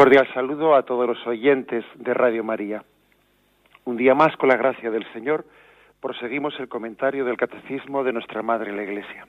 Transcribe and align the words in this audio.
Cordial 0.00 0.26
saludo 0.32 0.74
a 0.74 0.82
todos 0.82 1.06
los 1.06 1.26
oyentes 1.26 1.84
de 1.96 2.14
Radio 2.14 2.42
María. 2.42 2.82
Un 3.84 3.98
día 3.98 4.14
más, 4.14 4.34
con 4.38 4.48
la 4.48 4.56
gracia 4.56 4.90
del 4.90 5.04
Señor, 5.12 5.44
proseguimos 6.00 6.58
el 6.58 6.70
comentario 6.70 7.26
del 7.26 7.36
Catecismo 7.36 8.02
de 8.02 8.14
nuestra 8.14 8.40
Madre 8.40 8.72
la 8.72 8.82
Iglesia. 8.82 9.26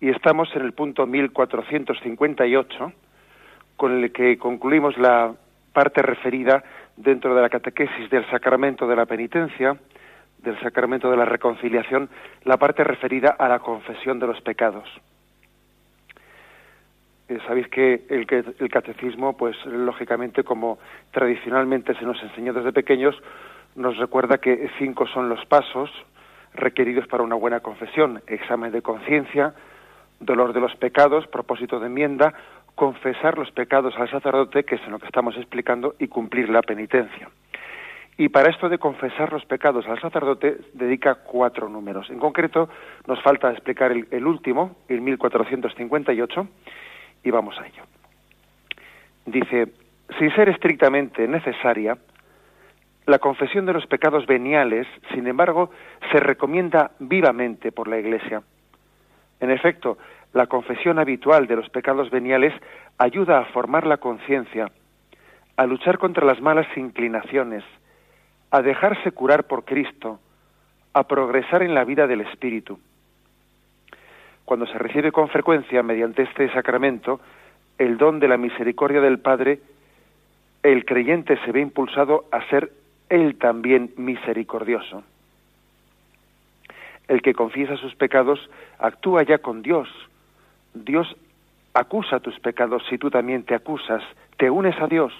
Y 0.00 0.08
estamos 0.10 0.48
en 0.54 0.62
el 0.62 0.72
punto 0.72 1.04
1458, 1.04 2.92
con 3.76 4.04
el 4.04 4.12
que 4.12 4.38
concluimos 4.38 4.96
la 4.98 5.34
parte 5.72 6.00
referida 6.00 6.62
dentro 6.96 7.34
de 7.34 7.42
la 7.42 7.48
catequesis 7.48 8.08
del 8.10 8.24
sacramento 8.30 8.86
de 8.86 8.94
la 8.94 9.06
penitencia, 9.06 9.76
del 10.44 10.60
sacramento 10.60 11.10
de 11.10 11.16
la 11.16 11.24
reconciliación, 11.24 12.08
la 12.44 12.56
parte 12.56 12.84
referida 12.84 13.30
a 13.30 13.48
la 13.48 13.58
confesión 13.58 14.20
de 14.20 14.28
los 14.28 14.40
pecados. 14.42 14.88
Eh, 17.28 17.38
sabéis 17.46 17.68
que 17.68 18.06
el, 18.08 18.26
el 18.58 18.70
catecismo, 18.70 19.36
pues 19.36 19.56
lógicamente, 19.66 20.44
como 20.44 20.78
tradicionalmente 21.10 21.94
se 21.94 22.04
nos 22.04 22.22
enseñó 22.22 22.54
desde 22.54 22.72
pequeños, 22.72 23.14
nos 23.76 23.98
recuerda 23.98 24.38
que 24.38 24.70
cinco 24.78 25.06
son 25.06 25.28
los 25.28 25.44
pasos 25.46 25.90
requeridos 26.54 27.06
para 27.06 27.22
una 27.22 27.34
buena 27.34 27.60
confesión: 27.60 28.22
examen 28.26 28.72
de 28.72 28.80
conciencia, 28.80 29.54
dolor 30.20 30.54
de 30.54 30.60
los 30.60 30.74
pecados, 30.76 31.26
propósito 31.26 31.78
de 31.78 31.86
enmienda, 31.86 32.32
confesar 32.74 33.36
los 33.36 33.50
pecados 33.50 33.94
al 33.98 34.10
sacerdote, 34.10 34.64
que 34.64 34.76
es 34.76 34.82
en 34.84 34.92
lo 34.92 34.98
que 34.98 35.06
estamos 35.06 35.36
explicando, 35.36 35.96
y 35.98 36.08
cumplir 36.08 36.48
la 36.48 36.62
penitencia. 36.62 37.28
Y 38.16 38.30
para 38.30 38.50
esto 38.50 38.68
de 38.68 38.78
confesar 38.78 39.32
los 39.32 39.44
pecados 39.44 39.86
al 39.86 40.00
sacerdote 40.00 40.58
dedica 40.72 41.16
cuatro 41.16 41.68
números. 41.68 42.10
En 42.10 42.18
concreto, 42.18 42.68
nos 43.06 43.22
falta 43.22 43.52
explicar 43.52 43.92
el, 43.92 44.08
el 44.10 44.26
último, 44.26 44.76
el 44.88 45.02
1458, 45.02 46.48
y 47.22 47.30
vamos 47.30 47.58
a 47.58 47.66
ello. 47.66 47.82
Dice, 49.26 49.68
sin 50.18 50.34
ser 50.34 50.48
estrictamente 50.48 51.26
necesaria, 51.28 51.98
la 53.06 53.18
confesión 53.18 53.66
de 53.66 53.72
los 53.72 53.86
pecados 53.86 54.26
veniales, 54.26 54.86
sin 55.14 55.26
embargo, 55.26 55.70
se 56.12 56.20
recomienda 56.20 56.90
vivamente 56.98 57.72
por 57.72 57.88
la 57.88 57.98
Iglesia. 57.98 58.42
En 59.40 59.50
efecto, 59.50 59.98
la 60.32 60.46
confesión 60.46 60.98
habitual 60.98 61.46
de 61.46 61.56
los 61.56 61.68
pecados 61.70 62.10
veniales 62.10 62.52
ayuda 62.98 63.38
a 63.38 63.44
formar 63.46 63.86
la 63.86 63.96
conciencia, 63.96 64.70
a 65.56 65.66
luchar 65.66 65.98
contra 65.98 66.26
las 66.26 66.40
malas 66.40 66.66
inclinaciones, 66.76 67.64
a 68.50 68.62
dejarse 68.62 69.12
curar 69.12 69.44
por 69.44 69.64
Cristo, 69.64 70.20
a 70.92 71.04
progresar 71.04 71.62
en 71.62 71.74
la 71.74 71.84
vida 71.84 72.06
del 72.06 72.22
Espíritu 72.22 72.78
cuando 74.48 74.66
se 74.66 74.78
recibe 74.78 75.12
con 75.12 75.28
frecuencia 75.28 75.82
mediante 75.82 76.22
este 76.22 76.50
sacramento 76.50 77.20
el 77.76 77.98
don 77.98 78.18
de 78.18 78.28
la 78.28 78.38
misericordia 78.38 79.02
del 79.02 79.18
Padre, 79.18 79.60
el 80.62 80.86
creyente 80.86 81.38
se 81.44 81.52
ve 81.52 81.60
impulsado 81.60 82.24
a 82.32 82.42
ser 82.48 82.72
él 83.10 83.36
también 83.36 83.90
misericordioso. 83.98 85.04
El 87.08 87.20
que 87.20 87.34
confiesa 87.34 87.76
sus 87.76 87.94
pecados 87.94 88.40
actúa 88.78 89.22
ya 89.22 89.36
con 89.36 89.60
Dios. 89.60 89.86
Dios 90.72 91.14
acusa 91.74 92.20
tus 92.20 92.40
pecados 92.40 92.82
si 92.88 92.96
tú 92.96 93.10
también 93.10 93.42
te 93.42 93.54
acusas, 93.54 94.02
te 94.38 94.48
unes 94.48 94.80
a 94.80 94.86
Dios. 94.86 95.12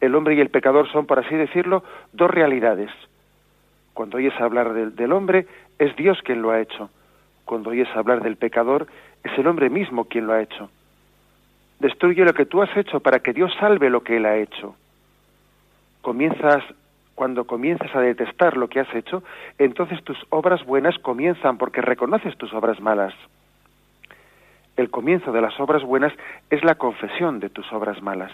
El 0.00 0.14
hombre 0.14 0.36
y 0.36 0.40
el 0.40 0.48
pecador 0.48 0.90
son, 0.90 1.04
por 1.04 1.18
así 1.18 1.34
decirlo, 1.34 1.84
dos 2.14 2.30
realidades. 2.30 2.90
Cuando 3.92 4.16
oyes 4.16 4.40
hablar 4.40 4.72
del, 4.72 4.96
del 4.96 5.12
hombre, 5.12 5.46
es 5.78 5.94
Dios 5.96 6.18
quien 6.22 6.40
lo 6.40 6.50
ha 6.50 6.62
hecho 6.62 6.88
cuando 7.50 7.70
oyes 7.70 7.88
hablar 7.96 8.22
del 8.22 8.36
pecador, 8.36 8.86
es 9.24 9.36
el 9.36 9.48
hombre 9.48 9.70
mismo 9.70 10.04
quien 10.04 10.28
lo 10.28 10.34
ha 10.34 10.40
hecho. 10.40 10.70
Destruye 11.80 12.24
lo 12.24 12.32
que 12.32 12.46
tú 12.46 12.62
has 12.62 12.74
hecho 12.76 13.00
para 13.00 13.18
que 13.18 13.32
Dios 13.32 13.52
salve 13.58 13.90
lo 13.90 14.04
que 14.04 14.18
Él 14.18 14.26
ha 14.26 14.36
hecho. 14.36 14.76
Comienzas, 16.00 16.62
cuando 17.16 17.48
comienzas 17.48 17.92
a 17.92 18.02
detestar 18.02 18.56
lo 18.56 18.68
que 18.68 18.78
has 18.78 18.94
hecho, 18.94 19.24
entonces 19.58 20.00
tus 20.04 20.16
obras 20.28 20.64
buenas 20.64 20.96
comienzan 21.00 21.58
porque 21.58 21.80
reconoces 21.80 22.38
tus 22.38 22.54
obras 22.54 22.78
malas. 22.78 23.14
El 24.76 24.88
comienzo 24.88 25.32
de 25.32 25.40
las 25.40 25.58
obras 25.58 25.82
buenas 25.82 26.12
es 26.50 26.62
la 26.62 26.76
confesión 26.76 27.40
de 27.40 27.50
tus 27.50 27.72
obras 27.72 28.00
malas. 28.00 28.30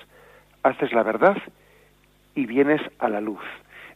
Haces 0.63 0.93
la 0.93 1.03
verdad 1.03 1.39
y 2.35 2.45
vienes 2.45 2.83
a 2.99 3.09
la 3.09 3.23
luz. 3.23 3.41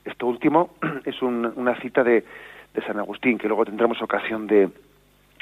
Esto 0.03 0.27
último 0.27 0.71
es 1.05 1.21
una 1.21 1.79
cita 1.83 2.03
de, 2.03 2.25
de 2.73 2.83
San 2.87 2.99
Agustín, 2.99 3.37
que 3.37 3.49
luego 3.49 3.67
tendremos 3.67 4.01
ocasión 4.01 4.47
de, 4.47 4.71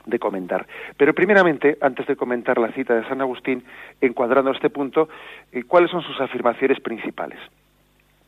de 0.07 0.19
comentar. 0.19 0.67
Pero 0.97 1.15
primeramente, 1.15 1.77
antes 1.81 2.07
de 2.07 2.17
comentar 2.17 2.59
la 2.59 2.73
cita 2.73 2.95
de 2.95 3.07
San 3.09 3.21
Agustín, 3.21 3.65
encuadrando 4.01 4.51
este 4.51 4.71
punto, 4.71 5.09
eh, 5.53 5.65
¿cuáles 5.65 5.91
son 5.91 6.03
sus 6.03 6.21
afirmaciones 6.21 6.81
principales? 6.81 7.39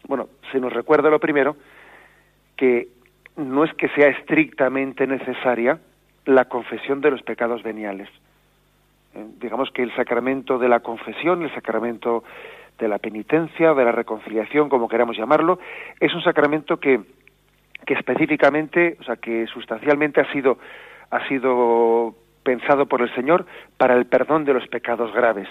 Bueno, 0.06 0.28
se 0.52 0.60
nos 0.60 0.72
recuerda 0.72 1.10
lo 1.10 1.20
primero 1.20 1.56
que 2.56 2.88
no 3.36 3.64
es 3.64 3.72
que 3.74 3.88
sea 3.90 4.08
estrictamente 4.08 5.06
necesaria 5.06 5.78
la 6.26 6.46
confesión 6.46 7.00
de 7.00 7.10
los 7.10 7.22
pecados 7.22 7.62
veniales. 7.62 8.08
Eh, 9.14 9.24
digamos 9.40 9.70
que 9.70 9.82
el 9.82 9.94
sacramento 9.94 10.58
de 10.58 10.68
la 10.68 10.80
confesión, 10.80 11.42
el 11.42 11.54
sacramento 11.54 12.24
de 12.78 12.88
la 12.88 12.98
penitencia, 12.98 13.74
de 13.74 13.84
la 13.84 13.92
reconciliación, 13.92 14.68
como 14.68 14.88
queramos 14.88 15.16
llamarlo, 15.16 15.58
es 15.98 16.14
un 16.14 16.22
sacramento 16.22 16.78
que, 16.78 17.00
que 17.86 17.94
específicamente, 17.94 18.96
o 19.00 19.04
sea, 19.04 19.16
que 19.16 19.46
sustancialmente 19.46 20.20
ha 20.20 20.32
sido 20.32 20.58
ha 21.10 21.28
sido 21.28 22.14
pensado 22.42 22.86
por 22.86 23.02
el 23.02 23.14
Señor 23.14 23.46
para 23.76 23.94
el 23.94 24.06
perdón 24.06 24.44
de 24.44 24.54
los 24.54 24.66
pecados 24.68 25.12
graves. 25.12 25.48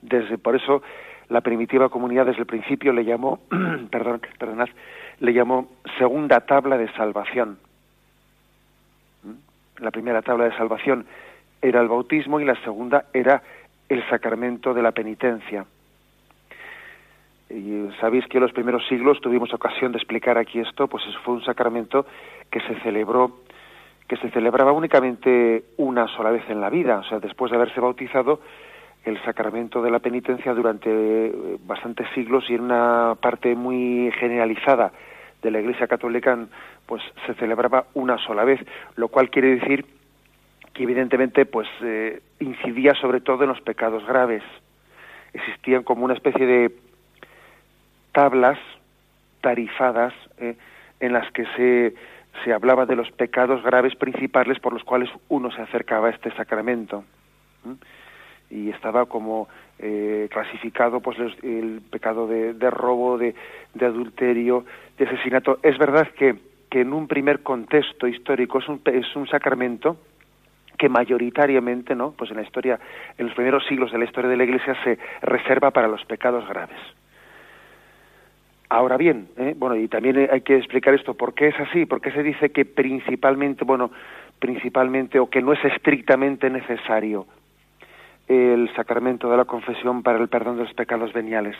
Desde 0.00 0.38
por 0.38 0.56
eso 0.56 0.82
la 1.28 1.40
primitiva 1.40 1.88
comunidad 1.88 2.26
desde 2.26 2.40
el 2.40 2.46
principio 2.46 2.92
le 2.92 3.04
llamó, 3.04 3.40
perdón, 3.90 4.20
perdonad, 4.38 4.68
le 5.20 5.32
llamó 5.32 5.68
segunda 5.98 6.40
tabla 6.40 6.76
de 6.76 6.92
salvación. 6.92 7.58
¿Mm? 9.22 9.82
La 9.82 9.90
primera 9.90 10.22
tabla 10.22 10.44
de 10.44 10.56
salvación 10.56 11.06
era 11.60 11.80
el 11.80 11.88
bautismo 11.88 12.40
y 12.40 12.44
la 12.44 12.56
segunda 12.62 13.06
era 13.12 13.42
el 13.88 14.06
sacramento 14.08 14.74
de 14.74 14.82
la 14.82 14.92
penitencia. 14.92 15.64
Y 17.48 17.88
sabéis 18.00 18.26
que 18.26 18.38
en 18.38 18.44
los 18.44 18.52
primeros 18.52 18.86
siglos 18.88 19.20
tuvimos 19.20 19.52
ocasión 19.52 19.92
de 19.92 19.98
explicar 19.98 20.38
aquí 20.38 20.58
esto, 20.58 20.88
pues 20.88 21.04
fue 21.22 21.34
un 21.34 21.44
sacramento 21.44 22.06
que 22.50 22.60
se 22.60 22.74
celebró 22.80 23.42
que 24.08 24.16
se 24.16 24.30
celebraba 24.30 24.72
únicamente 24.72 25.64
una 25.76 26.06
sola 26.08 26.30
vez 26.30 26.48
en 26.48 26.60
la 26.60 26.70
vida, 26.70 26.98
o 26.98 27.04
sea, 27.04 27.18
después 27.18 27.50
de 27.50 27.56
haberse 27.56 27.80
bautizado, 27.80 28.40
el 29.04 29.22
sacramento 29.24 29.82
de 29.82 29.90
la 29.90 29.98
penitencia 29.98 30.54
durante 30.54 30.88
eh, 30.90 31.58
bastantes 31.64 32.06
siglos 32.14 32.44
y 32.48 32.54
en 32.54 32.62
una 32.62 33.16
parte 33.20 33.54
muy 33.54 34.12
generalizada 34.18 34.92
de 35.42 35.50
la 35.50 35.60
Iglesia 35.60 35.88
Católica, 35.88 36.38
pues 36.86 37.02
se 37.26 37.34
celebraba 37.34 37.86
una 37.94 38.16
sola 38.18 38.44
vez, 38.44 38.60
lo 38.94 39.08
cual 39.08 39.28
quiere 39.30 39.56
decir 39.56 39.84
que 40.72 40.84
evidentemente 40.84 41.46
pues 41.46 41.68
eh, 41.82 42.22
incidía 42.38 42.94
sobre 42.94 43.20
todo 43.20 43.42
en 43.42 43.48
los 43.48 43.60
pecados 43.60 44.06
graves. 44.06 44.42
Existían 45.32 45.82
como 45.82 46.04
una 46.04 46.14
especie 46.14 46.46
de 46.46 46.72
tablas 48.12 48.58
tarifadas 49.40 50.14
eh, 50.38 50.56
en 51.00 51.12
las 51.12 51.30
que 51.32 51.44
se 51.56 51.94
se 52.44 52.52
hablaba 52.52 52.86
de 52.86 52.96
los 52.96 53.10
pecados 53.12 53.62
graves 53.62 53.94
principales 53.96 54.58
por 54.58 54.72
los 54.72 54.84
cuales 54.84 55.10
uno 55.28 55.50
se 55.50 55.62
acercaba 55.62 56.08
a 56.08 56.10
este 56.10 56.30
sacramento. 56.32 57.04
Y 58.50 58.70
estaba 58.70 59.06
como 59.06 59.48
eh, 59.78 60.28
clasificado 60.30 61.00
pues 61.00 61.18
el 61.42 61.80
pecado 61.90 62.26
de, 62.26 62.70
robo, 62.70 63.18
de, 63.18 63.34
adulterio, 63.80 64.64
de 64.98 65.06
asesinato. 65.06 65.58
Es 65.62 65.78
verdad 65.78 66.08
que, 66.08 66.36
que 66.70 66.80
en 66.80 66.92
un 66.92 67.06
primer 67.06 67.42
contexto 67.42 68.06
histórico 68.06 68.58
es 68.58 68.68
un, 68.68 68.80
es 68.86 69.16
un 69.16 69.26
sacramento 69.28 69.96
que 70.78 70.88
mayoritariamente, 70.88 71.94
¿no? 71.94 72.12
Pues 72.12 72.30
en 72.30 72.38
la 72.38 72.42
historia, 72.42 72.80
en 73.16 73.26
los 73.26 73.34
primeros 73.34 73.64
siglos 73.66 73.92
de 73.92 73.98
la 73.98 74.04
historia 74.04 74.28
de 74.28 74.36
la 74.36 74.44
Iglesia 74.44 74.76
se 74.82 74.98
reserva 75.20 75.70
para 75.70 75.88
los 75.88 76.04
pecados 76.04 76.46
graves. 76.48 76.78
Ahora 78.72 78.96
bien, 78.96 79.28
¿eh? 79.36 79.54
bueno, 79.54 79.76
y 79.76 79.86
también 79.86 80.30
hay 80.32 80.40
que 80.40 80.56
explicar 80.56 80.94
esto, 80.94 81.12
¿por 81.12 81.34
qué 81.34 81.48
es 81.48 81.60
así? 81.60 81.84
¿Por 81.84 82.00
qué 82.00 82.10
se 82.10 82.22
dice 82.22 82.52
que 82.52 82.64
principalmente, 82.64 83.66
bueno, 83.66 83.90
principalmente 84.38 85.18
o 85.18 85.28
que 85.28 85.42
no 85.42 85.52
es 85.52 85.62
estrictamente 85.62 86.48
necesario 86.48 87.26
el 88.28 88.74
sacramento 88.74 89.30
de 89.30 89.36
la 89.36 89.44
confesión 89.44 90.02
para 90.02 90.18
el 90.18 90.28
perdón 90.28 90.56
de 90.56 90.64
los 90.64 90.72
pecados 90.72 91.12
veniales? 91.12 91.54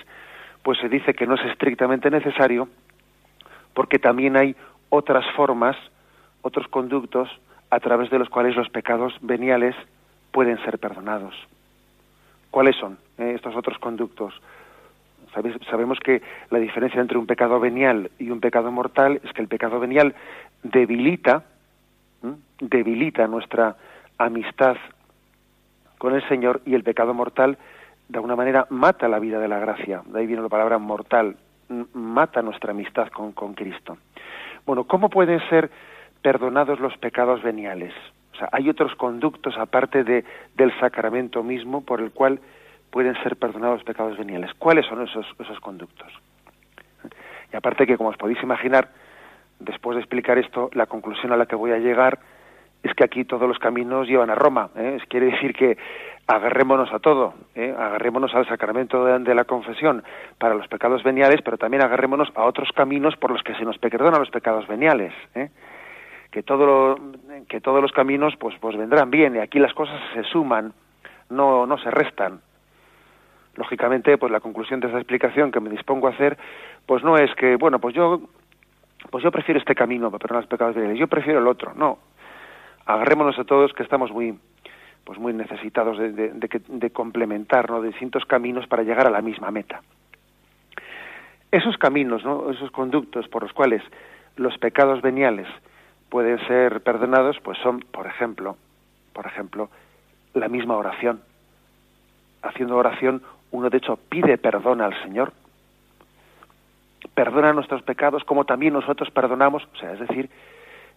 Pues 0.63 0.79
se 0.79 0.89
dice 0.89 1.13
que 1.13 1.27
no 1.27 1.35
es 1.35 1.45
estrictamente 1.51 2.11
necesario 2.11 2.71
porque 3.75 3.99
también 3.99 4.39
hay 4.39 4.57
otras 4.89 5.27
formas, 5.37 5.77
otros 6.41 6.67
conductos 6.69 7.29
a 7.69 7.79
través 7.79 8.09
de 8.09 8.21
los 8.21 8.31
cuales 8.31 8.57
los 8.57 8.71
pecados 8.71 9.13
veniales 9.21 9.77
pueden 10.31 10.57
ser 10.65 10.79
perdonados. 10.79 11.35
¿Cuáles 12.51 12.75
son 12.77 12.97
eh, 13.19 13.33
estos 13.35 13.55
otros 13.55 13.77
conductos? 13.81 14.33
Sabemos 15.33 15.99
que 16.01 16.23
la 16.51 16.59
diferencia 16.59 17.01
entre 17.01 17.19
un 17.19 17.27
pecado 17.27 17.59
venial 17.59 18.11
y 18.19 18.31
un 18.31 18.41
pecado 18.41 18.71
mortal 18.71 19.21
es 19.25 19.33
que 19.33 19.43
el 19.43 19.49
pecado 19.49 19.81
venial 19.81 20.15
debilita, 20.63 21.45
debilita 22.61 23.27
nuestra 23.27 23.77
amistad 24.19 24.77
con 25.99 26.15
el 26.15 26.27
Señor 26.29 26.61
y 26.67 26.75
el 26.75 26.83
pecado 26.83 27.15
mortal 27.15 27.59
de 28.09 28.19
alguna 28.19 28.37
manera 28.37 28.67
mata 28.71 29.09
la 29.09 29.19
vida 29.19 29.39
de 29.39 29.49
la 29.49 29.59
gracia. 29.59 30.03
De 30.07 30.21
ahí 30.21 30.27
viene 30.27 30.43
la 30.43 30.49
palabra 30.49 30.79
mortal, 30.79 31.37
mata 31.95 32.43
nuestra 32.43 32.73
amistad 32.73 33.09
con, 33.09 33.33
con 33.33 33.55
Cristo. 33.55 33.97
Bueno, 34.67 34.85
¿cómo 34.85 35.09
pueden 35.09 35.41
ser 35.49 35.71
perdonados 36.21 36.79
los 36.79 36.97
pecados 36.99 37.43
veniales? 37.43 37.93
O 38.35 38.37
sea, 38.37 38.49
hay 38.53 38.69
otros 38.69 38.95
conductos 38.97 39.57
aparte 39.57 40.05
de, 40.05 40.25
del 40.57 40.79
sacramento 40.79 41.43
mismo 41.43 41.83
por 41.83 42.01
el 42.01 42.11
cual 42.11 42.41
pueden 42.93 43.15
ser 43.23 43.37
perdonados 43.37 43.79
los 43.79 43.85
pecados 43.85 44.19
veniales. 44.19 44.53
¿Cuáles 44.59 44.85
son 44.87 45.03
esos, 45.03 45.27
esos 45.41 45.59
conductos? 45.61 46.13
Y 47.51 47.57
aparte 47.57 47.87
que, 47.87 47.97
como 47.97 48.11
os 48.11 48.19
podéis 48.19 48.41
imaginar, 48.43 48.91
después 49.59 49.97
de 49.97 50.03
explicar 50.03 50.39
esto, 50.39 50.69
la 50.75 50.87
conclusión 50.87 51.33
a 51.33 51.37
la 51.39 51.47
que 51.47 51.57
voy 51.57 51.73
a 51.73 51.79
llegar 51.79 52.19
es 52.83 52.93
que 52.95 53.05
aquí 53.05 53.25
todos 53.25 53.49
los 53.49 53.59
caminos 53.59 54.07
llevan 54.07 54.29
a 54.29 54.35
Roma. 54.35 54.69
¿eh? 54.77 54.99
Quiere 55.09 55.27
decir 55.27 55.55
que 55.55 55.79
agarrémonos 56.27 56.93
a 56.93 56.99
todo, 56.99 57.33
¿eh? 57.55 57.75
agarrémonos 57.77 58.35
al 58.35 58.47
sacramento 58.47 59.07
de, 59.07 59.35
la 59.35 59.45
confesión 59.45 60.05
para 60.39 60.55
los 60.55 60.69
pecados 60.69 61.03
veniales, 61.03 61.41
pero 61.43 61.57
también 61.57 61.83
agarrémonos 61.83 62.31
a 62.35 62.45
otros 62.45 62.71
caminos 62.73 63.17
por 63.17 63.31
los 63.31 63.43
que 63.43 63.55
se 63.55 63.65
nos 63.65 63.79
perdonan 63.79 64.21
los 64.21 64.31
pecados 64.31 64.69
veniales. 64.69 65.15
¿eh? 65.35 65.49
Que, 66.31 66.43
todo 66.43 66.97
que 67.49 67.61
todos 67.61 67.81
los 67.81 67.93
caminos 67.93 68.35
pues, 68.39 68.55
pues 68.61 68.77
vendrán 68.77 69.11
bien 69.11 69.37
y 69.37 69.39
aquí 69.39 69.59
las 69.59 69.73
cosas 69.73 69.99
se 70.13 70.25
suman, 70.25 70.75
no, 71.31 71.67
no 71.67 71.79
se 71.79 71.91
restan 71.91 72.41
lógicamente, 73.57 74.17
pues 74.19 74.33
la 74.33 74.41
conclusión 74.41 74.81
de 74.81 74.89
esa 74.89 74.99
explicación 74.99 75.51
que 75.51 75.61
me 75.61 75.71
dispongo 75.71 76.07
a 76.07 76.11
hacer, 76.11 76.39
pues 76.87 77.03
no 77.03 77.17
es 77.17 77.35
que, 77.35 77.57
bueno, 77.57 77.79
pues 77.79 77.95
yo, 77.95 78.21
pues 79.11 79.23
yo 79.23 79.31
prefiero 79.31 79.59
este 79.59 79.75
camino 79.75 80.11
para 80.11 80.21
perdonar 80.21 80.43
los 80.45 80.51
pecados 80.51 80.75
veniales, 80.75 80.99
yo 80.99 81.09
prefiero 81.09 81.41
el 81.41 81.47
otro, 81.47 81.73
no. 81.75 81.99
Agarrémonos 82.87 83.39
a 83.39 83.45
todos 83.45 83.73
que 83.73 83.83
estamos 83.83 84.11
muy, 84.11 84.39
pues 85.05 85.19
muy 85.19 85.33
necesitados 85.33 85.99
de, 85.99 86.13
de, 86.13 86.61
de, 86.67 86.91
complementar, 86.91 87.71
¿no? 87.71 87.83
distintos 87.83 88.25
caminos 88.25 88.67
para 88.67 88.83
llegar 88.83 89.07
a 89.07 89.11
la 89.11 89.23
misma 89.23 89.51
meta. 89.51 89.83
Esos 91.51 91.77
caminos, 91.77 92.25
¿no? 92.25 92.51
Esos 92.51 92.71
conductos 92.71 93.29
por 93.29 93.43
los 93.43 93.53
cuales 93.53 93.83
los 94.37 94.57
pecados 94.59 95.03
veniales 95.03 95.47
pueden 96.09 96.39
ser 96.47 96.83
perdonados, 96.83 97.39
pues 97.41 97.59
son, 97.59 97.81
por 97.81 98.07
ejemplo, 98.07 98.57
por 99.13 99.27
ejemplo, 99.27 99.69
la 100.35 100.49
misma 100.49 100.77
oración. 100.77 101.21
Haciendo 102.43 102.77
oración 102.77 103.23
uno 103.53 103.71
de 103.71 103.79
hecho 103.79 103.97
pide 103.97 104.39
perdón 104.39 104.81
al 104.81 105.01
Señor, 105.03 105.33
perdona 107.15 107.53
nuestros 107.53 107.83
pecados 107.83 108.25
como 108.25 108.45
también 108.45 108.73
nosotros 108.73 109.11
perdonamos, 109.11 109.63
o 109.73 109.77
sea, 109.77 109.93
es 109.93 110.01
decir, 110.01 110.31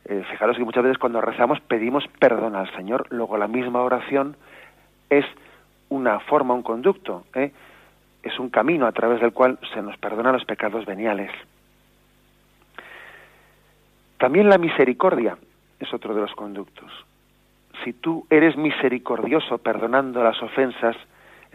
eh, 0.05 0.23
fijaros 0.29 0.57
que 0.57 0.63
muchas 0.63 0.83
veces 0.83 0.97
cuando 0.97 1.21
rezamos 1.21 1.59
pedimos 1.61 2.05
perdón 2.19 2.55
al 2.55 2.73
Señor, 2.75 3.07
luego 3.09 3.37
la 3.37 3.47
misma 3.47 3.81
oración 3.81 4.35
es 5.09 5.25
una 5.89 6.19
forma, 6.19 6.53
un 6.53 6.63
conducto, 6.63 7.25
¿eh? 7.35 7.51
es 8.23 8.39
un 8.39 8.49
camino 8.49 8.87
a 8.87 8.91
través 8.91 9.21
del 9.21 9.33
cual 9.33 9.59
se 9.73 9.81
nos 9.81 9.97
perdonan 9.97 10.33
los 10.33 10.45
pecados 10.45 10.85
veniales. 10.85 11.31
También 14.17 14.49
la 14.49 14.57
misericordia 14.57 15.37
es 15.79 15.93
otro 15.93 16.15
de 16.15 16.21
los 16.21 16.33
conductos. 16.33 16.91
Si 17.83 17.93
tú 17.93 18.25
eres 18.29 18.55
misericordioso 18.55 19.57
perdonando 19.57 20.23
las 20.23 20.41
ofensas, 20.41 20.95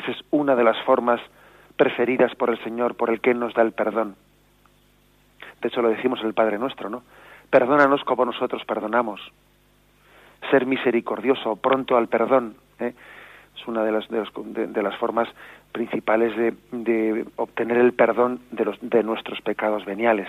esa 0.01 0.11
es 0.13 0.19
una 0.31 0.57
de 0.57 0.65
las 0.65 0.79
formas 0.85 1.21
preferidas 1.77 2.35
por 2.35 2.51
el 2.51 2.63
Señor, 2.65 2.95
por 2.95 3.11
el 3.11 3.21
que 3.21 3.35
nos 3.35 3.55
da 3.55 3.63
el 3.63 3.73
perdón. 3.73 4.17
De 5.61 5.69
hecho, 5.69 5.83
lo 5.83 5.91
decimos 5.91 6.21
el 6.23 6.35
Padre 6.35 6.59
Nuestro, 6.59 6.89
¿no? 6.89 7.03
Perdónanos 7.51 8.03
como 8.05 8.25
nosotros 8.25 8.65
perdonamos. 8.65 9.21
Ser 10.51 10.67
misericordioso, 10.67 11.57
pronto 11.57 11.97
al 11.97 12.09
perdón, 12.09 12.57
¿eh? 12.79 12.95
es 13.55 13.67
una 13.67 13.85
de 13.85 13.93
las, 13.93 14.09
de, 14.09 14.83
las 14.83 14.97
formas 14.97 15.29
principales 15.73 16.35
de, 16.37 16.55
de, 16.73 17.27
obtener 17.37 17.77
el 17.77 17.93
perdón 17.93 18.41
de, 18.51 18.65
los, 18.65 18.79
de 18.81 19.03
nuestros 19.03 19.41
pecados 19.43 19.85
veniales. 19.85 20.29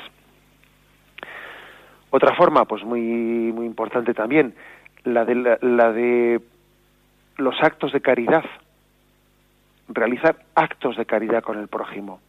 Otra 2.09 2.35
forma, 2.35 2.65
pues 2.65 2.83
muy, 2.83 3.01
muy 3.53 3.65
importante 3.65 4.13
también, 4.13 4.53
la 5.06 5.23
de, 5.23 5.57
la 5.62 5.91
de 5.94 6.41
los 7.38 7.56
actos 7.62 7.94
de 7.94 8.01
caridad 8.01 8.44
realizar 9.94 10.38
actos 10.56 10.98
de 10.98 11.06
caridad 11.06 11.44
con 11.44 11.58
el 11.58 11.68
prójimo. 11.68 12.20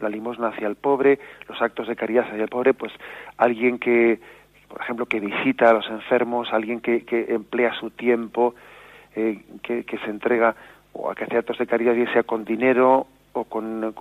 La 0.00 0.08
limosna 0.08 0.48
hacia 0.48 0.68
el 0.68 0.76
pobre, 0.76 1.18
los 1.48 1.60
actos 1.60 1.88
de 1.88 1.96
caridad 1.96 2.24
hacia 2.24 2.42
el 2.42 2.48
pobre, 2.48 2.74
pues 2.74 2.92
alguien 3.36 3.78
que, 3.78 4.20
por 4.68 4.80
ejemplo, 4.80 5.06
que 5.06 5.20
visita 5.20 5.70
a 5.70 5.74
los 5.74 5.88
enfermos, 5.88 6.52
alguien 6.52 6.80
que, 6.80 7.04
emplea 7.28 7.74
su 7.74 7.90
tiempo, 7.90 8.54
eh, 9.16 9.42
que, 9.62 9.84
que, 9.84 9.98
se 9.98 10.10
entrega 10.10 10.54
o 10.92 11.10
a 11.10 11.14
que 11.14 11.24
hace 11.24 11.38
actos 11.38 11.58
de 11.58 11.66
caridad, 11.66 11.94
ya 11.94 12.12
sea 12.12 12.22
con 12.22 12.44
dinero 12.44 13.06
o 13.32 13.44
con, 13.44 13.94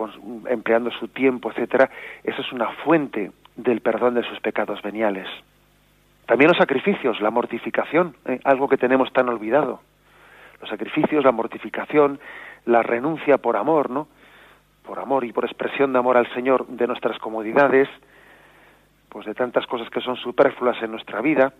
empleando 0.49 0.91
su 0.91 1.07
tiempo, 1.07 1.51
etcétera, 1.51 1.89
eso 2.23 2.41
es 2.41 2.51
una 2.51 2.69
fuente 2.83 3.31
del 3.55 3.81
perdón 3.81 4.15
de 4.15 4.23
sus 4.23 4.39
pecados 4.39 4.81
veniales. 4.81 5.27
También 6.25 6.49
los 6.49 6.57
sacrificios, 6.57 7.21
la 7.21 7.31
mortificación, 7.31 8.15
eh, 8.25 8.39
algo 8.43 8.67
que 8.67 8.77
tenemos 8.77 9.11
tan 9.13 9.29
olvidado 9.29 9.81
los 10.59 10.69
sacrificios, 10.69 11.23
la 11.23 11.31
mortificación, 11.31 12.19
la 12.65 12.83
renuncia 12.83 13.37
por 13.37 13.57
amor, 13.57 13.89
¿no? 13.89 14.07
Por 14.83 14.99
amor 14.99 15.23
y 15.23 15.33
por 15.33 15.45
expresión 15.45 15.93
de 15.93 15.99
amor 15.99 16.17
al 16.17 16.31
Señor 16.33 16.67
de 16.67 16.87
nuestras 16.87 17.17
comodidades, 17.19 17.89
pues 19.09 19.25
de 19.25 19.33
tantas 19.33 19.65
cosas 19.67 19.89
que 19.89 20.01
son 20.01 20.15
superfluas 20.17 20.81
en 20.81 20.91
nuestra 20.91 21.21
vida, 21.21 21.53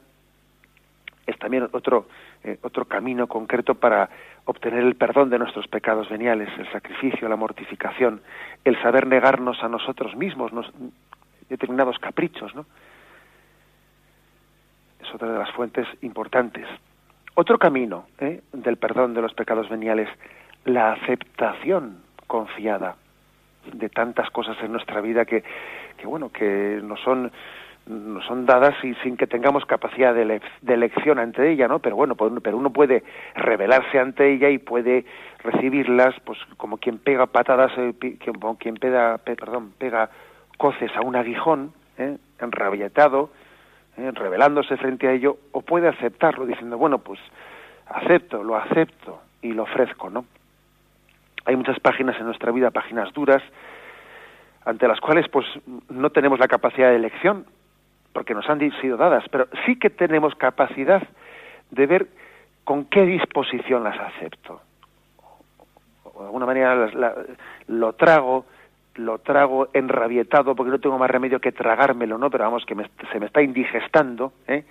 es 1.25 1.37
también 1.37 1.67
otro, 1.73 2.07
eh, 2.43 2.57
otro 2.61 2.85
camino 2.85 3.27
concreto 3.27 3.75
para 3.75 4.09
obtener 4.45 4.83
el 4.83 4.95
perdón 4.95 5.29
de 5.29 5.37
nuestros 5.37 5.67
pecados 5.67 6.09
veniales, 6.09 6.49
el 6.57 6.71
sacrificio, 6.71 7.27
la 7.27 7.35
mortificación, 7.35 8.21
el 8.63 8.81
saber 8.81 9.05
negarnos 9.05 9.61
a 9.61 9.67
nosotros 9.67 10.15
mismos 10.15 10.51
determinados 11.49 11.99
caprichos, 11.99 12.55
¿no? 12.55 12.65
Es 15.01 15.13
otra 15.13 15.31
de 15.31 15.37
las 15.37 15.51
fuentes 15.51 15.85
importantes. 16.01 16.65
Otro 17.39 17.59
camino 17.59 18.07
¿eh? 18.19 18.41
del 18.51 18.77
perdón 18.77 19.13
de 19.13 19.21
los 19.21 19.35
pecados 19.35 19.69
veniales, 19.69 20.09
la 20.65 20.93
aceptación 20.93 21.99
confiada 22.25 22.95
de 23.71 23.89
tantas 23.89 24.31
cosas 24.31 24.57
en 24.63 24.71
nuestra 24.71 25.01
vida 25.01 25.23
que, 25.23 25.43
que 25.97 26.07
bueno, 26.07 26.31
que 26.31 26.81
no 26.81 26.97
son 26.97 27.31
nos 27.85 28.25
son 28.25 28.47
dadas 28.47 28.73
y 28.83 28.95
sin 28.95 29.17
que 29.17 29.27
tengamos 29.27 29.67
capacidad 29.67 30.15
de, 30.15 30.41
elección 30.67 31.19
ante 31.19 31.51
ella, 31.51 31.67
¿no? 31.67 31.77
Pero 31.77 31.95
bueno, 31.95 32.15
pero 32.15 32.57
uno 32.57 32.73
puede 32.73 33.03
rebelarse 33.35 33.99
ante 33.99 34.33
ella 34.33 34.49
y 34.49 34.57
puede 34.57 35.05
recibirlas, 35.43 36.15
pues 36.25 36.39
como 36.57 36.79
quien 36.79 36.97
pega 36.97 37.27
patadas, 37.27 37.71
eh, 37.77 37.93
quien 37.99 38.75
pega, 38.77 39.19
perdón, 39.19 39.73
pega 39.77 40.09
coces 40.57 40.89
a 40.97 41.01
un 41.01 41.15
aguijón, 41.15 41.71
¿eh? 41.99 42.17
enrabietado, 42.41 43.29
¿eh? 43.97 44.11
revelándose 44.13 44.77
frente 44.77 45.07
a 45.07 45.11
ello, 45.11 45.37
o 45.51 45.61
puede 45.61 45.87
aceptarlo 45.87 46.45
diciendo, 46.45 46.77
bueno, 46.77 46.99
pues 46.99 47.19
acepto, 47.87 48.43
lo 48.43 48.55
acepto 48.55 49.21
y 49.41 49.51
lo 49.53 49.63
ofrezco, 49.63 50.09
¿no? 50.09 50.25
Hay 51.45 51.55
muchas 51.55 51.79
páginas 51.79 52.17
en 52.19 52.25
nuestra 52.25 52.51
vida, 52.51 52.71
páginas 52.71 53.13
duras, 53.13 53.41
ante 54.65 54.87
las 54.87 54.99
cuales 54.99 55.27
pues 55.29 55.45
no 55.89 56.09
tenemos 56.09 56.39
la 56.39 56.47
capacidad 56.47 56.89
de 56.89 56.97
elección, 56.97 57.45
porque 58.11 58.33
nos 58.33 58.49
han 58.49 58.59
sido 58.81 58.97
dadas, 58.97 59.23
pero 59.31 59.47
sí 59.65 59.77
que 59.77 59.89
tenemos 59.89 60.35
capacidad 60.35 61.01
de 61.71 61.85
ver 61.85 62.07
con 62.63 62.85
qué 62.85 63.05
disposición 63.05 63.83
las 63.83 63.97
acepto. 63.97 64.61
O 66.03 66.19
de 66.19 66.25
alguna 66.25 66.45
manera 66.45 66.89
lo 67.67 67.93
trago, 67.93 68.45
lo 68.97 69.19
trago 69.19 69.69
enrabietado 69.73 70.55
porque 70.55 70.71
no 70.71 70.79
tengo 70.79 70.97
más 70.97 71.09
remedio 71.09 71.39
que 71.39 71.51
tragármelo, 71.51 72.17
¿no? 72.17 72.29
Pero 72.29 72.45
vamos, 72.45 72.65
que 72.65 72.75
se 73.11 73.19
me 73.19 73.25
está 73.25 73.41
indigestando, 73.41 74.33
¿eh? 74.47 74.63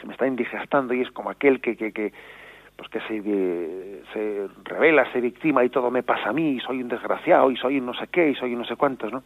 se 0.00 0.06
me 0.06 0.12
está 0.12 0.26
indigestando 0.26 0.94
y 0.94 1.02
es 1.02 1.10
como 1.10 1.30
aquel 1.30 1.60
que, 1.60 1.76
que, 1.76 1.92
que 1.92 2.12
pues 2.76 2.90
que 2.90 3.00
se, 3.00 4.02
se 4.12 4.48
revela, 4.64 5.10
se 5.12 5.20
victima 5.20 5.64
y 5.64 5.70
todo 5.70 5.90
me 5.90 6.02
pasa 6.02 6.28
a 6.28 6.32
mí, 6.32 6.56
y 6.56 6.60
soy 6.60 6.82
un 6.82 6.88
desgraciado, 6.88 7.50
y 7.50 7.56
soy 7.56 7.78
un 7.78 7.86
no 7.86 7.94
sé 7.94 8.06
qué, 8.08 8.30
y 8.30 8.34
soy 8.34 8.52
un 8.52 8.60
no 8.60 8.66
sé 8.66 8.76
cuántos, 8.76 9.10
¿no? 9.12 9.22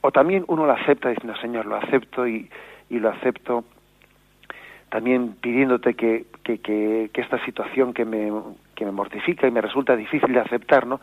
O 0.00 0.10
también 0.10 0.44
uno 0.48 0.66
lo 0.66 0.72
acepta 0.72 1.10
diciendo, 1.10 1.36
Señor, 1.40 1.66
lo 1.66 1.76
acepto 1.76 2.26
y, 2.26 2.48
y 2.90 2.98
lo 2.98 3.10
acepto 3.10 3.64
también 4.88 5.36
pidiéndote 5.40 5.94
que, 5.94 6.26
que, 6.42 6.58
que, 6.58 7.10
que, 7.12 7.20
esta 7.20 7.42
situación 7.44 7.94
que 7.94 8.04
me, 8.04 8.30
que 8.74 8.84
me 8.84 8.92
mortifica 8.92 9.46
y 9.46 9.50
me 9.50 9.60
resulta 9.60 9.94
difícil 9.94 10.32
de 10.32 10.40
aceptar, 10.40 10.86
¿no? 10.86 11.00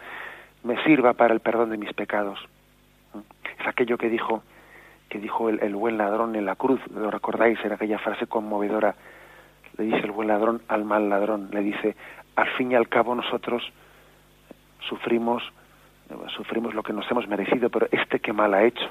Me 0.64 0.82
sirva 0.84 1.14
para 1.14 1.34
el 1.34 1.40
perdón 1.40 1.70
de 1.70 1.78
mis 1.78 1.94
pecados. 1.94 2.40
Es 3.60 3.68
aquello 3.68 3.98
que 3.98 4.10
dijo 4.10 4.44
que 5.10 5.20
dijo 5.20 5.50
el, 5.50 5.60
el 5.64 5.76
buen 5.76 5.98
ladrón 5.98 6.36
en 6.36 6.46
la 6.46 6.56
cruz, 6.56 6.80
lo 6.94 7.10
recordáis, 7.10 7.58
era 7.66 7.76
aquella 7.76 7.98
frase 7.98 8.28
conmovedora, 8.28 8.94
le 9.78 9.86
dice 9.86 10.02
el 10.02 10.12
buen 10.12 10.28
ladrón 10.28 10.62
al 10.68 10.86
mal 10.86 11.10
ladrón, 11.10 11.50
le 11.52 11.62
dice, 11.62 11.96
al 12.36 12.48
fin 12.50 12.72
y 12.72 12.76
al 12.76 12.88
cabo 12.88 13.16
nosotros 13.16 13.64
sufrimos, 14.88 15.42
sufrimos 16.36 16.74
lo 16.76 16.84
que 16.84 16.94
nos 16.94 17.10
hemos 17.10 17.28
merecido, 17.28 17.70
pero 17.70 17.88
este 17.92 18.20
que 18.20 18.34
mal 18.34 18.54
ha 18.54 18.64
hecho. 18.64 18.88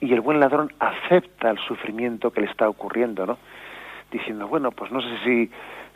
Y 0.00 0.12
el 0.12 0.20
buen 0.20 0.40
ladrón 0.40 0.72
acepta 0.78 1.50
el 1.50 1.58
sufrimiento 1.58 2.32
que 2.32 2.40
le 2.40 2.46
está 2.48 2.68
ocurriendo, 2.68 3.26
¿no? 3.26 3.38
Diciendo, 4.10 4.48
bueno, 4.48 4.72
pues 4.72 4.90
no 4.90 5.00
sé 5.00 5.18
si, 5.24 5.50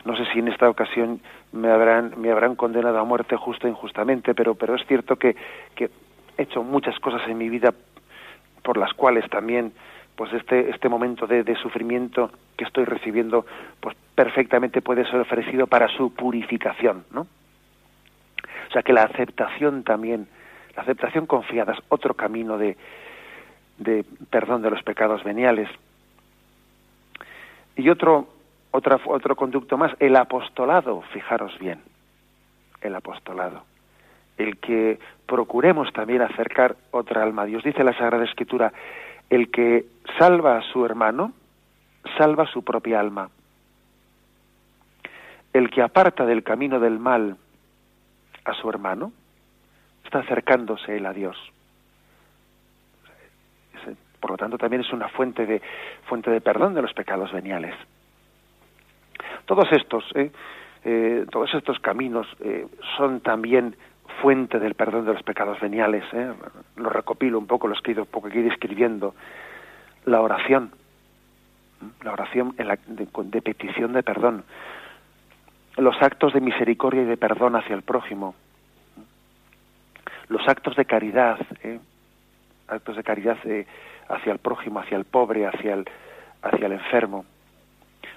no 0.05 0.15
sé 0.15 0.25
si 0.31 0.39
en 0.39 0.47
esta 0.47 0.69
ocasión 0.69 1.19
me 1.51 1.69
habrán, 1.69 2.13
me 2.17 2.31
habrán 2.31 2.55
condenado 2.55 2.97
a 2.97 3.03
muerte 3.03 3.35
justo 3.35 3.67
o 3.67 3.69
injustamente, 3.69 4.33
pero, 4.33 4.55
pero 4.55 4.75
es 4.75 4.85
cierto 4.87 5.17
que, 5.17 5.35
he 5.77 5.89
hecho 6.41 6.63
muchas 6.63 6.99
cosas 6.99 7.21
en 7.27 7.37
mi 7.37 7.49
vida 7.49 7.73
por 8.61 8.77
las 8.77 8.93
cuales 8.93 9.29
también 9.29 9.73
pues 10.15 10.31
este, 10.33 10.69
este 10.69 10.89
momento 10.89 11.27
de, 11.27 11.43
de, 11.43 11.55
sufrimiento 11.55 12.31
que 12.57 12.63
estoy 12.63 12.85
recibiendo, 12.85 13.45
pues 13.81 13.97
perfectamente 14.15 14.81
puede 14.81 15.05
ser 15.05 15.19
ofrecido 15.19 15.67
para 15.67 15.89
su 15.89 16.13
purificación, 16.13 17.03
¿no? 17.11 17.21
O 17.21 18.71
sea 18.71 18.81
que 18.81 18.93
la 18.93 19.03
aceptación 19.03 19.83
también, 19.83 20.27
la 20.75 20.83
aceptación 20.83 21.25
confiada 21.25 21.73
es 21.73 21.79
otro 21.89 22.13
camino 22.13 22.57
de, 22.57 22.77
de 23.77 24.05
perdón 24.29 24.61
de 24.61 24.69
los 24.69 24.83
pecados 24.83 25.23
veniales. 25.23 25.69
Y 27.75 27.89
otro, 27.89 28.27
otro 28.71 29.35
conducto 29.35 29.77
más, 29.77 29.93
el 29.99 30.15
apostolado, 30.15 31.01
fijaros 31.13 31.57
bien, 31.59 31.81
el 32.81 32.95
apostolado. 32.95 33.63
El 34.37 34.57
que 34.57 34.99
procuremos 35.25 35.91
también 35.93 36.21
acercar 36.21 36.75
otra 36.91 37.23
alma 37.23 37.43
a 37.43 37.45
Dios. 37.45 37.63
Dice 37.63 37.83
la 37.83 37.97
Sagrada 37.97 38.25
Escritura, 38.25 38.71
el 39.29 39.49
que 39.49 39.85
salva 40.17 40.57
a 40.57 40.61
su 40.61 40.85
hermano, 40.85 41.33
salva 42.17 42.45
su 42.47 42.63
propia 42.63 42.99
alma. 42.99 43.29
El 45.53 45.69
que 45.69 45.81
aparta 45.81 46.25
del 46.25 46.43
camino 46.43 46.79
del 46.79 46.99
mal 46.99 47.37
a 48.43 48.53
su 48.53 48.69
hermano, 48.69 49.11
está 50.03 50.19
acercándose 50.19 50.97
él 50.97 51.05
a 51.05 51.13
Dios. 51.13 51.37
Por 54.25 54.31
lo 54.31 54.37
tanto, 54.37 54.57
también 54.57 54.81
es 54.81 54.91
una 54.91 55.07
fuente 55.07 55.45
de, 55.45 55.61
fuente 56.07 56.31
de 56.31 56.41
perdón 56.41 56.73
de 56.73 56.81
los 56.81 56.91
pecados 56.93 57.31
veniales. 57.31 57.75
Todos 59.45 59.71
estos, 59.71 60.03
eh, 60.15 60.31
eh, 60.83 61.27
todos 61.29 61.53
estos 61.53 61.77
caminos 61.77 62.25
eh, 62.39 62.65
son 62.97 63.19
también 63.19 63.75
fuente 64.23 64.57
del 64.57 64.73
perdón 64.73 65.05
de 65.05 65.13
los 65.13 65.21
pecados 65.21 65.59
veniales. 65.59 66.03
¿eh? 66.11 66.33
Lo 66.75 66.89
recopilo 66.89 67.37
un 67.37 67.45
poco, 67.45 67.67
lo 67.67 67.75
he 67.75 67.99
un 67.99 68.07
poco 68.07 68.29
aquí 68.29 68.41
describiendo. 68.41 69.13
La 70.05 70.21
oración, 70.21 70.71
la 72.01 72.13
oración 72.13 72.55
la, 72.57 72.79
de, 72.87 73.07
de, 73.25 73.41
petición 73.43 73.93
de 73.93 74.01
perdón. 74.01 74.43
Los 75.77 76.01
actos 76.01 76.33
de 76.33 76.41
misericordia 76.41 77.03
y 77.03 77.05
de 77.05 77.17
perdón 77.17 77.57
hacia 77.57 77.75
el 77.75 77.83
prójimo. 77.83 78.33
Los 80.29 80.47
actos 80.47 80.75
de 80.75 80.85
caridad, 80.85 81.37
¿eh? 81.61 81.79
Actos 82.67 82.95
de 82.95 83.03
caridad 83.03 83.37
eh, 83.45 83.65
hacia 84.09 84.33
el 84.33 84.39
prójimo, 84.39 84.79
hacia 84.79 84.97
el 84.97 85.05
pobre, 85.05 85.45
hacia 85.47 85.73
el, 85.73 85.85
hacia 86.41 86.65
el 86.65 86.73
enfermo. 86.73 87.25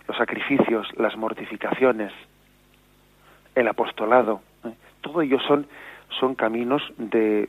Los 0.07 0.17
sacrificios, 0.17 0.89
las 0.97 1.17
mortificaciones, 1.17 2.13
el 3.55 3.69
apostolado. 3.69 4.41
¿eh? 4.65 4.73
Todo 5.01 5.23
ello 5.23 5.39
son 5.41 5.67
son 6.19 6.35
caminos 6.35 6.83
de 6.97 7.49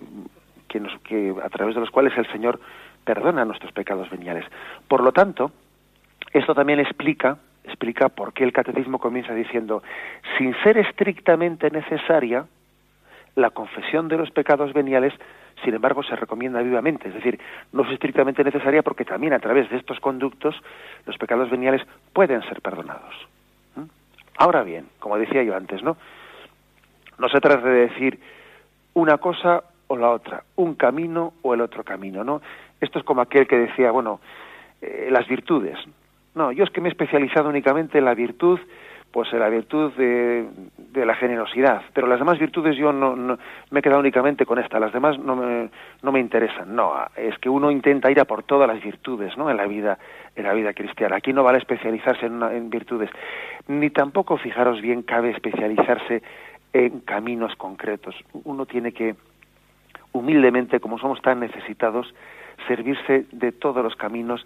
que, 0.68 0.80
nos, 0.80 0.98
que 1.02 1.34
a 1.44 1.50
través 1.50 1.76
de 1.76 1.82
los 1.82 1.90
cuales 1.90 2.18
el 2.18 2.30
Señor 2.32 2.60
perdona 3.06 3.46
nuestros 3.46 3.72
pecados 3.72 4.10
veniales. 4.10 4.46
Por 4.88 5.02
lo 5.02 5.12
tanto, 5.12 5.52
esto 6.34 6.54
también 6.54 6.80
explica 6.80 7.38
explica 7.64 8.10
por 8.10 8.34
qué 8.34 8.44
el 8.44 8.54
catecismo 8.54 9.00
comienza 9.00 9.34
diciendo 9.34 9.84
sin 10.38 10.56
ser 10.64 10.78
estrictamente 10.78 11.70
necesaria 11.70 12.46
la 13.40 13.50
confesión 13.52 14.08
de 14.08 14.18
los 14.18 14.32
pecados 14.32 14.74
veniales 14.74 15.14
sin 15.64 15.74
embargo 15.74 16.04
se 16.04 16.16
recomienda 16.16 16.62
vivamente 16.62 17.10
es 17.10 17.14
decir 17.14 17.40
no 17.72 17.84
es 17.84 17.92
estrictamente 17.92 18.44
necesaria 18.44 18.84
porque 18.84 19.06
también 19.06 19.34
a 19.34 19.40
través 19.40 19.70
de 19.70 19.78
estos 19.78 20.00
conductos 20.00 20.56
los 21.06 21.18
pecados 21.18 21.50
veniales 21.50 21.82
pueden 22.14 22.42
ser 22.44 22.62
perdonados 22.62 23.16
¿Mm? 23.76 23.84
ahora 24.38 24.64
bien 24.64 24.86
como 25.00 25.18
decía 25.18 25.44
yo 25.44 25.56
antes 25.56 25.84
no 25.84 25.98
no 27.18 27.28
se 27.28 27.42
trata 27.42 27.68
de 27.68 27.88
decir 27.88 28.20
una 28.94 29.18
cosa 29.18 29.64
o 29.88 29.98
la 29.98 30.10
otra, 30.12 30.44
un 30.56 30.76
camino 30.76 31.34
o 31.42 31.54
el 31.54 31.62
otro 31.62 31.84
camino, 31.84 32.24
¿no? 32.24 32.42
Esto 32.80 33.00
es 33.00 33.06
como 33.06 33.22
aquel 33.22 33.48
que 33.48 33.58
decía, 33.58 33.92
bueno, 33.92 34.20
eh, 34.82 35.10
las 35.12 35.28
virtudes. 35.28 35.78
No, 36.36 36.52
yo 36.52 36.64
es 36.64 36.70
que 36.70 36.80
me 36.80 36.90
he 36.90 36.92
especializado 36.92 37.50
únicamente 37.50 37.98
en 37.98 38.06
la 38.06 38.14
virtud, 38.14 38.60
pues 39.12 39.32
la 39.34 39.50
virtud 39.50 39.92
de, 39.94 40.46
la 40.94 41.16
generosidad, 41.16 41.82
pero 41.94 42.08
las 42.08 42.20
demás 42.20 42.38
virtudes 42.38 42.78
yo 42.78 42.92
no, 42.92 43.16
no, 43.16 43.38
me 43.72 43.80
he 43.80 43.82
quedado 43.82 44.00
únicamente 44.00 44.46
con 44.46 44.60
esta, 44.60 44.80
las 44.80 44.94
demás 44.94 45.18
no 45.18 45.36
me, 45.36 45.70
no 46.02 46.12
me 46.12 46.20
interesan. 46.20 46.76
No, 46.76 46.94
es 47.16 47.38
que 47.40 47.50
uno 47.50 47.72
intenta 47.72 48.12
ir 48.12 48.20
a 48.20 48.26
por 48.26 48.44
todas 48.44 48.68
las 48.68 48.84
virtudes, 48.84 49.36
¿no? 49.38 49.50
En 49.50 49.58
la 49.58 49.66
vida, 49.66 49.98
en 50.36 50.44
la 50.44 50.54
vida 50.54 50.74
cristiana. 50.74 51.16
Aquí 51.16 51.34
no 51.34 51.44
vale 51.44 51.58
especializarse 51.58 52.28
en, 52.28 52.44
en 52.44 52.70
virtudes, 52.70 53.10
ni 53.68 53.90
tampoco, 53.90 54.38
fijaros 54.38 54.82
bien, 54.82 55.04
cabe 55.04 55.32
especializarse 55.32 56.22
en 56.74 57.00
caminos 57.02 57.56
concretos. 57.56 58.16
Uno 58.44 58.66
tiene 58.66 58.92
que, 58.92 59.16
humildemente, 60.12 60.80
como 60.80 61.00
somos 61.00 61.22
tan 61.22 61.40
necesitados, 61.40 62.14
servirse 62.68 63.26
de 63.32 63.52
todos 63.52 63.84
los 63.84 63.96
caminos 63.96 64.46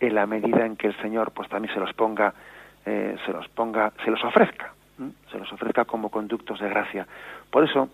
en 0.00 0.14
la 0.14 0.26
medida 0.26 0.66
en 0.66 0.76
que 0.76 0.88
el 0.88 0.96
Señor 1.00 1.32
pues 1.32 1.48
también 1.48 1.72
se 1.72 1.80
los 1.80 1.92
ponga, 1.94 2.34
eh, 2.86 3.16
se 3.24 3.32
los 3.32 3.48
ponga, 3.48 3.92
se 4.04 4.10
los 4.10 4.22
ofrezca, 4.24 4.72
se 5.30 5.38
los 5.38 5.52
ofrezca 5.52 5.84
como 5.84 6.10
conductos 6.10 6.60
de 6.60 6.68
gracia. 6.68 7.06
Por 7.50 7.64
eso, 7.64 7.88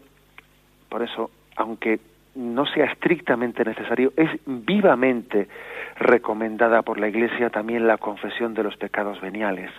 por 0.89 1.03
eso, 1.03 1.31
aunque 1.57 2.01
no 2.35 2.67
sea 2.67 2.87
estrictamente 2.87 3.65
necesario, 3.65 4.13
es 4.17 4.31
vivamente 4.47 5.49
recomendada 5.97 6.83
por 6.83 6.99
la 6.99 7.09
Iglesia 7.09 7.51
también 7.51 7.87
la 7.87 7.99
confesión 7.99 8.55
de 8.55 8.63
los 8.63 8.77
pecados 8.77 9.21
veniales, 9.21 9.71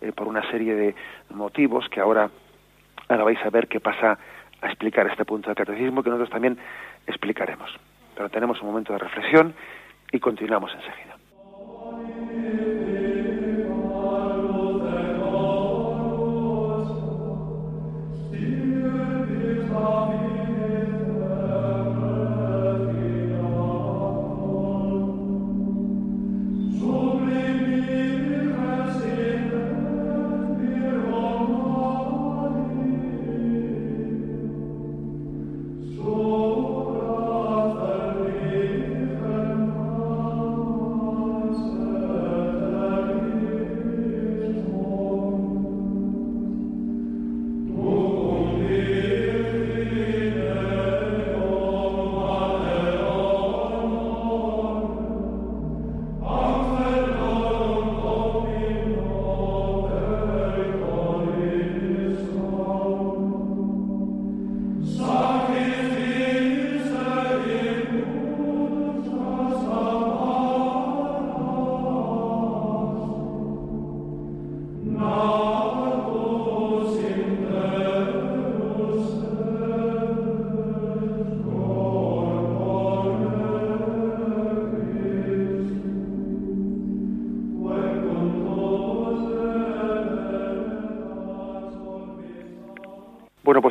eh, 0.00 0.12
por 0.12 0.28
una 0.28 0.48
serie 0.50 0.74
de 0.74 0.94
motivos 1.30 1.88
que 1.88 2.00
ahora 2.00 2.30
Ahora 3.10 3.24
vais 3.24 3.44
a 3.44 3.50
ver 3.50 3.66
qué 3.66 3.80
pasa 3.80 4.18
a 4.62 4.66
explicar 4.66 5.06
este 5.08 5.24
punto 5.24 5.48
del 5.48 5.56
catecismo 5.56 6.02
que 6.02 6.10
nosotros 6.10 6.30
también 6.30 6.56
explicaremos. 7.08 7.68
Pero 8.14 8.30
tenemos 8.30 8.60
un 8.62 8.68
momento 8.68 8.92
de 8.92 9.00
reflexión 9.00 9.52
y 10.12 10.20
continuamos 10.20 10.72
enseguida. 10.72 11.19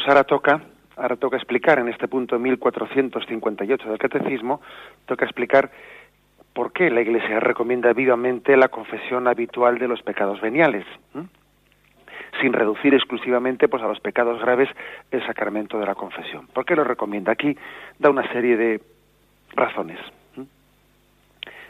Ahora 0.09 0.23
toca, 0.23 0.61
ahora 0.97 1.15
toca 1.15 1.37
explicar 1.37 1.77
en 1.79 1.87
este 1.87 2.07
punto 2.07 2.39
1458 2.39 3.89
del 3.89 3.97
Catecismo, 3.99 4.59
toca 5.05 5.25
explicar 5.25 5.69
por 6.53 6.73
qué 6.73 6.89
la 6.89 7.01
Iglesia 7.01 7.39
recomienda 7.39 7.93
vivamente 7.93 8.57
la 8.57 8.69
confesión 8.69 9.27
habitual 9.27 9.77
de 9.77 9.87
los 9.87 10.01
pecados 10.01 10.41
veniales, 10.41 10.83
sin 12.41 12.53
reducir 12.53 12.95
exclusivamente 12.95 13.67
pues 13.67 13.83
a 13.83 13.87
los 13.87 13.99
pecados 13.99 14.41
graves 14.41 14.69
el 15.11 15.25
sacramento 15.27 15.79
de 15.79 15.85
la 15.85 15.95
confesión. 15.95 16.47
¿Por 16.47 16.65
qué 16.65 16.75
lo 16.75 16.83
recomienda? 16.83 17.31
Aquí 17.31 17.55
da 17.99 18.09
una 18.09 18.27
serie 18.31 18.57
de 18.57 18.81
razones. 19.53 19.99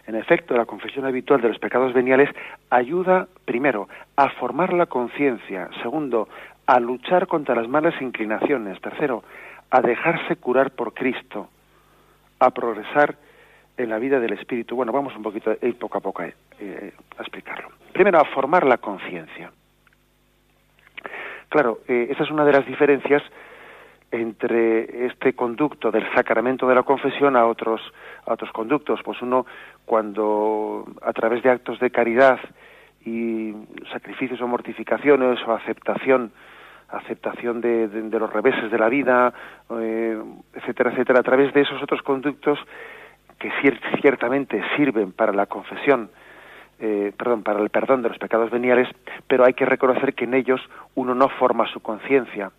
En 0.07 0.15
efecto, 0.15 0.57
la 0.57 0.65
confesión 0.65 1.05
habitual 1.05 1.39
de 1.41 1.49
los 1.49 1.59
pecados 1.59 1.93
veniales 1.93 2.29
ayuda, 2.71 3.27
primero, 3.45 3.87
a 4.15 4.29
formar 4.29 4.73
la 4.73 4.87
conciencia, 4.87 5.69
segundo, 5.83 6.27
a 6.69 6.79
luchar 6.79 7.25
contra 7.25 7.55
las 7.55 7.67
malas 7.67 7.99
inclinaciones, 7.99 8.79
tercero, 8.79 9.23
a 9.71 9.81
dejarse 9.81 10.35
curar 10.35 10.69
por 10.69 10.93
Cristo, 10.93 11.49
a 12.37 12.51
progresar 12.51 13.15
en 13.75 13.89
la 13.89 13.97
vida 13.97 14.19
del 14.19 14.33
Espíritu. 14.33 14.75
Bueno, 14.75 14.91
vamos 14.91 15.15
un 15.15 15.23
poquito, 15.23 15.51
eh, 15.51 15.73
poco 15.73 15.97
a 15.97 16.01
poco 16.01 16.21
eh, 16.21 16.35
eh, 16.59 16.93
a 17.17 17.21
explicarlo. 17.23 17.69
Primero, 17.91 18.19
a 18.19 18.25
formar 18.25 18.67
la 18.67 18.77
conciencia. 18.77 19.51
Claro, 21.49 21.79
esa 21.87 22.23
es 22.23 22.29
una 22.29 22.45
de 22.45 22.51
las 22.51 22.67
diferencias 22.67 23.23
entre 24.11 25.07
este 25.07 25.33
conducto 25.33 25.89
del 25.89 26.05
sacramento 26.13 26.67
de 26.67 26.75
la 26.75 26.83
confesión 26.83 27.35
a 27.35 27.47
otros 27.47 27.81
a 28.27 28.33
otros 28.33 28.51
conductos 28.51 28.99
pues 29.03 29.19
uno 29.21 29.45
cuando 29.85 30.85
a 31.01 31.13
través 31.13 31.41
de 31.41 31.49
actos 31.49 31.79
de 31.79 31.89
caridad 31.89 32.39
y 33.05 33.53
sacrificios 33.91 34.41
o 34.41 34.47
mortificaciones 34.47 35.39
o 35.47 35.53
aceptación 35.53 36.31
aceptación 36.91 37.61
de, 37.61 37.87
los 38.11 38.33
reveses 38.33 38.71
de 38.71 38.77
la 38.77 38.89
vida 38.89 39.33
eh, 39.79 40.21
etcétera 40.53 40.91
etcétera 40.91 41.19
a 41.19 41.23
través 41.23 41.53
de 41.53 41.61
esos 41.61 41.81
otros 41.81 42.01
conductos 42.01 42.59
que 43.37 43.51
ciertamente 44.01 44.61
sirven 44.75 45.11
para 45.11 45.31
la 45.31 45.45
confesión 45.45 46.09
eh, 46.79 47.13
perdón 47.17 47.43
para 47.43 47.59
el 47.59 47.69
perdón 47.69 48.01
de 48.01 48.09
los 48.09 48.17
pecados 48.17 48.49
veniales 48.49 48.87
pero 49.27 49.45
hay 49.45 49.53
que 49.53 49.65
reconocer 49.65 50.13
que 50.13 50.25
en 50.25 50.33
ellos 50.33 50.61
uno 50.95 51.13
no 51.13 51.29
forma 51.29 51.67
su 51.67 51.79
conciencia 51.79 52.51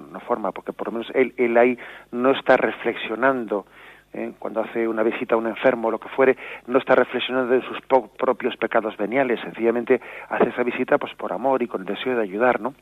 no 0.00 0.20
forma, 0.20 0.52
porque 0.52 0.72
por 0.72 0.88
lo 0.88 0.92
menos 0.98 1.10
él, 1.14 1.34
él 1.36 1.56
ahí 1.56 1.78
no 2.12 2.30
está 2.32 2.56
reflexionando, 2.56 3.66
¿eh? 4.14 4.32
cuando 4.38 4.60
hace 4.60 4.88
una 4.88 5.02
visita 5.02 5.34
a 5.34 5.38
un 5.38 5.46
enfermo 5.46 5.88
o 5.88 5.90
lo 5.90 5.98
que 5.98 6.08
fuere, 6.08 6.36
no 6.66 6.78
está 6.78 6.94
reflexionando 6.94 7.54
en 7.54 7.62
sus 7.62 7.78
propios 7.82 8.56
pecados 8.56 8.96
veniales, 8.96 9.40
sencillamente 9.40 10.00
hace 10.28 10.48
esa 10.50 10.62
visita 10.62 10.98
pues 10.98 11.14
por 11.14 11.32
amor 11.32 11.62
y 11.62 11.66
con 11.66 11.82
el 11.82 11.86
deseo 11.86 12.16
de 12.16 12.22
ayudar, 12.22 12.60
¿no? 12.60 12.74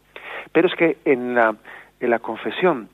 Pero 0.52 0.68
es 0.68 0.74
que 0.74 0.98
en 1.04 1.34
la, 1.34 1.56
confesión 2.20 2.88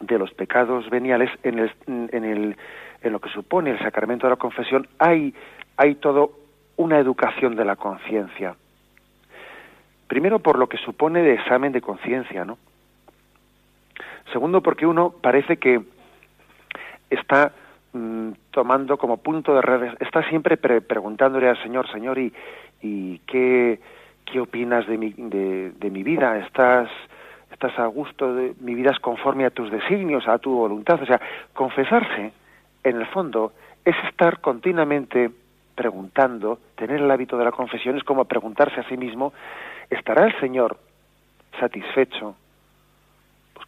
de 0.00 0.18
los 0.18 0.32
pecados 0.32 0.88
veniales, 0.90 1.30
en, 1.42 1.58
el, 1.58 2.56
en 3.02 3.12
lo 3.12 3.20
que 3.20 3.30
supone 3.30 3.70
el 3.70 3.78
sacramento 3.80 4.26
de 4.26 4.30
la 4.30 4.36
confesión, 4.36 4.86
hay, 4.98 5.34
hay 5.76 5.96
todo 5.96 6.32
una 6.76 6.98
educación 6.98 7.56
de 7.56 7.64
la 7.64 7.76
conciencia. 7.76 8.54
Primero 10.06 10.38
por 10.38 10.58
lo 10.58 10.68
que 10.68 10.78
supone 10.78 11.22
de 11.22 11.34
examen 11.34 11.72
de 11.72 11.80
conciencia, 11.80 12.44
¿no? 12.44 12.58
Segundo, 14.32 14.62
porque 14.62 14.86
uno 14.86 15.10
parece 15.10 15.56
que 15.56 15.82
está 17.10 17.52
mm, 17.92 18.30
tomando 18.50 18.96
como 18.98 19.18
punto 19.18 19.54
de 19.54 19.62
redes, 19.62 19.94
está 20.00 20.22
siempre 20.28 20.56
preguntándole 20.56 21.48
al 21.48 21.62
Señor, 21.62 21.90
Señor, 21.90 22.18
¿y, 22.18 22.32
y 22.82 23.18
qué, 23.20 23.80
qué 24.24 24.40
opinas 24.40 24.86
de 24.86 24.98
mi, 24.98 25.12
de, 25.16 25.72
de 25.72 25.90
mi 25.90 26.02
vida? 26.02 26.38
¿Estás, 26.38 26.88
¿Estás 27.50 27.78
a 27.78 27.86
gusto? 27.86 28.34
De, 28.34 28.54
¿Mi 28.60 28.74
vida 28.74 28.90
es 28.90 28.98
conforme 29.00 29.44
a 29.46 29.50
tus 29.50 29.70
designios, 29.70 30.28
a 30.28 30.38
tu 30.38 30.54
voluntad? 30.54 31.02
O 31.02 31.06
sea, 31.06 31.20
confesarse, 31.52 32.32
en 32.84 32.96
el 32.96 33.06
fondo, 33.06 33.52
es 33.84 33.96
estar 34.08 34.40
continuamente 34.40 35.30
preguntando, 35.74 36.58
tener 36.74 37.00
el 37.00 37.10
hábito 37.10 37.38
de 37.38 37.44
la 37.44 37.52
confesión 37.52 37.96
es 37.96 38.04
como 38.04 38.24
preguntarse 38.24 38.80
a 38.80 38.88
sí 38.88 38.96
mismo, 38.96 39.32
¿estará 39.90 40.26
el 40.26 40.38
Señor 40.40 40.76
satisfecho 41.58 42.34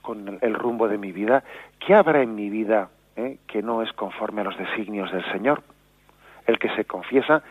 con 0.02 0.38
el 0.40 0.54
rumbo 0.54 0.88
de 0.88 0.98
mi 0.98 1.12
vida, 1.12 1.44
¿qué 1.78 1.94
habrá 1.94 2.22
en 2.22 2.34
mi 2.34 2.50
vida 2.50 2.88
eh, 3.16 3.38
que 3.46 3.62
no 3.62 3.82
es 3.82 3.92
conforme 3.92 4.40
a 4.40 4.44
los 4.44 4.56
designios 4.56 5.10
del 5.12 5.24
Señor? 5.32 5.62
El 6.46 6.58
que 6.58 6.68
se 6.76 6.84
confiesa, 6.84 7.42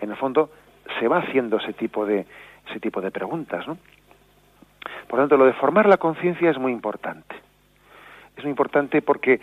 en 0.00 0.10
el 0.10 0.16
fondo, 0.16 0.50
se 0.98 1.08
va 1.08 1.18
haciendo 1.18 1.58
ese 1.58 1.72
tipo 1.72 2.06
de, 2.06 2.26
ese 2.68 2.80
tipo 2.80 3.00
de 3.00 3.10
preguntas, 3.10 3.66
¿no? 3.66 3.78
Por 5.08 5.18
lo 5.18 5.24
tanto, 5.24 5.36
lo 5.36 5.46
de 5.46 5.52
formar 5.54 5.86
la 5.86 5.96
conciencia 5.96 6.50
es 6.50 6.58
muy 6.58 6.72
importante. 6.72 7.34
Es 8.36 8.44
muy 8.44 8.50
importante 8.50 9.02
porque 9.02 9.40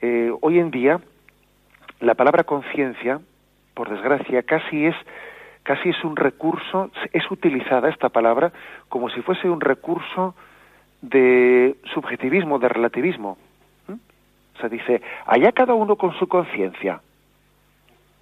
eh, 0.00 0.32
hoy 0.40 0.58
en 0.58 0.70
día 0.70 1.00
la 2.00 2.14
palabra 2.14 2.44
conciencia, 2.44 3.20
por 3.74 3.88
desgracia, 3.90 4.42
casi 4.42 4.86
es 4.86 4.96
casi 5.62 5.90
es 5.90 6.04
un 6.04 6.16
recurso, 6.16 6.90
es 7.12 7.30
utilizada 7.30 7.88
esta 7.88 8.08
palabra 8.08 8.52
como 8.88 9.10
si 9.10 9.22
fuese 9.22 9.48
un 9.48 9.60
recurso 9.60 10.34
de 11.00 11.76
subjetivismo, 11.94 12.58
de 12.58 12.68
relativismo. 12.68 13.38
¿Mm? 14.54 14.60
Se 14.60 14.68
dice, 14.68 15.02
allá 15.26 15.52
cada 15.52 15.74
uno 15.74 15.96
con 15.96 16.12
su 16.18 16.26
conciencia. 16.28 17.00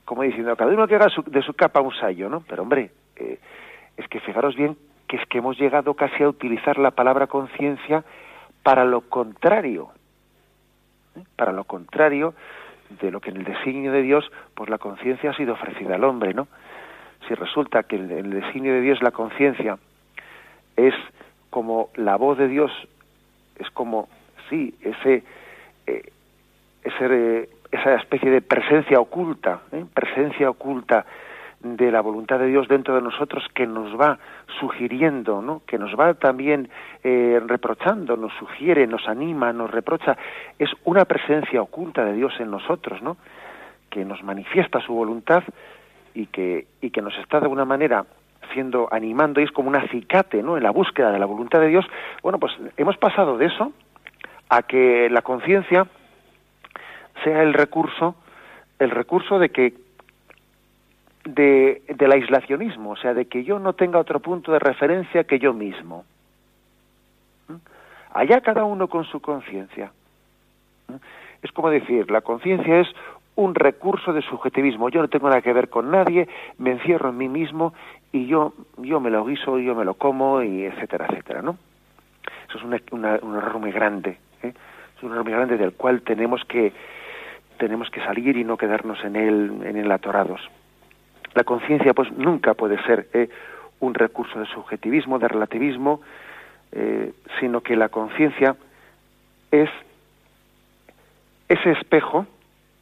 Como 0.04 0.22
diciendo, 0.22 0.56
cada 0.56 0.72
uno 0.72 0.88
que 0.88 0.96
haga 0.96 1.08
de 1.26 1.42
su 1.42 1.54
capa 1.54 1.80
un 1.80 1.94
sayo, 1.94 2.28
¿no? 2.28 2.42
Pero 2.48 2.62
hombre, 2.62 2.90
eh, 3.16 3.38
es 3.96 4.08
que 4.08 4.20
fijaros 4.20 4.56
bien 4.56 4.76
que 5.06 5.16
es 5.16 5.26
que 5.26 5.38
hemos 5.38 5.58
llegado 5.58 5.94
casi 5.94 6.22
a 6.22 6.28
utilizar 6.28 6.78
la 6.78 6.92
palabra 6.92 7.26
conciencia 7.26 8.04
para 8.62 8.84
lo 8.84 9.02
contrario. 9.02 9.90
¿eh? 11.16 11.22
Para 11.36 11.52
lo 11.52 11.64
contrario 11.64 12.34
de 13.00 13.10
lo 13.10 13.20
que 13.20 13.30
en 13.30 13.38
el 13.38 13.44
designio 13.44 13.92
de 13.92 14.02
Dios, 14.02 14.30
pues 14.54 14.70
la 14.70 14.78
conciencia 14.78 15.30
ha 15.30 15.36
sido 15.36 15.54
ofrecida 15.54 15.96
al 15.96 16.04
hombre, 16.04 16.34
¿no? 16.34 16.46
Si 17.26 17.34
resulta 17.34 17.82
que 17.82 17.96
en 17.96 18.10
el 18.10 18.30
designio 18.30 18.72
de 18.72 18.80
Dios 18.80 19.02
la 19.02 19.10
conciencia 19.10 19.78
es 20.76 20.94
como 21.50 21.90
la 21.96 22.16
voz 22.16 22.38
de 22.38 22.48
Dios 22.48 22.70
es 23.60 23.70
como, 23.70 24.08
sí, 24.48 24.74
ese, 24.80 25.22
eh, 25.86 26.12
ese 26.82 27.48
esa 27.70 27.94
especie 27.94 28.30
de 28.30 28.42
presencia 28.42 28.98
oculta, 28.98 29.60
¿eh? 29.72 29.84
presencia 29.94 30.50
oculta 30.50 31.06
de 31.60 31.92
la 31.92 32.00
voluntad 32.00 32.38
de 32.38 32.46
Dios 32.46 32.68
dentro 32.68 32.94
de 32.94 33.02
nosotros 33.02 33.44
que 33.54 33.66
nos 33.66 33.98
va 33.98 34.18
sugiriendo, 34.58 35.42
¿no? 35.42 35.62
que 35.66 35.78
nos 35.78 35.94
va 35.94 36.14
también 36.14 36.70
eh, 37.04 37.40
reprochando, 37.46 38.16
nos 38.16 38.32
sugiere, 38.38 38.86
nos 38.86 39.06
anima, 39.06 39.52
nos 39.52 39.70
reprocha, 39.70 40.16
es 40.58 40.70
una 40.84 41.04
presencia 41.04 41.60
oculta 41.60 42.04
de 42.04 42.14
Dios 42.14 42.32
en 42.40 42.50
nosotros, 42.50 43.02
¿no? 43.02 43.18
que 43.90 44.04
nos 44.04 44.22
manifiesta 44.22 44.80
su 44.80 44.94
voluntad 44.94 45.42
y 46.14 46.26
que, 46.26 46.66
y 46.80 46.90
que 46.90 47.02
nos 47.02 47.16
está 47.18 47.38
de 47.38 47.44
alguna 47.44 47.66
manera 47.66 48.04
siendo 48.54 48.88
animando 48.90 49.40
y 49.40 49.44
es 49.44 49.52
como 49.52 49.68
un 49.68 49.76
acicate 49.76 50.42
¿no? 50.42 50.56
en 50.56 50.62
la 50.62 50.70
búsqueda 50.70 51.12
de 51.12 51.18
la 51.18 51.26
voluntad 51.26 51.60
de 51.60 51.68
Dios, 51.68 51.84
bueno, 52.22 52.38
pues 52.38 52.52
hemos 52.78 52.96
pasado 52.96 53.36
de 53.36 53.46
eso 53.46 53.72
a 54.48 54.62
que 54.62 55.08
la 55.10 55.22
conciencia 55.22 55.86
sea 57.24 57.42
el 57.42 57.54
recurso, 57.54 58.14
el 58.78 58.90
recurso 58.90 59.38
de 59.38 59.50
que 59.50 59.74
de, 61.24 61.82
del 61.88 62.12
aislacionismo, 62.12 62.90
o 62.90 62.96
sea, 62.96 63.14
de 63.14 63.26
que 63.26 63.44
yo 63.44 63.58
no 63.58 63.74
tenga 63.74 63.98
otro 63.98 64.20
punto 64.20 64.52
de 64.52 64.58
referencia 64.58 65.24
que 65.24 65.38
yo 65.38 65.52
mismo. 65.52 66.04
¿Mm? 67.48 67.56
Allá 68.14 68.40
cada 68.40 68.64
uno 68.64 68.88
con 68.88 69.04
su 69.04 69.20
conciencia. 69.20 69.92
¿Mm? 70.88 70.94
Es 71.42 71.52
como 71.52 71.70
decir, 71.70 72.10
la 72.10 72.20
conciencia 72.22 72.80
es 72.80 72.88
un 73.36 73.54
recurso 73.54 74.12
de 74.12 74.22
subjetivismo. 74.22 74.88
Yo 74.88 75.00
no 75.00 75.08
tengo 75.08 75.28
nada 75.28 75.42
que 75.42 75.52
ver 75.52 75.68
con 75.68 75.90
nadie, 75.90 76.28
me 76.58 76.72
encierro 76.72 77.10
en 77.10 77.18
mí 77.18 77.28
mismo 77.28 77.72
y 78.12 78.26
yo, 78.26 78.54
yo 78.78 79.00
me 79.00 79.10
lo 79.10 79.24
guiso, 79.24 79.58
yo 79.58 79.74
me 79.74 79.84
lo 79.84 79.94
como, 79.94 80.42
y 80.42 80.64
etcétera, 80.64 81.06
etcétera, 81.08 81.42
¿no? 81.42 81.56
Eso 82.48 82.58
es 82.58 82.92
un 82.92 83.04
error 83.36 83.58
muy 83.58 83.70
grande, 83.70 84.18
¿eh? 84.42 84.52
es 84.96 85.02
un 85.02 85.12
error 85.12 85.24
muy 85.24 85.32
grande 85.32 85.56
del 85.56 85.72
cual 85.72 86.02
tenemos 86.02 86.44
que, 86.44 86.72
tenemos 87.60 87.90
que 87.90 88.00
salir 88.00 88.38
y 88.38 88.42
no 88.42 88.56
quedarnos 88.56 89.04
en 89.04 89.14
él, 89.14 89.60
en 89.64 89.76
el 89.76 89.92
atorados. 89.92 90.40
La 91.34 91.44
conciencia, 91.44 91.92
pues, 91.92 92.10
nunca 92.10 92.54
puede 92.54 92.82
ser 92.84 93.06
¿eh? 93.12 93.28
un 93.80 93.92
recurso 93.94 94.40
de 94.40 94.46
subjetivismo, 94.46 95.18
de 95.18 95.28
relativismo, 95.28 96.00
eh, 96.72 97.12
sino 97.38 97.60
que 97.60 97.76
la 97.76 97.90
conciencia 97.90 98.56
es 99.52 99.68
ese 101.48 101.72
espejo 101.72 102.26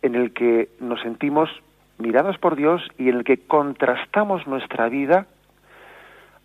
en 0.03 0.15
el 0.15 0.33
que 0.33 0.69
nos 0.79 1.01
sentimos 1.01 1.51
mirados 1.99 2.39
por 2.39 2.55
Dios 2.55 2.81
y 2.99 3.09
en 3.09 3.17
el 3.17 3.25
que 3.25 3.39
contrastamos 3.39 4.47
nuestra 4.47 4.89
vida 4.89 5.27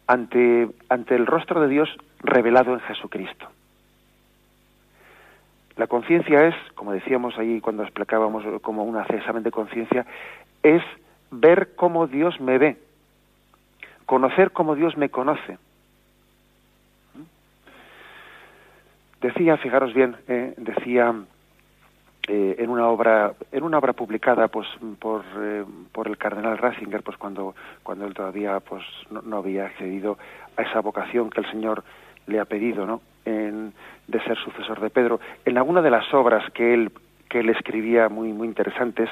ante, 0.07 0.69
ante 0.89 1.15
el 1.15 1.27
rostro 1.27 1.61
de 1.61 1.67
Dios 1.67 1.89
revelado 2.23 2.73
en 2.73 2.79
Jesucristo. 2.79 3.47
La 5.75 5.87
conciencia 5.87 6.47
es, 6.47 6.55
como 6.75 6.91
decíamos 6.91 7.37
ahí 7.37 7.59
cuando 7.59 7.83
explicábamos 7.83 8.43
como 8.61 8.83
un 8.83 8.99
examen 8.99 9.43
de 9.43 9.51
conciencia, 9.51 10.05
es 10.61 10.83
ver 11.31 11.75
cómo 11.75 12.07
Dios 12.07 12.39
me 12.39 12.57
ve, 12.57 12.77
conocer 14.05 14.51
cómo 14.51 14.75
Dios 14.75 14.95
me 14.97 15.09
conoce. 15.09 15.57
Decía, 19.21 19.57
fijaros 19.57 19.93
bien, 19.93 20.17
eh, 20.27 20.53
decía 20.57 21.15
eh, 22.27 22.55
en 22.59 22.69
una 22.69 22.87
obra 22.87 23.33
en 23.51 23.63
una 23.63 23.77
obra 23.79 23.91
publicada 23.91 24.47
pues 24.47 24.65
por, 24.99 25.25
eh, 25.41 25.65
por 25.91 26.07
el 26.07 26.17
cardenal 26.17 26.57
Ratzinger 26.57 27.03
pues 27.03 27.17
cuando 27.17 27.53
cuando 27.83 28.05
él 28.05 28.13
todavía 28.13 28.61
pues 28.61 28.81
no, 29.09 29.37
había 29.37 29.65
accedido 29.65 30.17
a 30.55 30.61
esa 30.61 30.79
vocación 30.79 31.29
que 31.29 31.41
el 31.41 31.51
Señor 31.51 31.83
le 32.27 32.39
ha 32.39 32.45
pedido 32.45 32.85
no 32.85 33.01
en, 33.25 33.73
de 34.07 34.19
ser 34.23 34.37
sucesor 34.37 34.79
de 34.81 34.89
Pedro 34.89 35.19
en 35.45 35.57
alguna 35.57 35.81
de 35.81 35.91
las 35.91 36.13
obras 36.13 36.49
que 36.51 36.73
él 36.73 36.91
que 37.29 37.39
él 37.39 37.49
escribía 37.49 38.09
muy 38.09 38.33
muy 38.33 38.47
interesantes 38.47 39.09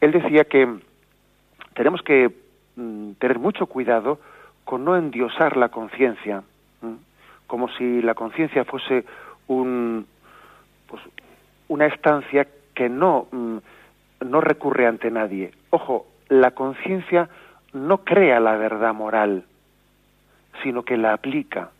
él 0.00 0.12
decía 0.12 0.44
que 0.44 0.68
tenemos 1.74 2.02
que 2.02 2.30
mm, 2.76 3.12
tener 3.12 3.38
mucho 3.38 3.66
cuidado 3.66 4.18
con 4.64 4.84
no 4.84 4.96
endiosar 4.96 5.56
la 5.56 5.68
conciencia 5.68 6.42
como 7.46 7.68
si 7.68 8.02
la 8.02 8.14
conciencia 8.14 8.64
fuese 8.64 9.04
un 9.46 10.06
pues 10.88 11.02
una 11.68 11.86
estancia 11.86 12.46
que 12.74 12.88
no, 12.88 13.26
mm, 13.30 13.56
no 14.26 14.40
recurre 14.40 14.86
ante 14.86 15.10
nadie. 15.10 15.52
Ojo, 15.70 16.06
la 16.28 16.52
conciencia 16.52 17.28
no 17.72 17.98
crea 17.98 18.40
la 18.40 18.56
verdad 18.56 18.94
moral, 18.94 19.44
sino 20.62 20.84
que 20.84 20.96
la 20.96 21.12
aplica. 21.12 21.70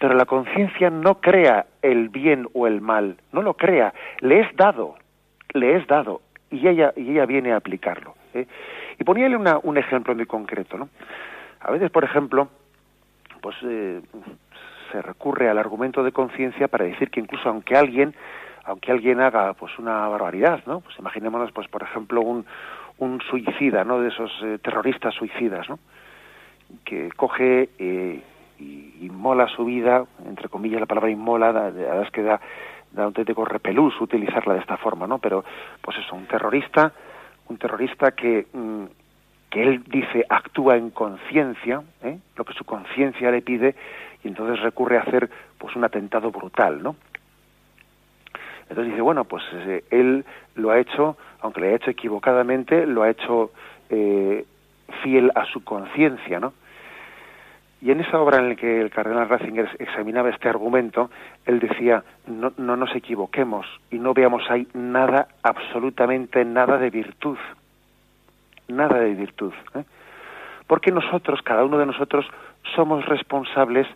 Pero 0.00 0.14
la 0.14 0.24
conciencia 0.24 0.90
no 0.90 1.20
crea 1.20 1.66
el 1.82 2.08
bien 2.08 2.48
o 2.54 2.66
el 2.66 2.80
mal, 2.80 3.18
no 3.32 3.42
lo 3.42 3.54
crea, 3.54 3.94
le 4.20 4.40
es 4.40 4.56
dado, 4.56 4.96
le 5.52 5.76
es 5.76 5.86
dado, 5.86 6.22
y 6.50 6.66
ella, 6.66 6.92
y 6.96 7.12
ella 7.12 7.26
viene 7.26 7.52
a 7.52 7.56
aplicarlo. 7.56 8.14
¿eh? 8.34 8.46
Y 8.98 9.04
poníale 9.04 9.36
una, 9.36 9.60
un 9.62 9.76
ejemplo 9.78 10.14
muy 10.14 10.26
concreto, 10.26 10.76
¿no? 10.76 10.88
A 11.60 11.70
veces, 11.70 11.90
por 11.90 12.02
ejemplo, 12.02 12.48
pues 13.42 13.56
eh, 13.62 14.00
se 14.90 15.02
recurre 15.02 15.48
al 15.48 15.58
argumento 15.58 16.02
de 16.02 16.12
conciencia 16.12 16.68
para 16.68 16.84
decir 16.84 17.10
que 17.10 17.20
incluso 17.20 17.48
aunque 17.48 17.76
alguien 17.76 18.14
aunque 18.64 18.92
alguien 18.92 19.20
haga 19.20 19.54
pues 19.54 19.78
una 19.78 20.06
barbaridad 20.08 20.60
no 20.66 20.80
pues 20.80 20.98
imaginémonos 20.98 21.52
pues 21.52 21.68
por 21.68 21.82
ejemplo 21.82 22.20
un, 22.20 22.44
un 22.98 23.20
suicida 23.22 23.84
no 23.84 24.00
de 24.00 24.08
esos 24.08 24.30
eh, 24.42 24.58
terroristas 24.62 25.14
suicidas 25.14 25.68
no 25.68 25.78
que 26.84 27.10
coge 27.16 27.70
eh, 27.78 28.22
y 28.60 29.06
inmola 29.06 29.48
su 29.48 29.64
vida 29.64 30.04
entre 30.26 30.48
comillas 30.48 30.80
la 30.80 30.86
palabra 30.86 31.10
inmola 31.10 31.52
la 31.52 31.70
verdad 31.70 32.02
es 32.02 32.10
que 32.10 32.22
da, 32.22 32.40
da 32.92 33.02
un 33.02 33.06
auténtico 33.06 33.44
repelús 33.44 34.00
utilizarla 34.00 34.54
de 34.54 34.60
esta 34.60 34.76
forma 34.76 35.06
no 35.06 35.18
pero 35.18 35.44
pues 35.80 35.96
eso 35.98 36.14
un 36.14 36.26
terrorista 36.26 36.92
un 37.48 37.56
terrorista 37.56 38.12
que 38.12 38.46
mm, 38.52 38.84
que 39.50 39.62
él 39.62 39.82
dice 39.84 40.24
actúa 40.28 40.76
en 40.76 40.90
conciencia, 40.90 41.82
¿eh? 42.02 42.18
lo 42.36 42.44
que 42.44 42.54
su 42.54 42.64
conciencia 42.64 43.30
le 43.30 43.42
pide, 43.42 43.74
y 44.22 44.28
entonces 44.28 44.60
recurre 44.60 44.96
a 44.96 45.02
hacer 45.02 45.28
pues 45.58 45.74
un 45.76 45.84
atentado 45.84 46.30
brutal, 46.30 46.82
¿no? 46.82 46.96
Entonces 48.62 48.92
dice, 48.92 49.02
bueno, 49.02 49.24
pues 49.24 49.42
eh, 49.52 49.84
él 49.90 50.24
lo 50.54 50.70
ha 50.70 50.78
hecho, 50.78 51.16
aunque 51.40 51.60
lo 51.60 51.66
haya 51.66 51.76
hecho 51.76 51.90
equivocadamente, 51.90 52.86
lo 52.86 53.02
ha 53.02 53.10
hecho 53.10 53.50
eh, 53.88 54.44
fiel 55.02 55.32
a 55.34 55.44
su 55.46 55.64
conciencia, 55.64 56.38
¿no? 56.38 56.52
Y 57.82 57.90
en 57.90 58.00
esa 58.00 58.20
obra 58.20 58.38
en 58.38 58.50
la 58.50 58.54
que 58.56 58.80
el 58.80 58.90
cardenal 58.90 59.28
Ratzinger 59.28 59.68
examinaba 59.78 60.28
este 60.28 60.48
argumento, 60.48 61.10
él 61.46 61.60
decía, 61.60 62.04
no, 62.26 62.52
no 62.58 62.76
nos 62.76 62.94
equivoquemos 62.94 63.66
y 63.90 63.98
no 63.98 64.12
veamos 64.12 64.42
ahí 64.50 64.68
nada, 64.74 65.28
absolutamente 65.42 66.44
nada 66.44 66.76
de 66.76 66.90
virtud 66.90 67.38
nada 68.70 69.00
de 69.00 69.14
virtud. 69.14 69.52
¿eh? 69.74 69.84
Porque 70.66 70.90
nosotros, 70.90 71.40
cada 71.42 71.64
uno 71.64 71.78
de 71.78 71.86
nosotros, 71.86 72.26
somos 72.74 73.04
responsables 73.06 73.86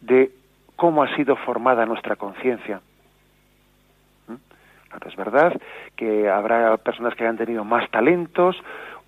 de 0.00 0.30
cómo 0.76 1.02
ha 1.02 1.14
sido 1.16 1.36
formada 1.36 1.86
nuestra 1.86 2.16
conciencia. 2.16 2.80
¿Mm? 4.26 4.34
es 5.06 5.16
verdad 5.16 5.52
que 5.96 6.28
habrá 6.28 6.76
personas 6.78 7.14
que 7.14 7.24
hayan 7.24 7.36
tenido 7.36 7.64
más 7.64 7.88
talentos 7.90 8.56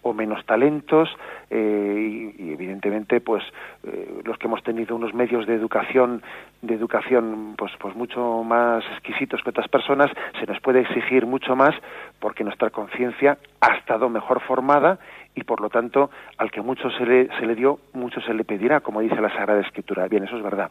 o 0.03 0.13
menos 0.13 0.45
talentos 0.47 1.09
eh, 1.51 2.35
y, 2.39 2.53
evidentemente 2.53 3.21
pues 3.21 3.43
eh, 3.85 4.23
los 4.25 4.39
que 4.39 4.47
hemos 4.47 4.63
tenido 4.63 4.97
unos 4.97 5.15
medios 5.15 5.47
de 5.47 5.55
educación 5.55 6.23
de 6.63 6.75
educación 6.75 7.55
pues 7.57 7.73
pues 7.79 7.95
mucho 7.95 8.43
más 8.45 8.85
exquisitos 8.93 9.43
que 9.43 9.51
otras 9.51 9.69
personas 9.69 10.11
se 10.39 10.47
nos 10.47 10.61
puede 10.61 10.81
exigir 10.81 11.27
mucho 11.27 11.57
más 11.57 11.75
porque 12.19 12.45
nuestra 12.45 12.71
conciencia 12.71 13.39
ha 13.61 13.75
estado 13.77 14.09
mejor 14.09 14.41
formada 14.41 14.99
y 15.35 15.45
por 15.45 15.61
lo 15.61 15.71
tanto 15.71 16.11
al 16.39 16.51
que 16.51 16.61
mucho 16.61 16.91
se 16.91 17.07
le, 17.07 17.29
se 17.39 17.47
le 17.47 17.55
dio 17.55 17.79
mucho 17.93 18.21
se 18.21 18.35
le 18.35 18.45
pedirá 18.45 18.81
como 18.81 19.01
dice 19.01 19.21
la 19.21 19.31
Sagrada 19.31 19.61
Escritura. 19.61 20.09
Bien 20.09 20.25
eso 20.25 20.37
es 20.37 20.43
verdad. 20.43 20.71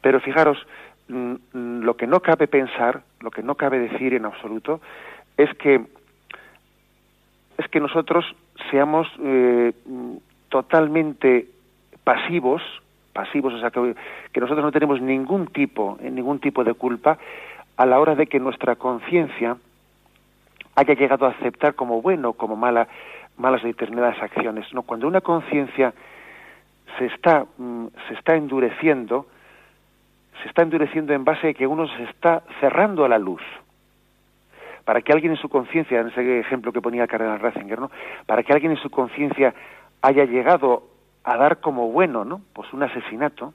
Pero 0.00 0.20
fijaros 0.20 0.58
mm, 1.08 1.34
mm, 1.52 1.80
lo 1.82 1.96
que 1.96 2.06
no 2.06 2.20
cabe 2.20 2.46
pensar 2.46 3.02
lo 3.20 3.30
que 3.30 3.42
no 3.42 3.54
cabe 3.54 3.78
decir 3.78 4.14
en 4.14 4.24
absoluto 4.24 4.80
es 5.36 5.52
que 5.58 5.84
es 7.58 7.68
que 7.68 7.80
nosotros 7.80 8.24
seamos 8.70 9.08
eh, 9.20 9.72
totalmente 10.48 11.48
pasivos, 12.04 12.62
pasivos, 13.12 13.54
o 13.54 13.60
sea, 13.60 13.70
que, 13.70 13.94
nosotros 14.40 14.64
no 14.64 14.72
tenemos 14.72 15.00
ningún 15.00 15.46
tipo, 15.46 15.98
eh, 16.00 16.10
ningún 16.10 16.38
tipo 16.38 16.64
de 16.64 16.74
culpa 16.74 17.18
a 17.76 17.86
la 17.86 17.98
hora 17.98 18.14
de 18.14 18.26
que 18.26 18.38
nuestra 18.38 18.76
conciencia 18.76 19.56
haya 20.74 20.94
llegado 20.94 21.26
a 21.26 21.30
aceptar 21.30 21.74
como 21.74 22.02
bueno, 22.02 22.34
como 22.34 22.56
mala, 22.56 22.88
malas 23.38 23.62
determinadas 23.62 24.20
acciones. 24.22 24.72
No, 24.74 24.82
cuando 24.82 25.08
una 25.08 25.22
conciencia 25.22 25.94
se 26.98 27.06
está, 27.06 27.46
mm, 27.56 27.86
se 28.08 28.14
está 28.14 28.36
endureciendo, 28.36 29.26
se 30.42 30.48
está 30.48 30.62
endureciendo 30.62 31.14
en 31.14 31.24
base 31.24 31.48
a 31.48 31.54
que 31.54 31.66
uno 31.66 31.88
se 31.88 32.04
está 32.04 32.42
cerrando 32.60 33.04
a 33.04 33.08
la 33.08 33.18
luz 33.18 33.42
para 34.86 35.02
que 35.02 35.12
alguien 35.12 35.32
en 35.32 35.38
su 35.38 35.48
conciencia, 35.48 36.00
en 36.00 36.06
ese 36.06 36.38
ejemplo 36.38 36.72
que 36.72 36.80
ponía 36.80 37.08
Cardenal 37.08 37.40
Ratzinger, 37.40 37.80
¿no? 37.80 37.90
para 38.24 38.44
que 38.44 38.52
alguien 38.52 38.70
en 38.70 38.78
su 38.78 38.88
conciencia 38.88 39.52
haya 40.00 40.24
llegado 40.24 40.84
a 41.24 41.36
dar 41.36 41.58
como 41.58 41.90
bueno, 41.90 42.24
¿no? 42.24 42.40
Pues 42.52 42.72
un 42.72 42.84
asesinato, 42.84 43.52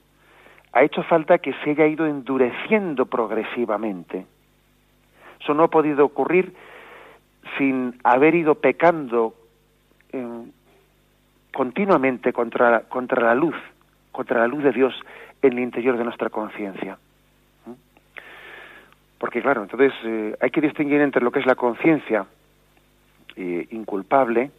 ha 0.74 0.82
hecho 0.82 1.02
falta 1.04 1.38
que 1.38 1.54
se 1.64 1.70
haya 1.70 1.86
ido 1.86 2.06
endureciendo 2.06 3.06
progresivamente. 3.06 4.26
Eso 5.40 5.54
no 5.54 5.64
ha 5.64 5.68
podido 5.68 6.04
ocurrir 6.04 6.54
sin 7.56 7.98
haber 8.04 8.34
ido 8.34 8.56
pecando 8.56 9.34
eh, 10.12 10.44
continuamente 11.50 12.34
contra, 12.34 12.80
contra 12.90 13.22
la 13.22 13.34
luz, 13.34 13.56
contra 14.12 14.40
la 14.40 14.46
luz 14.48 14.62
de 14.64 14.72
Dios 14.72 14.94
en 15.40 15.54
el 15.54 15.60
interior 15.60 15.96
de 15.96 16.04
nuestra 16.04 16.28
conciencia. 16.28 16.98
Porque 19.22 19.40
claro, 19.40 19.62
entonces 19.62 19.92
eh, 20.02 20.34
hay 20.40 20.50
que 20.50 20.60
distinguir 20.60 21.00
entre 21.00 21.22
lo 21.22 21.30
que 21.30 21.38
es 21.38 21.46
la 21.46 21.54
conciencia 21.54 22.26
eh, 23.36 23.68
inculpable 23.70 24.50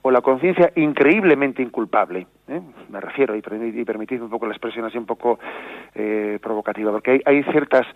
o 0.00 0.10
la 0.10 0.22
conciencia 0.22 0.72
increíblemente 0.76 1.60
inculpable. 1.60 2.26
¿eh? 2.48 2.62
Me 2.88 3.00
refiero, 3.02 3.36
y, 3.36 3.40
y 3.40 3.84
permitidme 3.84 4.24
un 4.24 4.30
poco 4.30 4.46
la 4.46 4.54
expresión 4.54 4.86
así 4.86 4.96
un 4.96 5.04
poco 5.04 5.38
provocativa, 6.40 6.90
porque 6.90 7.10
hay, 7.10 7.20
hay 7.26 7.42
ciertas 7.52 7.86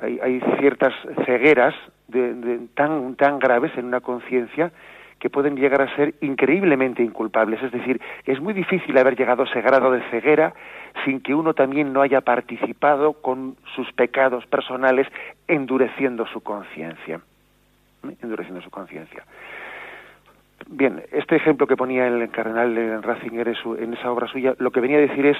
hay, 0.00 0.40
ciertas 0.60 0.94
cegueras 1.26 1.74
tan 2.74 3.16
tan 3.16 3.40
graves 3.40 3.72
en 3.76 3.86
una 3.86 4.00
conciencia 4.00 4.70
que 5.24 5.30
pueden 5.30 5.56
llegar 5.56 5.80
a 5.80 5.96
ser 5.96 6.12
increíblemente 6.20 7.02
inculpables. 7.02 7.62
Es 7.62 7.72
decir, 7.72 7.98
es 8.26 8.42
muy 8.42 8.52
difícil 8.52 8.98
haber 8.98 9.16
llegado 9.16 9.44
a 9.44 9.46
ese 9.46 9.62
grado 9.62 9.90
de 9.90 10.02
ceguera 10.10 10.52
sin 11.02 11.22
que 11.22 11.34
uno 11.34 11.54
también 11.54 11.94
no 11.94 12.02
haya 12.02 12.20
participado 12.20 13.14
con 13.14 13.56
sus 13.74 13.90
pecados 13.94 14.44
personales 14.44 15.06
endureciendo 15.48 16.26
su 16.26 16.42
conciencia. 16.42 17.22
Endureciendo 18.20 18.60
su 18.60 18.68
conciencia. 18.68 19.24
Bien, 20.68 21.02
este 21.10 21.36
ejemplo 21.36 21.66
que 21.66 21.78
ponía 21.78 22.06
el 22.06 22.28
cardenal 22.28 23.02
Ratzinger 23.02 23.56
en 23.78 23.94
esa 23.94 24.12
obra 24.12 24.26
suya, 24.26 24.54
lo 24.58 24.72
que 24.72 24.80
venía 24.80 24.98
a 24.98 25.06
decir 25.08 25.24
es 25.24 25.38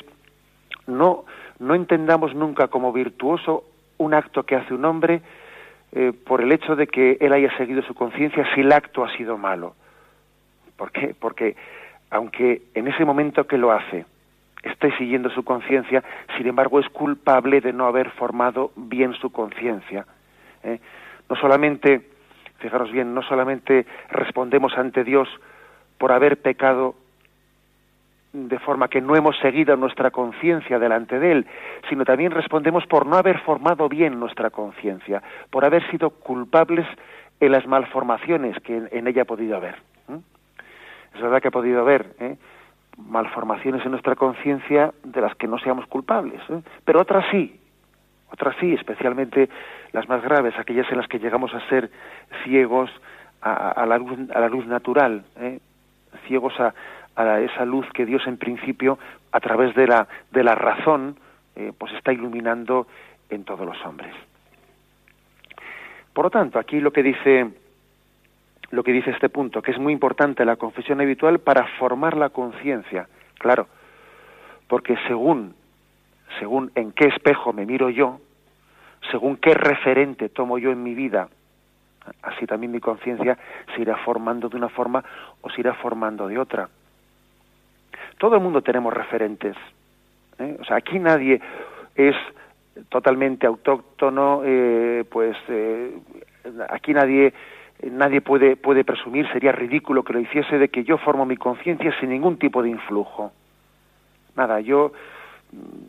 no, 0.86 1.26
no 1.58 1.74
entendamos 1.74 2.34
nunca 2.34 2.68
como 2.68 2.90
virtuoso 2.90 3.64
un 3.98 4.14
acto 4.14 4.44
que 4.44 4.56
hace 4.56 4.72
un 4.72 4.86
hombre 4.86 5.20
eh, 5.94 6.12
por 6.12 6.40
el 6.40 6.50
hecho 6.50 6.74
de 6.74 6.88
que 6.88 7.18
él 7.20 7.32
haya 7.32 7.56
seguido 7.56 7.80
su 7.82 7.94
conciencia 7.94 8.44
si 8.54 8.62
el 8.62 8.72
acto 8.72 9.04
ha 9.04 9.16
sido 9.16 9.38
malo. 9.38 9.76
¿Por 10.76 10.90
qué? 10.90 11.14
Porque 11.18 11.56
aunque 12.10 12.62
en 12.74 12.88
ese 12.88 13.04
momento 13.04 13.46
que 13.46 13.58
lo 13.58 13.70
hace 13.70 14.04
esté 14.64 14.96
siguiendo 14.96 15.30
su 15.30 15.44
conciencia, 15.44 16.02
sin 16.36 16.46
embargo 16.46 16.80
es 16.80 16.88
culpable 16.88 17.60
de 17.60 17.72
no 17.72 17.86
haber 17.86 18.10
formado 18.10 18.72
bien 18.76 19.14
su 19.14 19.30
conciencia. 19.30 20.06
¿eh? 20.64 20.80
No 21.28 21.36
solamente, 21.36 22.00
fijaros 22.58 22.90
bien, 22.90 23.14
no 23.14 23.22
solamente 23.22 23.86
respondemos 24.10 24.76
ante 24.76 25.04
Dios 25.04 25.28
por 25.98 26.12
haber 26.12 26.40
pecado 26.40 26.96
de 28.34 28.58
forma 28.58 28.88
que 28.88 29.00
no 29.00 29.14
hemos 29.14 29.38
seguido 29.38 29.76
nuestra 29.76 30.10
conciencia 30.10 30.80
delante 30.80 31.20
de 31.20 31.30
Él, 31.30 31.46
sino 31.88 32.04
también 32.04 32.32
respondemos 32.32 32.84
por 32.86 33.06
no 33.06 33.16
haber 33.16 33.38
formado 33.38 33.88
bien 33.88 34.18
nuestra 34.18 34.50
conciencia, 34.50 35.22
por 35.50 35.64
haber 35.64 35.88
sido 35.88 36.10
culpables 36.10 36.84
en 37.38 37.52
las 37.52 37.64
malformaciones 37.66 38.58
que 38.60 38.88
en, 38.90 39.06
ella 39.06 39.22
ha 39.22 39.26
podido 39.26 39.56
haber. 39.56 39.76
Es 41.14 41.22
verdad 41.22 41.40
que 41.40 41.46
ha 41.46 41.52
podido 41.52 41.80
haber 41.80 42.16
¿eh? 42.18 42.36
malformaciones 42.98 43.84
en 43.84 43.92
nuestra 43.92 44.16
conciencia 44.16 44.92
de 45.04 45.20
las 45.20 45.36
que 45.36 45.46
no 45.46 45.60
seamos 45.60 45.86
culpables, 45.86 46.40
¿eh? 46.50 46.60
pero 46.84 47.00
otras 47.00 47.24
sí, 47.30 47.60
Otras 48.32 48.56
sí, 48.58 48.74
especialmente 48.74 49.48
las 49.92 50.08
más 50.08 50.22
graves, 50.22 50.58
aquellas 50.58 50.90
en 50.90 50.98
las 50.98 51.06
que 51.06 51.20
llegamos 51.20 51.54
a 51.54 51.60
ser 51.68 51.88
ciegos 52.42 52.90
a, 53.42 53.86
la, 53.86 53.98
luz, 54.48 54.66
natural, 54.66 55.24
¿eh? 55.38 55.60
ciegos 56.26 56.58
a, 56.58 56.74
a 57.16 57.40
esa 57.40 57.64
luz 57.64 57.86
que 57.92 58.06
Dios 58.06 58.26
en 58.26 58.36
principio, 58.36 58.98
a 59.32 59.40
través 59.40 59.74
de 59.74 59.86
la, 59.86 60.08
de 60.30 60.44
la 60.44 60.54
razón, 60.54 61.16
eh, 61.56 61.72
pues 61.76 61.92
está 61.94 62.12
iluminando 62.12 62.86
en 63.30 63.44
todos 63.44 63.66
los 63.66 63.80
hombres. 63.84 64.12
Por 66.12 66.26
lo 66.26 66.30
tanto, 66.30 66.58
aquí 66.58 66.80
lo 66.80 66.92
que 66.92 67.02
dice 67.02 67.50
lo 68.70 68.82
que 68.82 68.92
dice 68.92 69.10
este 69.10 69.28
punto, 69.28 69.62
que 69.62 69.70
es 69.70 69.78
muy 69.78 69.92
importante 69.92 70.44
la 70.44 70.56
confesión 70.56 71.00
habitual 71.00 71.38
para 71.38 71.64
formar 71.78 72.16
la 72.16 72.30
conciencia, 72.30 73.06
claro, 73.38 73.68
porque 74.66 74.96
según 75.06 75.54
según 76.40 76.72
en 76.74 76.90
qué 76.92 77.06
espejo 77.06 77.52
me 77.52 77.66
miro 77.66 77.90
yo, 77.90 78.20
según 79.10 79.36
qué 79.36 79.54
referente 79.54 80.28
tomo 80.28 80.58
yo 80.58 80.72
en 80.72 80.82
mi 80.82 80.94
vida, 80.94 81.28
así 82.22 82.46
también 82.46 82.72
mi 82.72 82.80
conciencia 82.80 83.38
se 83.74 83.82
irá 83.82 83.96
formando 83.98 84.48
de 84.48 84.56
una 84.56 84.68
forma 84.68 85.04
o 85.40 85.50
se 85.50 85.60
irá 85.60 85.74
formando 85.74 86.26
de 86.26 86.38
otra. 86.38 86.68
Todo 88.18 88.36
el 88.36 88.42
mundo 88.42 88.62
tenemos 88.62 88.92
referentes. 88.92 89.56
¿eh? 90.38 90.56
O 90.60 90.64
sea, 90.64 90.76
aquí 90.76 90.98
nadie 90.98 91.40
es 91.94 92.16
totalmente 92.88 93.46
autóctono, 93.46 94.42
eh, 94.44 95.04
pues 95.08 95.36
eh, 95.48 95.96
aquí 96.68 96.92
nadie 96.92 97.32
nadie 97.90 98.20
puede 98.20 98.56
puede 98.56 98.84
presumir, 98.84 99.30
sería 99.32 99.52
ridículo 99.52 100.02
que 100.02 100.12
lo 100.12 100.20
hiciese 100.20 100.58
de 100.58 100.68
que 100.68 100.84
yo 100.84 100.96
formo 100.98 101.26
mi 101.26 101.36
conciencia 101.36 101.92
sin 102.00 102.10
ningún 102.10 102.38
tipo 102.38 102.62
de 102.62 102.70
influjo. 102.70 103.32
Nada, 104.36 104.60
yo 104.60 104.92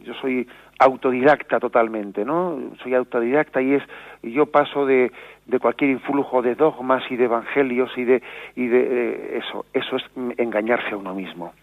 yo 0.04 0.14
soy 0.16 0.48
autodidacta 0.78 1.60
totalmente, 1.60 2.26
¿no? 2.26 2.60
Soy 2.84 2.94
autodidacta 2.94 3.62
y 3.62 3.76
es 3.76 3.84
yo 4.22 4.46
paso 4.46 4.86
de, 4.86 5.12
de 5.46 5.60
cualquier 5.60 5.92
influjo 5.92 6.42
de 6.42 6.56
dogmas 6.56 7.04
y 7.10 7.16
de 7.16 7.26
evangelios 7.26 7.92
y 7.98 8.04
de 8.04 8.22
y 8.56 8.68
de 8.68 8.80
eh, 8.82 9.38
eso, 9.44 9.66
eso 9.74 9.96
es 9.96 10.04
engañarse 10.38 10.92
a 10.92 10.98
uno 10.98 11.16
mismo. 11.16 11.54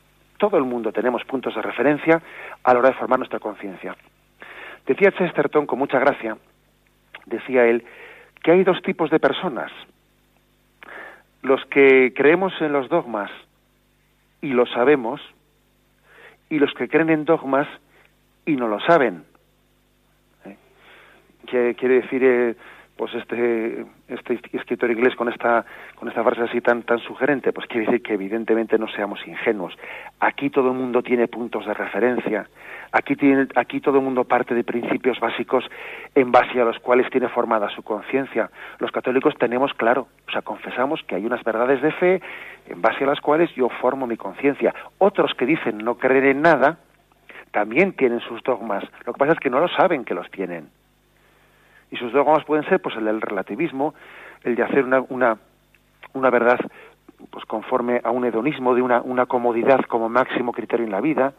Todo 0.42 0.58
el 0.58 0.64
mundo 0.64 0.90
tenemos 0.90 1.22
puntos 1.22 1.54
de 1.54 1.62
referencia 1.62 2.20
a 2.64 2.72
la 2.72 2.80
hora 2.80 2.88
de 2.88 2.96
formar 2.96 3.20
nuestra 3.20 3.38
conciencia. 3.38 3.94
Decía 4.84 5.12
Chesterton 5.12 5.66
con 5.66 5.78
mucha 5.78 6.00
gracia, 6.00 6.36
decía 7.26 7.64
él, 7.66 7.84
que 8.42 8.50
hay 8.50 8.64
dos 8.64 8.82
tipos 8.82 9.08
de 9.10 9.20
personas. 9.20 9.70
Los 11.42 11.64
que 11.66 12.12
creemos 12.12 12.52
en 12.60 12.72
los 12.72 12.88
dogmas 12.88 13.30
y 14.40 14.48
lo 14.48 14.66
sabemos, 14.66 15.20
y 16.50 16.58
los 16.58 16.74
que 16.74 16.88
creen 16.88 17.10
en 17.10 17.24
dogmas 17.24 17.68
y 18.44 18.56
no 18.56 18.66
lo 18.66 18.80
saben. 18.80 19.22
¿Eh? 20.44 20.56
¿Qué 21.46 21.76
quiere 21.78 22.00
decir 22.00 22.24
eh, 22.24 22.56
pues 22.96 23.14
este 23.14 23.86
este 24.08 24.38
escritor 24.52 24.90
inglés 24.90 25.16
con 25.16 25.28
esta 25.28 25.64
con 25.96 26.08
esta 26.08 26.22
frase 26.22 26.42
así 26.42 26.60
tan 26.60 26.82
tan 26.82 26.98
sugerente 26.98 27.52
pues 27.52 27.66
quiere 27.66 27.86
decir 27.86 28.02
que 28.02 28.14
evidentemente 28.14 28.78
no 28.78 28.88
seamos 28.88 29.26
ingenuos. 29.26 29.76
Aquí 30.20 30.50
todo 30.50 30.68
el 30.72 30.76
mundo 30.76 31.02
tiene 31.02 31.28
puntos 31.28 31.66
de 31.66 31.74
referencia. 31.74 32.48
Aquí 32.92 33.16
tiene 33.16 33.48
aquí 33.54 33.80
todo 33.80 33.98
el 33.98 34.04
mundo 34.04 34.24
parte 34.24 34.54
de 34.54 34.64
principios 34.64 35.18
básicos 35.20 35.64
en 36.14 36.30
base 36.30 36.60
a 36.60 36.64
los 36.64 36.78
cuales 36.80 37.10
tiene 37.10 37.28
formada 37.28 37.70
su 37.70 37.82
conciencia. 37.82 38.50
Los 38.78 38.90
católicos 38.92 39.34
tenemos 39.38 39.72
claro 39.74 40.08
o 40.28 40.30
sea 40.30 40.42
confesamos 40.42 41.02
que 41.06 41.14
hay 41.14 41.24
unas 41.24 41.42
verdades 41.44 41.80
de 41.80 41.92
fe 41.92 42.22
en 42.66 42.82
base 42.82 43.04
a 43.04 43.06
las 43.06 43.20
cuales 43.20 43.50
yo 43.54 43.68
formo 43.80 44.06
mi 44.06 44.16
conciencia. 44.16 44.74
Otros 44.98 45.32
que 45.34 45.46
dicen 45.46 45.78
no 45.78 45.96
creer 45.96 46.26
en 46.26 46.42
nada 46.42 46.78
también 47.52 47.94
tienen 47.94 48.20
sus 48.20 48.42
dogmas. 48.42 48.84
Lo 49.06 49.12
que 49.12 49.18
pasa 49.18 49.32
es 49.32 49.38
que 49.38 49.50
no 49.50 49.60
lo 49.60 49.68
saben 49.68 50.04
que 50.04 50.14
los 50.14 50.30
tienen 50.30 50.68
y 51.92 51.96
sus 51.98 52.10
dogmas 52.10 52.44
pueden 52.44 52.64
ser 52.64 52.80
pues 52.80 52.96
el 52.96 53.04
del 53.04 53.20
relativismo, 53.20 53.94
el 54.42 54.56
de 54.56 54.62
hacer 54.62 54.84
una, 54.84 55.36
una, 56.14 56.30
verdad 56.30 56.58
pues 57.30 57.44
conforme 57.44 58.00
a 58.02 58.10
un 58.10 58.24
hedonismo, 58.24 58.74
de 58.74 58.80
una, 58.80 59.02
una 59.02 59.26
comodidad 59.26 59.80
como 59.82 60.08
máximo 60.08 60.52
criterio 60.52 60.86
en 60.86 60.90
la 60.90 61.02
vida, 61.02 61.34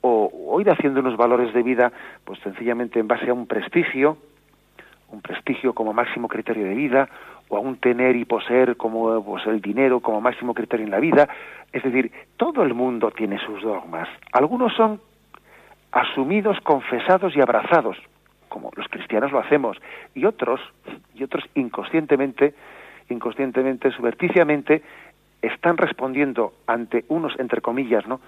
o, 0.00 0.30
o 0.48 0.60
ir 0.60 0.70
haciendo 0.70 1.00
unos 1.00 1.18
valores 1.18 1.52
de 1.52 1.62
vida 1.62 1.92
pues 2.24 2.40
sencillamente 2.40 2.98
en 2.98 3.08
base 3.08 3.28
a 3.28 3.34
un 3.34 3.46
prestigio, 3.46 4.16
un 5.10 5.20
prestigio 5.20 5.74
como 5.74 5.92
máximo 5.92 6.28
criterio 6.28 6.64
de 6.64 6.74
vida, 6.74 7.08
o 7.50 7.56
a 7.58 7.60
un 7.60 7.76
tener 7.76 8.16
y 8.16 8.24
poseer 8.24 8.76
como 8.76 9.22
pues, 9.22 9.46
el 9.46 9.60
dinero 9.60 10.00
como 10.00 10.20
máximo 10.20 10.54
criterio 10.54 10.86
en 10.86 10.92
la 10.92 11.00
vida. 11.00 11.28
Es 11.72 11.82
decir, 11.82 12.10
todo 12.38 12.62
el 12.62 12.72
mundo 12.72 13.10
tiene 13.10 13.38
sus 13.38 13.62
dogmas. 13.62 14.08
Algunos 14.32 14.74
son 14.74 15.00
asumidos, 15.92 16.58
confesados 16.60 17.36
y 17.36 17.40
abrazados 17.40 17.98
como 18.48 18.70
los 18.76 18.88
cristianos 18.88 19.32
lo 19.32 19.38
hacemos, 19.38 19.76
y 20.14 20.24
otros, 20.24 20.60
y 21.14 21.24
otros 21.24 21.44
inconscientemente, 21.54 22.54
inconscientemente, 23.08 23.90
subverticiamente, 23.92 24.82
están 25.42 25.76
respondiendo 25.76 26.52
ante 26.66 27.04
unos, 27.08 27.38
entre 27.38 27.60
comillas, 27.60 28.06
¿no? 28.06 28.20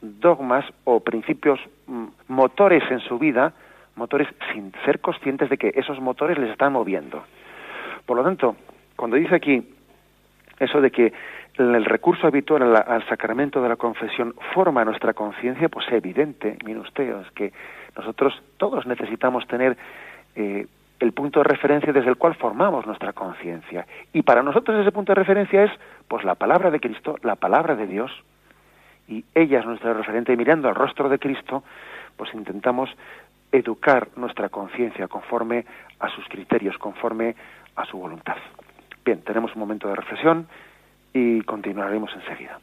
dogmas 0.00 0.64
o 0.84 1.00
principios 1.00 1.60
mm, 1.86 2.04
motores 2.28 2.82
en 2.90 3.00
su 3.00 3.18
vida, 3.18 3.52
motores 3.96 4.28
sin 4.52 4.72
ser 4.84 5.00
conscientes 5.00 5.48
de 5.48 5.56
que 5.56 5.72
esos 5.74 6.00
motores 6.00 6.38
les 6.38 6.50
están 6.50 6.72
moviendo. 6.72 7.24
Por 8.06 8.16
lo 8.16 8.24
tanto, 8.24 8.56
cuando 8.96 9.16
dice 9.16 9.34
aquí 9.34 9.62
eso 10.58 10.80
de 10.80 10.90
que 10.90 11.12
el 11.56 11.84
recurso 11.84 12.26
habitual 12.26 12.74
al, 12.76 13.06
sacramento 13.08 13.62
de 13.62 13.68
la 13.68 13.76
confesión 13.76 14.34
forma 14.52 14.84
nuestra 14.84 15.14
conciencia, 15.14 15.68
pues 15.68 15.86
es 15.86 15.94
evidente, 15.94 16.58
mire 16.64 16.80
usted, 16.80 17.20
es 17.20 17.30
que 17.32 17.52
nosotros 17.96 18.34
todos 18.56 18.86
necesitamos 18.86 19.46
tener 19.46 19.76
eh, 20.36 20.66
el 21.00 21.12
punto 21.12 21.40
de 21.40 21.44
referencia 21.44 21.92
desde 21.92 22.08
el 22.08 22.16
cual 22.16 22.34
formamos 22.34 22.86
nuestra 22.86 23.12
conciencia. 23.12 23.86
Y 24.12 24.22
para 24.22 24.42
nosotros 24.42 24.80
ese 24.80 24.92
punto 24.92 25.12
de 25.12 25.16
referencia 25.16 25.64
es 25.64 25.70
pues 26.08 26.24
la 26.24 26.34
palabra 26.34 26.70
de 26.70 26.80
Cristo, 26.80 27.16
la 27.22 27.36
palabra 27.36 27.74
de 27.74 27.86
Dios. 27.86 28.10
Y 29.06 29.24
ella 29.34 29.60
es 29.60 29.66
nuestra 29.66 29.92
referente 29.92 30.32
y 30.32 30.36
mirando 30.36 30.68
al 30.68 30.74
rostro 30.74 31.08
de 31.08 31.18
Cristo, 31.18 31.62
pues 32.16 32.32
intentamos 32.32 32.88
educar 33.52 34.08
nuestra 34.16 34.48
conciencia 34.48 35.08
conforme 35.08 35.64
a 36.00 36.08
sus 36.08 36.26
criterios, 36.28 36.78
conforme 36.78 37.36
a 37.76 37.84
su 37.84 37.98
voluntad. 37.98 38.36
Bien, 39.04 39.20
tenemos 39.20 39.54
un 39.54 39.60
momento 39.60 39.88
de 39.88 39.96
reflexión 39.96 40.46
y 41.12 41.42
continuaremos 41.42 42.10
enseguida. 42.14 42.58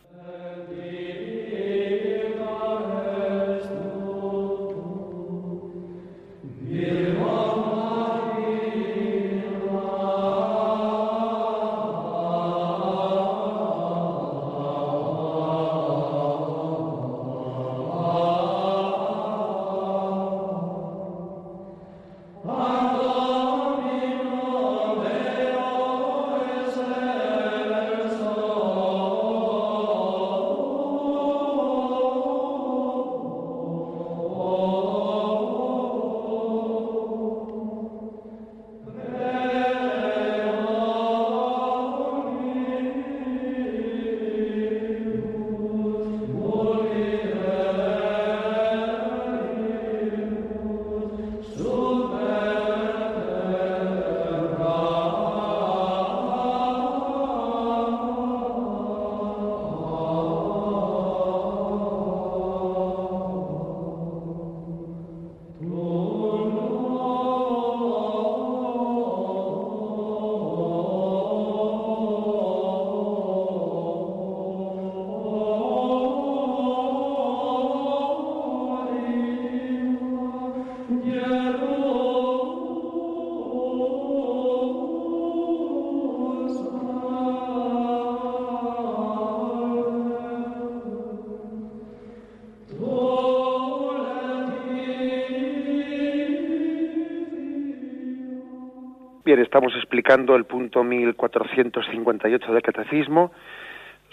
Estamos 99.39 99.73
explicando 99.75 100.35
el 100.35 100.43
punto 100.43 100.83
1458 100.83 102.53
del 102.53 102.61
Catecismo, 102.61 103.31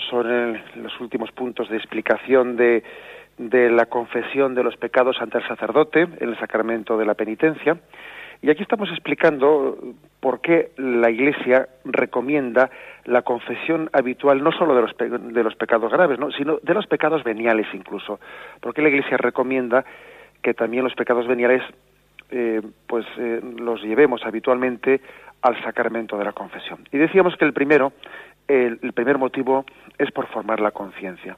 son 0.08 0.60
los 0.76 1.00
últimos 1.00 1.32
puntos 1.32 1.68
de 1.68 1.76
explicación 1.76 2.56
de, 2.56 2.84
de 3.36 3.68
la 3.70 3.86
confesión 3.86 4.54
de 4.54 4.62
los 4.62 4.76
pecados 4.76 5.16
ante 5.20 5.38
el 5.38 5.48
sacerdote 5.48 6.02
en 6.02 6.28
el 6.28 6.38
sacramento 6.38 6.96
de 6.96 7.04
la 7.04 7.14
penitencia. 7.14 7.78
Y 8.42 8.50
aquí 8.50 8.62
estamos 8.62 8.88
explicando 8.90 9.76
por 10.20 10.40
qué 10.40 10.70
la 10.76 11.10
Iglesia 11.10 11.68
recomienda 11.84 12.70
la 13.04 13.22
confesión 13.22 13.90
habitual 13.92 14.42
no 14.44 14.52
solo 14.52 14.76
de 14.76 14.82
los, 14.82 14.96
de 15.34 15.42
los 15.42 15.56
pecados 15.56 15.90
graves, 15.90 16.20
¿no? 16.20 16.30
sino 16.30 16.58
de 16.62 16.74
los 16.74 16.86
pecados 16.86 17.24
veniales 17.24 17.66
incluso. 17.72 18.20
¿Por 18.60 18.72
qué 18.72 18.82
la 18.82 18.90
Iglesia 18.90 19.16
recomienda 19.16 19.84
que 20.42 20.54
también 20.54 20.84
los 20.84 20.94
pecados 20.94 21.26
veniales 21.26 21.62
eh, 22.30 22.62
pues 22.86 23.06
eh, 23.18 23.40
los 23.58 23.82
llevemos 23.82 24.24
habitualmente 24.24 25.00
al 25.42 25.60
sacramento 25.62 26.18
de 26.18 26.24
la 26.24 26.32
confesión. 26.32 26.86
Y 26.92 26.98
decíamos 26.98 27.36
que 27.36 27.44
el 27.44 27.52
primero, 27.52 27.92
el, 28.48 28.78
el 28.82 28.92
primer 28.92 29.18
motivo 29.18 29.64
es 29.98 30.10
por 30.12 30.26
formar 30.26 30.60
la 30.60 30.72
conciencia. 30.72 31.36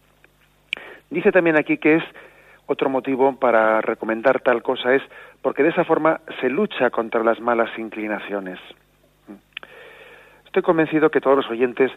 Dice 1.10 1.32
también 1.32 1.56
aquí 1.56 1.78
que 1.78 1.96
es 1.96 2.04
otro 2.66 2.88
motivo 2.88 3.36
para 3.36 3.80
recomendar 3.80 4.40
tal 4.40 4.62
cosa 4.62 4.94
es 4.94 5.02
porque 5.42 5.64
de 5.64 5.70
esa 5.70 5.84
forma 5.84 6.20
se 6.40 6.48
lucha 6.48 6.90
contra 6.90 7.24
las 7.24 7.40
malas 7.40 7.70
inclinaciones. 7.76 8.58
Estoy 10.46 10.62
convencido 10.62 11.10
que 11.10 11.20
todos 11.20 11.36
los 11.36 11.50
oyentes 11.50 11.90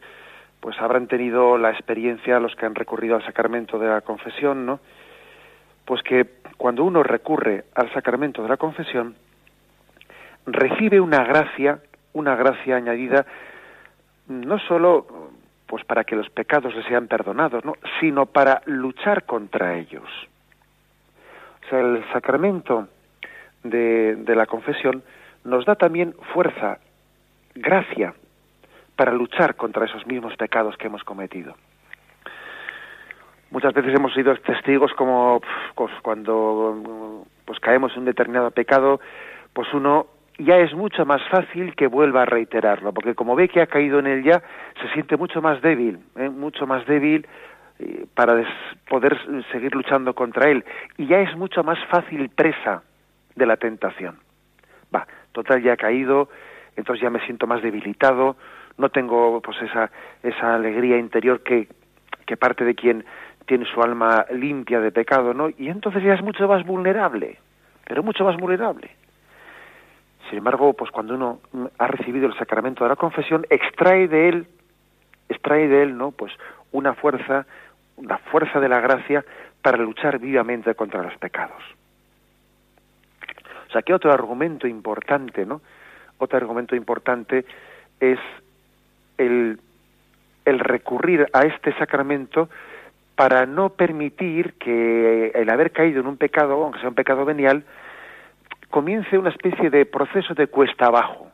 pues 0.60 0.80
habrán 0.80 1.08
tenido 1.08 1.58
la 1.58 1.72
experiencia, 1.72 2.40
los 2.40 2.56
que 2.56 2.66
han 2.66 2.74
recurrido 2.74 3.16
al 3.16 3.26
sacramento 3.26 3.78
de 3.78 3.88
la 3.88 4.02
confesión, 4.02 4.66
¿no? 4.66 4.80
Pues 5.86 6.02
que 6.04 6.28
cuando 6.58 6.84
uno 6.84 7.04
recurre 7.04 7.66
al 7.76 7.92
sacramento 7.94 8.42
de 8.42 8.50
la 8.50 8.58
confesión, 8.58 9.16
recibe 10.46 11.00
una 11.00 11.24
gracia, 11.24 11.80
una 12.14 12.36
gracia 12.36 12.76
añadida, 12.76 13.26
no 14.28 14.60
solo 14.60 15.32
pues 15.68 15.84
para 15.86 16.04
que 16.04 16.16
los 16.16 16.30
pecados 16.30 16.76
le 16.76 16.84
sean 16.84 17.08
perdonados, 17.08 17.66
¿no? 17.66 17.74
sino 18.00 18.26
para 18.28 18.62
luchar 18.66 19.24
contra 19.24 19.76
ellos. 19.76 20.08
O 21.66 21.70
sea, 21.70 21.80
el 21.80 22.04
sacramento 22.12 22.88
de 23.64 24.36
la 24.36 24.46
confesión 24.46 25.04
nos 25.44 25.66
da 25.66 25.76
también 25.76 26.14
fuerza, 26.34 26.80
gracia, 27.56 28.14
para 28.96 29.12
luchar 29.12 29.56
contra 29.56 29.86
esos 29.86 30.06
mismos 30.06 30.36
pecados 30.36 30.78
que 30.78 30.88
hemos 30.88 31.04
cometido. 31.04 31.56
Muchas 33.54 33.76
veces 33.76 33.94
hemos 33.94 34.12
sido 34.16 34.36
testigos 34.38 34.92
como 34.94 35.40
pues, 35.76 35.92
cuando 36.02 37.24
pues 37.46 37.60
caemos 37.60 37.92
en 37.94 38.00
un 38.00 38.06
determinado 38.06 38.50
pecado, 38.50 39.00
pues 39.54 39.72
uno 39.76 40.08
ya 40.40 40.58
es 40.58 40.74
mucho 40.74 41.06
más 41.06 41.22
fácil 41.30 41.76
que 41.76 41.86
vuelva 41.86 42.24
a 42.24 42.26
reiterarlo, 42.26 42.92
porque 42.94 43.14
como 43.14 43.36
ve 43.36 43.48
que 43.48 43.62
ha 43.62 43.68
caído 43.68 44.00
en 44.00 44.08
él 44.08 44.24
ya, 44.24 44.42
se 44.82 44.90
siente 44.94 45.18
mucho 45.18 45.40
más 45.40 45.62
débil, 45.62 46.00
¿eh? 46.16 46.30
mucho 46.30 46.66
más 46.66 46.84
débil 46.88 47.28
eh, 47.78 48.08
para 48.16 48.44
poder 48.90 49.16
seguir 49.52 49.76
luchando 49.76 50.16
contra 50.16 50.50
él, 50.50 50.66
y 50.98 51.06
ya 51.06 51.20
es 51.20 51.38
mucho 51.38 51.64
más 51.64 51.78
fácil 51.92 52.30
presa 52.30 52.82
de 53.36 53.46
la 53.46 53.58
tentación. 53.58 54.18
Va, 54.94 55.06
total 55.32 55.62
ya 55.62 55.74
ha 55.74 55.78
caído, 55.78 56.28
entonces 56.76 57.04
ya 57.04 57.12
me 57.12 57.24
siento 57.28 57.46
más 57.46 57.62
debilitado, 57.62 58.36
no 58.80 58.90
tengo 58.90 59.40
pues 59.42 59.62
esa 59.62 59.92
esa 60.24 60.56
alegría 60.56 60.98
interior 60.98 61.44
que 61.44 61.68
que 62.26 62.38
parte 62.38 62.64
de 62.64 62.76
quien 62.76 63.06
tiene 63.46 63.66
su 63.66 63.82
alma 63.82 64.26
limpia 64.32 64.80
de 64.80 64.92
pecado, 64.92 65.34
¿no? 65.34 65.50
Y 65.50 65.70
entonces 65.70 66.04
ya 66.04 66.14
es 66.14 66.22
mucho 66.22 66.48
más 66.48 66.66
vulnerable, 66.66 67.38
pero 67.86 68.04
mucho 68.04 68.24
más 68.24 68.38
vulnerable. 68.38 68.90
Sin 70.30 70.38
embargo, 70.38 70.74
pues 70.74 70.92
cuando 70.92 71.16
uno 71.16 71.40
ha 71.78 71.88
recibido 71.88 72.28
el 72.28 72.38
sacramento 72.38 72.84
de 72.84 72.90
la 72.90 72.96
confesión, 72.96 73.46
extrae 73.50 74.08
de 74.08 74.30
él, 74.30 74.48
extrae 75.30 75.68
de 75.68 75.84
él, 75.84 75.98
¿no? 75.98 76.12
Pues 76.12 76.32
una 76.72 76.94
fuerza, 76.94 77.46
una 77.98 78.18
fuerza 78.18 78.60
de 78.60 78.70
la 78.70 78.80
gracia 78.80 79.24
para 79.62 79.78
luchar 79.78 80.20
vivamente 80.20 80.74
contra 80.76 81.04
los 81.04 81.16
pecados. 81.18 81.62
O 83.68 83.72
sea, 83.72 83.82
que 83.82 83.94
otro 83.94 84.12
argumento 84.12 84.68
importante, 84.68 85.46
¿no? 85.46 85.62
Otro 86.18 86.38
argumento 86.38 86.76
importante 86.76 87.46
es 88.00 88.20
el, 89.18 89.60
el 90.46 90.60
recurrir 90.60 91.28
a 91.34 91.42
este 91.42 91.74
sacramento 91.78 92.50
para 93.16 93.46
no 93.46 93.70
permitir 93.70 94.54
que 94.56 95.28
el 95.36 95.50
haber 95.50 95.72
caído 95.72 96.02
en 96.02 96.08
un 96.08 96.18
pecado, 96.18 96.54
aunque 96.54 96.80
sea 96.80 96.90
un 96.90 96.96
pecado 96.96 97.26
venial, 97.26 97.64
comience 98.70 99.18
una 99.18 99.30
especie 99.30 99.70
de 99.70 99.86
proceso 99.86 100.34
de 100.34 100.48
cuesta 100.48 100.88
abajo. 100.88 101.28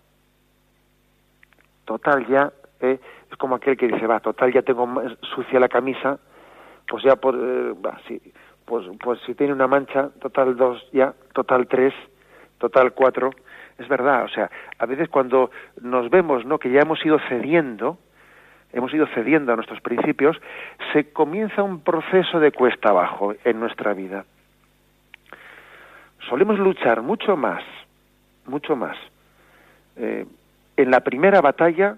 Total 1.86 2.28
ya, 2.28 2.52
eh, 2.82 3.00
es 3.32 3.38
como 3.38 3.56
aquel 3.56 3.78
que 3.78 3.88
dice, 3.88 4.06
va, 4.08 4.20
total 4.20 4.52
ya 4.52 4.62
tengo 4.62 4.88
sucia 5.36 5.60
la 5.60 5.70
camisa, 5.70 6.20
pues 6.88 7.04
ya 7.04 7.16
por, 7.16 7.36
eh, 7.36 7.74
va, 7.84 7.98
sí, 8.08 8.22
pues, 8.66 8.86
pues 9.02 9.20
si 9.26 9.34
tiene 9.36 9.54
una 9.54 9.68
mancha, 9.68 10.10
total 10.20 10.58
dos 10.58 10.86
ya, 10.92 11.14
total 11.34 11.68
tres, 11.68 11.94
total 12.58 12.94
cuatro, 12.94 13.32
es 13.78 13.88
verdad, 13.88 14.26
o 14.26 14.28
sea, 14.28 14.52
a 14.78 14.86
veces 14.86 15.08
cuando 15.08 15.50
nos 15.82 16.10
vemos, 16.10 16.46
¿no? 16.46 16.60
Que 16.60 16.70
ya 16.70 16.82
hemos 16.82 17.04
ido 17.06 17.18
cediendo, 17.30 17.98
hemos 18.74 18.94
ido 18.94 19.08
cediendo 19.08 19.52
a 19.52 19.56
nuestros 19.56 19.82
principios, 19.82 20.40
se 20.94 21.12
comienza 21.12 21.64
un 21.64 21.82
proceso 21.82 22.40
de 22.40 22.52
cuesta 22.52 22.90
abajo 22.90 23.34
en 23.44 23.60
nuestra 23.60 23.94
vida. 23.94 24.26
Solemos 26.28 26.60
luchar 26.60 27.02
mucho 27.02 27.36
más, 27.36 27.64
mucho 28.46 28.76
más, 28.76 28.98
eh, 29.96 30.26
en 30.78 30.92
la 30.92 31.00
primera 31.02 31.42
batalla 31.42 31.98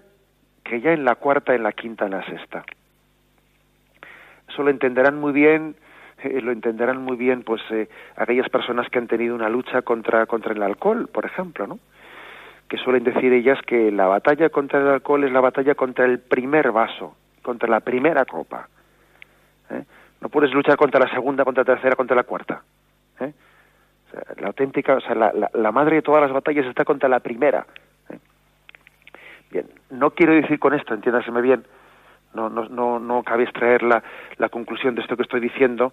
que 0.64 0.80
ya 0.80 0.92
en 0.92 1.04
la 1.04 1.16
cuarta, 1.16 1.54
en 1.54 1.62
la 1.62 1.72
quinta, 1.72 2.06
en 2.06 2.12
la 2.12 2.24
sexta. 2.24 2.64
Eso 4.48 4.62
lo 4.62 4.70
entenderán 4.70 5.18
muy 5.18 5.32
bien, 5.32 5.76
eh, 6.22 6.40
lo 6.40 6.52
entenderán 6.52 7.02
muy 7.02 7.16
bien, 7.16 7.42
pues 7.42 7.62
eh, 7.70 7.88
aquellas 8.16 8.48
personas 8.48 8.88
que 8.88 8.98
han 8.98 9.08
tenido 9.08 9.34
una 9.34 9.48
lucha 9.48 9.82
contra 9.82 10.26
contra 10.26 10.52
el 10.52 10.62
alcohol, 10.62 11.08
por 11.12 11.26
ejemplo, 11.26 11.66
¿no? 11.66 11.78
Que 12.72 12.78
suelen 12.78 13.04
decir 13.04 13.30
ellas 13.34 13.58
que 13.66 13.92
la 13.92 14.06
batalla 14.06 14.48
contra 14.48 14.80
el 14.80 14.88
alcohol 14.88 15.24
es 15.24 15.30
la 15.30 15.42
batalla 15.42 15.74
contra 15.74 16.06
el 16.06 16.20
primer 16.20 16.72
vaso, 16.72 17.14
contra 17.42 17.68
la 17.68 17.80
primera 17.80 18.24
copa. 18.24 18.66
¿eh? 19.68 19.84
No 20.22 20.30
puedes 20.30 20.54
luchar 20.54 20.78
contra 20.78 20.98
la 20.98 21.12
segunda, 21.12 21.44
contra 21.44 21.64
la 21.64 21.74
tercera, 21.74 21.96
contra 21.96 22.16
la 22.16 22.22
cuarta. 22.22 22.62
¿eh? 23.20 23.34
la 24.40 24.46
auténtica, 24.46 24.94
o 24.94 25.00
sea, 25.02 25.14
la, 25.14 25.50
la, 25.52 25.70
madre 25.70 25.96
de 25.96 26.02
todas 26.02 26.22
las 26.22 26.32
batallas 26.32 26.64
está 26.64 26.86
contra 26.86 27.10
la 27.10 27.20
primera. 27.20 27.66
¿eh? 28.08 28.18
Bien, 29.50 29.66
no 29.90 30.12
quiero 30.12 30.32
decir 30.32 30.58
con 30.58 30.72
esto, 30.72 30.94
entiéndaseme 30.94 31.42
bien, 31.42 31.66
no, 32.32 32.48
no, 32.48 32.70
no, 32.70 32.98
no 32.98 33.22
cabe 33.22 33.42
extraer 33.42 33.82
la, 33.82 34.02
la 34.38 34.48
conclusión 34.48 34.94
de 34.94 35.02
esto 35.02 35.14
que 35.14 35.24
estoy 35.24 35.40
diciendo, 35.40 35.92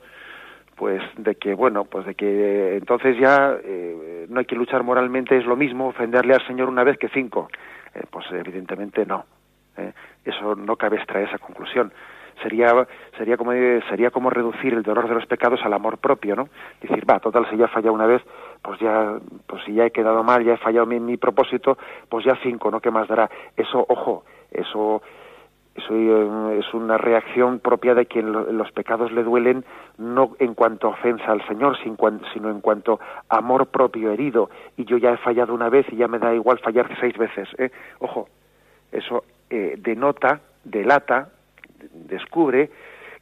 pues 0.80 1.02
de 1.18 1.36
que 1.36 1.54
bueno 1.54 1.84
pues 1.84 2.06
de 2.06 2.16
que 2.16 2.78
entonces 2.78 3.18
ya 3.20 3.54
eh, 3.62 4.26
no 4.30 4.40
hay 4.40 4.46
que 4.46 4.56
luchar 4.56 4.82
moralmente 4.82 5.38
es 5.38 5.46
lo 5.46 5.58
mismo 5.58 5.90
ofenderle 5.90 6.34
al 6.34 6.48
señor 6.48 6.70
una 6.70 6.86
vez 6.86 6.98
que 6.98 7.10
cinco. 7.10 7.50
Eh, 7.94 8.04
pues 8.10 8.26
evidentemente 8.32 9.06
no 9.06 9.26
¿eh? 9.76 9.92
eso 10.24 10.56
no 10.56 10.78
cabe 10.78 10.96
extraer 10.96 11.28
esa 11.28 11.38
conclusión. 11.38 11.92
Sería 12.42 12.88
sería 13.18 13.36
como 13.36 13.52
sería 13.90 14.10
como 14.10 14.30
reducir 14.30 14.74
el 14.74 14.84
dolor 14.84 15.10
de 15.10 15.16
los 15.16 15.26
pecados 15.26 15.60
al 15.66 15.74
amor 15.74 15.98
propio 15.98 16.38
no 16.38 16.48
decir 16.82 17.04
va 17.10 17.20
total 17.20 17.46
si 17.50 17.58
ya 17.58 17.66
he 17.66 17.68
fallado 17.68 17.94
una 17.94 18.06
vez 18.06 18.22
pues 18.62 18.80
ya 18.80 19.20
pues 19.48 19.62
si 19.66 19.74
ya 19.74 19.86
he 19.86 19.92
quedado 19.92 20.24
mal 20.24 20.46
ya 20.46 20.54
he 20.54 20.58
fallado 20.58 20.86
mi, 20.86 21.02
mi 21.02 21.18
propósito 21.18 21.78
pues 22.08 22.24
ya 22.24 22.38
cinco 22.42 22.72
no 22.72 22.80
qué 22.80 22.90
más 22.90 23.10
dará 23.10 23.30
eso 23.58 23.86
ojo 23.90 24.24
eso 24.50 25.02
eso 25.80 25.96
eh, 25.96 26.60
es 26.60 26.74
una 26.74 26.98
reacción 26.98 27.60
propia 27.60 27.96
de 27.96 28.06
quien 28.06 28.32
los 28.32 28.72
pecados 28.72 29.12
le 29.12 29.24
duelen 29.24 29.66
no 29.98 30.36
en 30.40 30.54
cuanto 30.54 30.88
a 30.88 30.92
ofensa 30.92 31.32
al 31.32 31.46
Señor, 31.48 31.78
sino 31.82 32.50
en 32.50 32.62
cuanto 32.62 33.00
a 33.30 33.38
amor 33.38 33.68
propio 33.68 34.12
herido. 34.12 34.50
Y 34.78 34.86
yo 34.86 34.98
ya 34.98 35.12
he 35.12 35.18
fallado 35.18 35.54
una 35.54 35.70
vez 35.70 35.86
y 35.92 35.98
ya 35.98 36.08
me 36.08 36.20
da 36.20 36.34
igual 36.34 36.60
fallar 36.60 36.90
seis 37.00 37.18
veces. 37.18 37.50
¿eh? 37.58 37.72
Ojo, 38.00 38.30
eso 38.92 39.24
eh, 39.50 39.76
denota, 39.78 40.42
delata, 40.64 41.30
descubre 41.94 42.70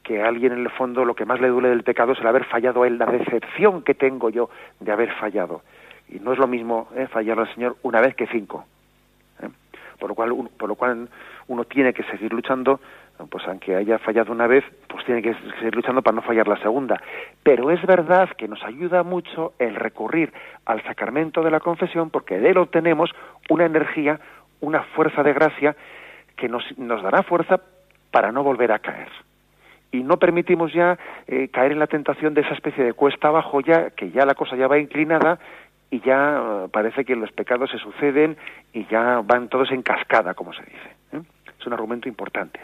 que 0.04 0.22
a 0.22 0.28
alguien 0.28 0.54
en 0.54 0.60
el 0.60 0.70
fondo 0.72 1.06
lo 1.06 1.16
que 1.16 1.26
más 1.26 1.40
le 1.40 1.50
duele 1.50 1.70
del 1.70 1.84
pecado 1.84 2.14
es 2.14 2.20
el 2.20 2.28
haber 2.28 2.46
fallado 2.46 2.84
a 2.84 2.88
él, 2.88 2.98
la 2.98 3.06
decepción 3.06 3.84
que 3.84 3.94
tengo 3.94 4.30
yo 4.30 4.50
de 4.80 4.92
haber 4.92 5.12
fallado. 5.14 5.62
Y 6.10 6.20
no 6.20 6.34
es 6.34 6.40
lo 6.40 6.48
mismo 6.48 6.88
¿eh? 6.96 7.08
fallar 7.08 7.40
al 7.40 7.54
Señor 7.54 7.76
una 7.84 8.02
vez 8.02 8.16
que 8.16 8.28
cinco. 8.28 8.66
Por 10.00 10.10
lo 10.10 10.16
cual, 10.16 10.32
por 10.58 10.70
lo 10.70 10.76
cual 10.76 11.10
uno 11.48 11.64
tiene 11.66 11.94
que 11.94 12.04
seguir 12.04 12.32
luchando, 12.32 12.80
pues 13.30 13.48
aunque 13.48 13.76
haya 13.76 13.98
fallado 13.98 14.32
una 14.32 14.48
vez, 14.48 14.64
pues 14.88 15.04
tiene 15.06 15.22
que 15.22 15.34
seguir 15.58 15.76
luchando 15.76 16.02
para 16.02 16.16
no 16.16 16.22
fallar 16.22 16.48
la 16.48 16.58
segunda. 16.58 17.02
Pero 17.44 17.72
es 17.72 17.84
verdad 17.86 18.30
que 18.38 18.48
nos 18.48 18.64
ayuda 18.64 19.04
mucho 19.04 19.54
el 19.58 19.76
recurrir 19.76 20.32
al 20.66 20.84
sacramento 20.84 21.42
de 21.42 21.52
la 21.52 21.60
confesión 21.60 22.10
porque 22.10 22.40
de 22.40 22.52
él 22.52 22.58
obtenemos 22.58 23.10
una 23.50 23.66
energía, 23.66 24.20
una 24.62 24.84
fuerza 24.84 25.24
de 25.24 25.34
gracia 25.34 25.76
que 26.36 26.48
nos, 26.48 26.64
nos 26.78 27.02
dará 27.02 27.24
fuerza 27.24 27.60
para 28.12 28.32
no 28.32 28.44
volver 28.44 28.72
a 28.72 28.80
caer. 28.80 29.10
Y 29.92 30.04
no 30.04 30.18
permitimos 30.18 30.74
ya 30.74 30.98
eh, 31.28 31.48
caer 31.48 31.72
en 31.72 31.80
la 31.80 31.88
tentación 31.88 32.34
de 32.34 32.42
esa 32.42 32.54
especie 32.54 32.84
de 32.84 32.94
cuesta 32.94 33.30
abajo 33.30 33.62
ya, 33.62 33.92
que 33.92 34.12
ya 34.12 34.26
la 34.26 34.36
cosa 34.36 34.56
ya 34.56 34.68
va 34.68 34.78
inclinada 34.78 35.40
y 35.90 36.02
ya 36.02 36.38
eh, 36.38 36.68
parece 36.72 37.06
que 37.06 37.16
los 37.16 37.32
pecados 37.32 37.70
se 37.72 37.78
suceden 37.78 38.38
y 38.74 38.86
ya 38.88 39.22
van 39.24 39.48
todos 39.48 39.72
en 39.72 39.82
cascada, 39.82 40.34
como 40.34 40.54
se 40.54 40.64
dice. 40.64 40.96
¿eh? 41.14 41.22
Es 41.60 41.66
un 41.66 41.74
argumento 41.74 42.10
importante. 42.10 42.60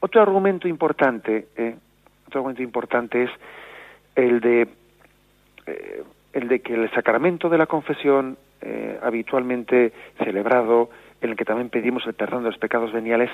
Otro 0.00 0.22
argumento 0.22 0.68
importante, 0.68 1.48
¿eh? 1.56 1.76
otro 2.26 2.40
argumento 2.40 2.62
importante 2.62 3.24
es 3.24 3.30
el 4.14 4.40
de 4.40 4.68
el 6.32 6.48
de 6.48 6.60
que 6.60 6.72
el 6.72 6.90
sacramento 6.92 7.50
de 7.50 7.58
la 7.58 7.66
confesión 7.66 8.38
habitualmente 9.02 9.92
celebrado, 10.16 10.88
en 11.20 11.30
el 11.30 11.36
que 11.36 11.44
también 11.44 11.68
pedimos 11.68 12.06
el 12.06 12.14
perdón 12.14 12.42
de 12.42 12.50
los 12.50 12.58
pecados 12.58 12.90
veniales, 12.90 13.30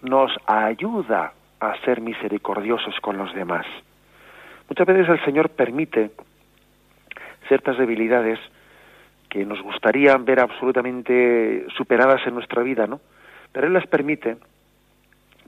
nos 0.00 0.32
ayuda 0.46 1.34
a 1.60 1.76
ser 1.84 2.00
misericordiosos 2.00 2.98
con 3.00 3.18
los 3.18 3.34
demás. 3.34 3.66
Muchas 4.68 4.86
veces 4.86 5.08
el 5.10 5.22
Señor 5.26 5.50
permite 5.50 6.10
ciertas 7.48 7.78
debilidades 7.78 8.38
que 9.28 9.44
nos 9.44 9.60
gustaría 9.62 10.16
ver 10.16 10.40
absolutamente 10.40 11.66
superadas 11.76 12.26
en 12.26 12.34
nuestra 12.34 12.62
vida, 12.62 12.86
¿no? 12.86 13.00
Pero 13.52 13.66
Él 13.66 13.72
las 13.72 13.86
permite 13.86 14.36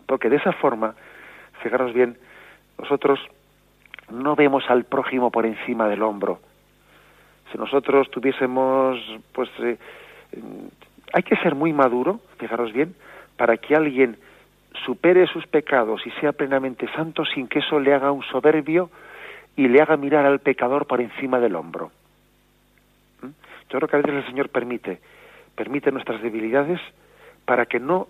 porque 0.07 0.31
de 0.31 0.37
esa 0.37 0.53
forma, 0.53 0.95
fijaros 1.63 1.93
bien, 1.93 2.17
nosotros 2.79 3.21
no 4.11 4.37
vemos 4.37 4.65
al 4.69 4.85
prójimo 4.85 5.31
por 5.31 5.47
encima 5.47 5.89
del 5.89 6.03
hombro. 6.03 6.41
Si 7.51 7.59
nosotros 7.59 8.11
tuviésemos, 8.11 8.99
pues, 9.33 9.49
eh, 9.61 9.77
hay 11.13 11.23
que 11.23 11.37
ser 11.37 11.55
muy 11.55 11.73
maduro, 11.73 12.21
fijaros 12.39 12.73
bien, 12.73 12.95
para 13.37 13.57
que 13.57 13.75
alguien 13.75 14.17
supere 14.85 15.27
sus 15.27 15.47
pecados 15.47 16.07
y 16.07 16.11
sea 16.13 16.33
plenamente 16.33 16.87
santo 16.93 17.25
sin 17.25 17.49
que 17.49 17.61
eso 17.61 17.81
le 17.81 17.95
haga 17.95 18.13
un 18.13 18.23
soberbio 18.25 18.91
y 19.57 19.69
le 19.69 19.81
haga 19.81 19.97
mirar 19.97 20.27
al 20.27 20.41
pecador 20.41 20.87
por 20.87 21.01
encima 21.01 21.41
del 21.41 21.57
hombro. 21.57 21.91
¿Mm? 23.23 23.29
Yo 23.71 23.79
creo 23.79 23.89
que 23.89 23.97
a 23.97 24.01
veces 24.01 24.15
el 24.15 24.27
Señor 24.27 24.51
permite, 24.51 25.01
permite 25.55 25.91
nuestras 25.91 26.23
debilidades 26.23 26.81
para 27.45 27.67
que 27.67 27.81
no 27.81 28.09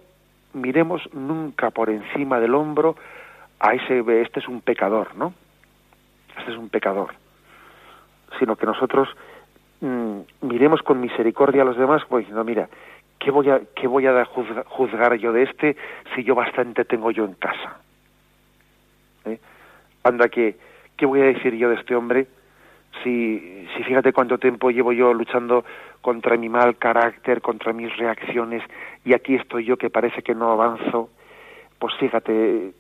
miremos 0.53 1.03
nunca 1.15 1.71
por 1.71 1.91
encima 1.91 2.41
del 2.41 2.55
hombro 2.55 2.97
a 3.61 3.75
ese, 3.75 4.05
este 4.23 4.41
es 4.41 4.49
un 4.49 4.61
pecador, 4.61 5.15
¿no? 5.15 5.33
Este 6.39 6.51
es 6.51 6.59
un 6.59 6.69
pecador. 6.69 7.15
Sino 8.39 8.57
que 8.57 8.67
nosotros 8.67 9.09
mm, 9.81 10.21
miremos 10.43 10.83
con 10.83 11.01
misericordia 11.01 11.63
a 11.63 11.65
los 11.65 11.77
demás, 11.77 12.05
como 12.05 12.19
diciendo, 12.19 12.45
mira, 12.45 12.69
¿qué 13.19 13.31
voy 13.31 13.51
a, 13.51 13.61
qué 13.75 13.87
voy 13.87 14.07
a 14.07 14.25
juzgar, 14.25 15.15
yo 15.15 15.33
de 15.33 15.45
este 15.45 15.77
si 16.15 16.25
yo 16.25 16.35
bastante 16.35 16.85
tengo 16.85 17.11
yo 17.11 17.25
en 17.25 17.35
casa? 17.35 17.81
¿Eh? 19.25 19.39
Anda 20.03 20.29
que, 20.29 20.57
¿qué 20.97 21.07
voy 21.07 21.21
a 21.21 21.25
decir 21.25 21.55
yo 21.55 21.69
de 21.69 21.77
este 21.77 21.95
hombre 21.95 22.27
si, 23.03 23.67
si 23.77 23.83
fíjate 23.85 24.13
cuánto 24.13 24.39
tiempo 24.39 24.71
llevo 24.71 24.93
yo 24.93 25.13
luchando 25.13 25.65
contra 26.01 26.37
mi 26.37 26.49
mal 26.49 26.77
carácter, 26.77 27.41
contra 27.41 27.73
mis 27.73 27.95
reacciones, 27.97 28.63
y 29.05 29.13
aquí 29.13 29.35
estoy 29.35 29.65
yo 29.65 29.77
que 29.77 29.91
parece 29.91 30.23
que 30.23 30.35
no 30.35 30.51
avanzo? 30.51 31.11
Pues 31.79 31.95
fíjate, 31.97 32.73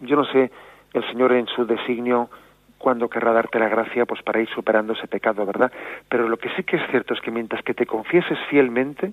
yo 0.00 0.16
no 0.16 0.24
sé, 0.24 0.50
el 0.94 1.04
Señor 1.08 1.32
en 1.32 1.46
su 1.46 1.66
designio 1.66 2.30
cuando 2.78 3.10
querrá 3.10 3.32
darte 3.32 3.58
la 3.58 3.68
gracia 3.68 4.06
pues 4.06 4.22
para 4.22 4.40
ir 4.40 4.48
superando 4.48 4.94
ese 4.94 5.06
pecado, 5.06 5.44
¿verdad? 5.44 5.70
Pero 6.08 6.28
lo 6.28 6.38
que 6.38 6.48
sí 6.56 6.62
que 6.62 6.76
es 6.76 6.82
cierto 6.90 7.12
es 7.14 7.20
que 7.20 7.30
mientras 7.30 7.62
que 7.62 7.74
te 7.74 7.84
confieses 7.84 8.38
fielmente, 8.48 9.12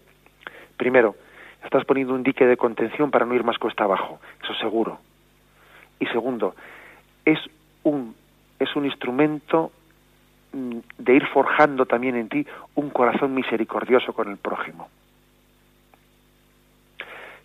primero, 0.77 1.15
estás 1.63 1.83
poniendo 1.83 2.13
un 2.13 2.23
dique 2.23 2.45
de 2.45 2.55
contención 2.55 3.11
para 3.11 3.25
no 3.25 3.35
ir 3.35 3.43
más 3.43 3.57
cuesta 3.57 3.83
abajo, 3.83 4.19
eso 4.41 4.53
seguro. 4.55 4.99
Y 5.99 6.05
segundo, 6.05 6.55
es 7.25 7.39
es 8.59 8.75
un 8.75 8.85
instrumento 8.85 9.71
mm, 10.53 10.77
de 10.97 11.13
ir 11.13 11.25
forjando 11.27 11.85
también 11.85 12.15
en 12.15 12.29
ti 12.29 12.45
un 12.75 12.89
corazón 12.89 13.33
misericordioso 13.33 14.13
con 14.13 14.29
el 14.29 14.37
prójimo. 14.37 14.89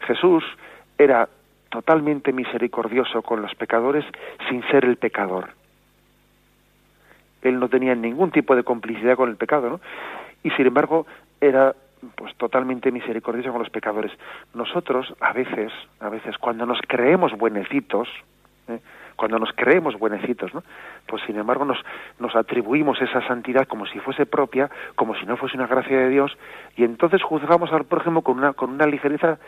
Jesús 0.01 0.45
era 0.99 1.29
totalmente 1.69 2.33
misericordioso 2.33 3.23
con 3.23 3.41
los 3.41 3.55
pecadores 3.55 4.05
sin 4.49 4.63
ser 4.69 4.85
el 4.85 4.97
pecador. 4.97 5.51
Él 7.43 7.59
no 7.59 7.69
tenía 7.69 7.95
ningún 7.95 8.31
tipo 8.31 8.55
de 8.55 8.63
complicidad 8.63 9.17
con 9.17 9.29
el 9.29 9.37
pecado, 9.37 9.69
¿no? 9.69 9.81
Y 10.43 10.51
sin 10.51 10.67
embargo 10.67 11.07
era 11.41 11.75
pues 12.17 12.35
totalmente 12.37 12.91
misericordioso 12.91 13.53
con 13.53 13.63
los 13.63 13.71
pecadores. 13.71 14.13
Nosotros 14.55 15.15
a 15.21 15.33
veces, 15.33 15.73
a 16.01 16.09
veces 16.09 16.37
cuando 16.39 16.67
nos 16.67 16.81
creemos 16.87 17.33
buenecitos, 17.37 18.09
¿eh? 18.69 18.81
Cuando 19.17 19.39
nos 19.39 19.53
creemos 19.53 19.99
buenecitos. 19.99 20.53
Pues 21.07 21.23
sin 21.27 21.39
embargo 21.39 21.65
nos, 21.65 21.79
nos 22.19 22.35
atribuimos 22.35 23.01
esa 23.01 23.27
santidad 23.27 23.67
como 23.67 23.87
si 23.87 23.99
fuese 24.01 24.27
propia, 24.27 24.71
como 24.95 25.15
si 25.17 25.27
no 25.27 25.37
fuese 25.37 25.57
una 25.57 25.67
gracia 25.67 25.99
de 25.99 26.09
Dios, 26.09 26.37
y 26.77 26.85
entonces 26.85 27.23
juzgamos 27.23 27.73
al 27.73 27.85
prójimo 27.85 28.23
con 28.23 28.39
una, 28.39 28.53
con 28.53 28.71
una 28.71 28.87
ligereza 28.87 29.39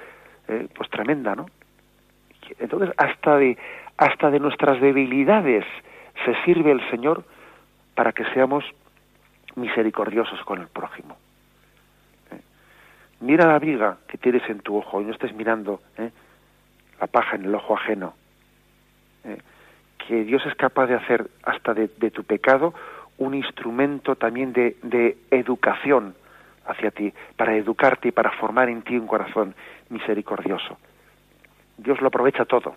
eh, 0.48 0.68
pues 0.74 0.90
tremenda, 0.90 1.34
¿no? 1.34 1.46
Entonces 2.58 2.90
hasta 2.98 3.36
de, 3.36 3.56
hasta 3.96 4.30
de 4.30 4.38
nuestras 4.38 4.80
debilidades 4.80 5.64
se 6.24 6.34
sirve 6.44 6.70
el 6.70 6.90
Señor 6.90 7.24
para 7.94 8.12
que 8.12 8.24
seamos 8.32 8.64
misericordiosos 9.56 10.40
con 10.44 10.60
el 10.60 10.68
prójimo. 10.68 11.16
¿Eh? 12.32 12.40
Mira 13.20 13.46
la 13.46 13.58
viga 13.58 13.96
que 14.08 14.18
tienes 14.18 14.48
en 14.50 14.60
tu 14.60 14.76
ojo 14.76 15.00
y 15.00 15.04
no 15.04 15.12
estés 15.12 15.32
mirando 15.32 15.80
la 17.00 17.06
paja 17.06 17.36
en 17.36 17.46
el 17.46 17.54
ojo 17.54 17.74
ajeno 17.74 18.14
que 20.06 20.24
Dios 20.24 20.44
es 20.46 20.54
capaz 20.54 20.86
de 20.86 20.94
hacer 20.94 21.26
hasta 21.44 21.74
de, 21.74 21.88
tu 22.10 22.24
pecado 22.24 22.74
un 23.18 23.34
instrumento 23.34 24.16
también 24.16 24.52
de, 24.52 25.16
educación 25.30 26.14
hacia 26.66 26.90
ti, 26.90 27.12
para 27.36 27.54
educarte 27.56 28.08
y 28.08 28.12
para 28.12 28.30
formar 28.32 28.68
en 28.68 28.82
ti 28.82 28.96
un 28.96 29.06
corazón 29.06 29.54
misericordioso. 29.90 30.78
Dios 31.76 32.00
lo 32.00 32.08
aprovecha 32.08 32.44
todo. 32.44 32.74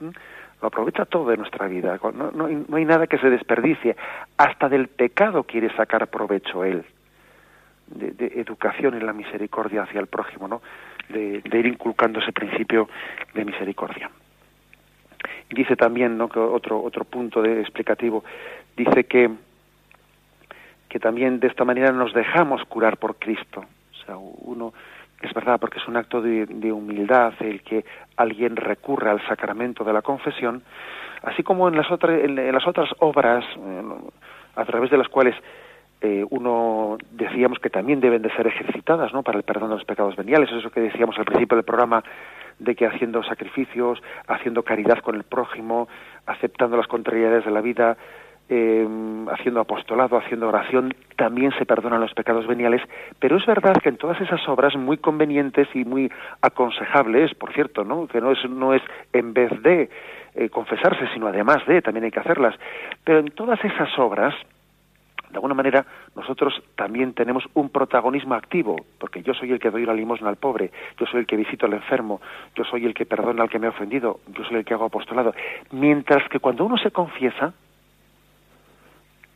Lo 0.00 0.68
aprovecha 0.68 1.04
todo 1.04 1.30
de 1.30 1.36
nuestra 1.36 1.66
vida. 1.66 1.98
No, 2.02 2.30
no, 2.30 2.48
no, 2.48 2.76
hay 2.76 2.84
nada 2.84 3.06
que 3.06 3.18
se 3.18 3.28
desperdicie. 3.28 3.96
Hasta 4.38 4.68
del 4.68 4.88
pecado 4.88 5.44
quiere 5.44 5.74
sacar 5.76 6.08
provecho 6.08 6.64
Él. 6.64 6.84
De, 7.86 8.12
de 8.12 8.40
educación 8.40 8.94
en 8.94 9.04
la 9.04 9.12
misericordia 9.12 9.82
hacia 9.82 10.00
el 10.00 10.06
prójimo, 10.06 10.48
¿no? 10.48 10.62
de 11.10 11.42
ir 11.44 11.66
inculcando 11.66 12.20
ese 12.20 12.32
principio 12.32 12.88
de 13.34 13.44
misericordia. 13.44 14.10
Dice 15.50 15.76
también, 15.76 16.16
¿no? 16.16 16.28
que 16.28 16.38
otro, 16.38 16.82
otro 16.82 17.04
punto 17.04 17.42
de 17.42 17.60
explicativo, 17.60 18.24
dice 18.76 19.04
que, 19.04 19.30
que 20.88 20.98
también 20.98 21.40
de 21.40 21.48
esta 21.48 21.64
manera 21.64 21.92
nos 21.92 22.12
dejamos 22.14 22.64
curar 22.64 22.96
por 22.96 23.16
Cristo. 23.16 23.64
O 23.92 24.04
sea, 24.04 24.16
uno, 24.16 24.72
es 25.22 25.32
verdad, 25.32 25.60
porque 25.60 25.78
es 25.78 25.86
un 25.88 25.96
acto 25.96 26.20
de, 26.20 26.72
humildad 26.72 27.34
el 27.40 27.62
que 27.62 27.84
alguien 28.16 28.56
recurre 28.56 29.10
al 29.10 29.24
sacramento 29.26 29.84
de 29.84 29.92
la 29.92 30.02
confesión, 30.02 30.62
así 31.22 31.42
como 31.42 31.68
en 31.68 31.76
las 31.76 31.90
otras, 31.90 32.22
en, 32.24 32.52
las 32.52 32.66
otras 32.66 32.90
obras 32.98 33.44
a 34.56 34.64
través 34.64 34.90
de 34.90 34.98
las 34.98 35.08
cuales 35.08 35.34
eh, 36.02 36.24
uno 36.30 36.98
decíamos 37.12 37.60
que 37.60 37.70
también 37.70 38.00
deben 38.00 38.22
de 38.22 38.34
ser 38.34 38.48
ejercitadas 38.48 39.12
¿no? 39.12 39.22
para 39.22 39.38
el 39.38 39.44
perdón 39.44 39.70
de 39.70 39.76
los 39.76 39.84
pecados 39.84 40.16
veniales, 40.16 40.50
eso 40.50 40.70
que 40.70 40.80
decíamos 40.80 41.16
al 41.16 41.24
principio 41.24 41.56
del 41.56 41.64
programa 41.64 42.02
de 42.58 42.74
que 42.74 42.86
haciendo 42.86 43.22
sacrificios, 43.22 44.02
haciendo 44.26 44.64
caridad 44.64 44.98
con 44.98 45.14
el 45.14 45.22
prójimo, 45.22 45.88
aceptando 46.26 46.76
las 46.76 46.88
contrariedades 46.88 47.44
de 47.44 47.50
la 47.52 47.60
vida, 47.60 47.96
eh, 48.48 48.86
haciendo 49.30 49.60
apostolado, 49.60 50.18
haciendo 50.18 50.48
oración, 50.48 50.92
también 51.16 51.52
se 51.56 51.64
perdonan 51.64 52.00
los 52.00 52.14
pecados 52.14 52.48
veniales, 52.48 52.82
pero 53.20 53.36
es 53.36 53.46
verdad 53.46 53.76
que 53.80 53.88
en 53.88 53.96
todas 53.96 54.20
esas 54.20 54.46
obras 54.48 54.76
muy 54.76 54.98
convenientes 54.98 55.68
y 55.72 55.84
muy 55.84 56.10
aconsejables, 56.40 57.32
por 57.34 57.52
cierto, 57.52 57.84
¿no? 57.84 58.08
que 58.08 58.20
no 58.20 58.32
es, 58.32 58.38
no 58.50 58.74
es 58.74 58.82
en 59.12 59.32
vez 59.34 59.50
de 59.62 59.88
eh, 60.34 60.48
confesarse, 60.48 61.06
sino 61.14 61.28
además 61.28 61.64
de, 61.66 61.80
también 61.80 62.04
hay 62.04 62.10
que 62.10 62.20
hacerlas, 62.20 62.54
pero 63.04 63.20
en 63.20 63.30
todas 63.30 63.64
esas 63.64 63.96
obras, 63.98 64.34
de 65.32 65.38
alguna 65.38 65.54
manera 65.54 65.84
nosotros 66.14 66.62
también 66.76 67.14
tenemos 67.14 67.44
un 67.54 67.70
protagonismo 67.70 68.34
activo, 68.34 68.76
porque 68.98 69.22
yo 69.22 69.32
soy 69.32 69.50
el 69.50 69.58
que 69.58 69.70
doy 69.70 69.86
la 69.86 69.94
limosna 69.94 70.28
al 70.28 70.36
pobre, 70.36 70.70
yo 70.98 71.06
soy 71.06 71.20
el 71.20 71.26
que 71.26 71.36
visito 71.36 71.66
al 71.66 71.72
enfermo, 71.72 72.20
yo 72.54 72.64
soy 72.64 72.84
el 72.84 72.92
que 72.92 73.06
perdona 73.06 73.42
al 73.42 73.48
que 73.48 73.58
me 73.58 73.66
ha 73.66 73.70
ofendido, 73.70 74.20
yo 74.28 74.44
soy 74.44 74.58
el 74.58 74.64
que 74.64 74.74
hago 74.74 74.84
apostolado. 74.84 75.34
Mientras 75.70 76.28
que 76.28 76.38
cuando 76.38 76.66
uno 76.66 76.76
se 76.76 76.90
confiesa, 76.90 77.54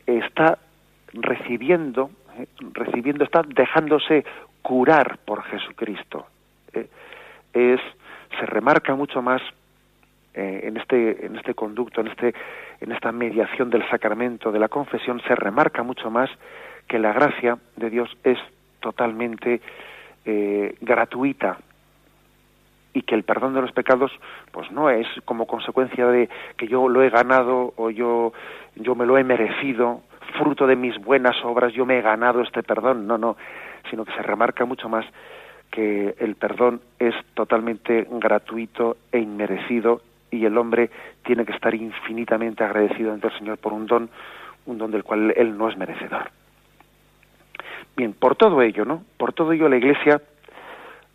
está 0.05 0.59
recibiendo, 1.13 2.11
eh, 2.37 2.47
recibiendo, 2.73 3.23
está 3.23 3.41
dejándose 3.41 4.23
curar 4.61 5.17
por 5.25 5.43
Jesucristo. 5.43 6.27
Eh, 6.73 6.87
es, 7.53 7.81
se 8.39 8.45
remarca 8.45 8.93
mucho 8.93 9.21
más 9.21 9.41
eh, 10.33 10.61
en 10.65 10.77
este 10.77 11.25
en 11.25 11.35
este 11.35 11.55
conducto, 11.55 12.01
en 12.01 12.07
este 12.07 12.35
en 12.79 12.91
esta 12.91 13.11
mediación 13.11 13.69
del 13.69 13.87
sacramento 13.89 14.51
de 14.51 14.59
la 14.59 14.67
confesión 14.67 15.21
se 15.27 15.35
remarca 15.35 15.83
mucho 15.83 16.09
más 16.09 16.29
que 16.87 16.99
la 16.99 17.13
gracia 17.13 17.57
de 17.75 17.89
Dios 17.89 18.09
es 18.23 18.37
totalmente 18.79 19.61
eh, 20.25 20.75
gratuita 20.81 21.57
y 22.93 23.03
que 23.03 23.15
el 23.15 23.23
perdón 23.23 23.53
de 23.53 23.61
los 23.61 23.71
pecados 23.71 24.11
pues 24.51 24.71
no 24.71 24.89
es 24.89 25.07
como 25.25 25.45
consecuencia 25.45 26.07
de 26.07 26.29
que 26.57 26.67
yo 26.67 26.87
lo 26.89 27.03
he 27.03 27.09
ganado 27.09 27.73
o 27.75 27.89
yo 27.89 28.33
yo 28.75 28.95
me 28.95 29.05
lo 29.05 29.17
he 29.17 29.23
merecido 29.23 30.01
fruto 30.37 30.67
de 30.67 30.75
mis 30.75 30.97
buenas 30.97 31.35
obras 31.43 31.73
yo 31.73 31.85
me 31.85 31.99
he 31.99 32.01
ganado 32.01 32.41
este 32.41 32.63
perdón, 32.63 33.07
no, 33.07 33.17
no, 33.17 33.37
sino 33.89 34.05
que 34.05 34.13
se 34.13 34.21
remarca 34.21 34.65
mucho 34.65 34.89
más 34.89 35.05
que 35.71 36.15
el 36.19 36.35
perdón 36.35 36.81
es 36.99 37.13
totalmente 37.33 38.07
gratuito 38.09 38.97
e 39.11 39.19
inmerecido 39.19 40.01
y 40.37 40.45
el 40.45 40.57
hombre 40.57 40.89
tiene 41.23 41.45
que 41.45 41.53
estar 41.53 41.73
infinitamente 41.73 42.63
agradecido 42.63 43.13
ante 43.13 43.27
el 43.27 43.37
Señor 43.37 43.57
por 43.57 43.73
un 43.73 43.85
don, 43.85 44.09
un 44.65 44.77
don 44.77 44.91
del 44.91 45.03
cual 45.03 45.33
él 45.35 45.57
no 45.57 45.69
es 45.69 45.77
merecedor. 45.77 46.29
Bien, 47.95 48.13
por 48.13 48.35
todo 48.35 48.61
ello, 48.61 48.85
¿no? 48.85 49.03
Por 49.17 49.33
todo 49.33 49.51
ello 49.51 49.67
la 49.67 49.77
Iglesia 49.77 50.21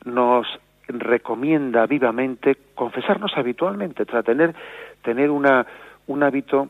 nos 0.05 0.47
recomienda 0.89 1.87
vivamente 1.87 2.57
confesarnos 2.75 3.33
habitualmente, 3.37 4.03
o 4.03 4.23
tener, 4.23 4.55
tener 5.03 5.31
una, 5.31 5.67
un 6.07 6.23
hábito 6.23 6.69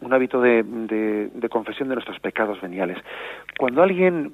un 0.00 0.12
hábito 0.12 0.40
de, 0.40 0.62
de, 0.62 1.48
confesión 1.48 1.88
de 1.88 1.96
nuestros 1.96 2.20
pecados 2.20 2.60
veniales. 2.60 2.98
Cuando 3.58 3.82
alguien 3.82 4.32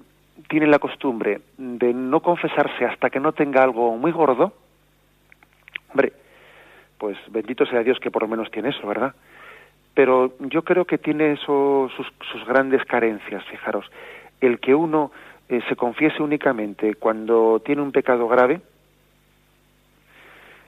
tiene 0.49 0.67
la 0.67 0.79
costumbre 0.79 1.41
de 1.57 1.95
no 1.95 2.21
confesarse 2.21 2.85
hasta 2.85 3.09
que 3.09 3.21
no 3.21 3.33
tenga 3.33 3.63
algo 3.63 3.97
muy 3.97 4.13
gordo, 4.13 4.53
hombre, 5.91 6.13
pues 6.99 7.17
bendito 7.29 7.67
sea 7.67 7.83
Dios 7.83 7.99
que 8.01 8.11
por 8.11 8.23
lo 8.23 8.29
menos 8.29 8.51
tiene 8.51 8.71
eso, 8.71 8.87
¿verdad? 8.87 9.15
Pero 9.95 10.35
yo 10.41 10.63
creo 10.63 10.85
que 10.85 10.99
tiene 10.99 11.33
eso, 11.33 11.89
sus, 11.97 12.13
sus 12.33 12.45
grandes 12.47 12.85
carencias, 12.85 13.45
fijaros. 13.45 13.87
El 14.41 14.59
que 14.59 14.75
uno 14.75 15.13
eh, 15.49 15.61
se 15.69 15.77
confiese 15.77 16.23
únicamente 16.23 16.95
cuando 16.95 17.61
tiene 17.65 17.83
un 17.83 17.93
pecado 17.93 18.27
grave, 18.27 18.61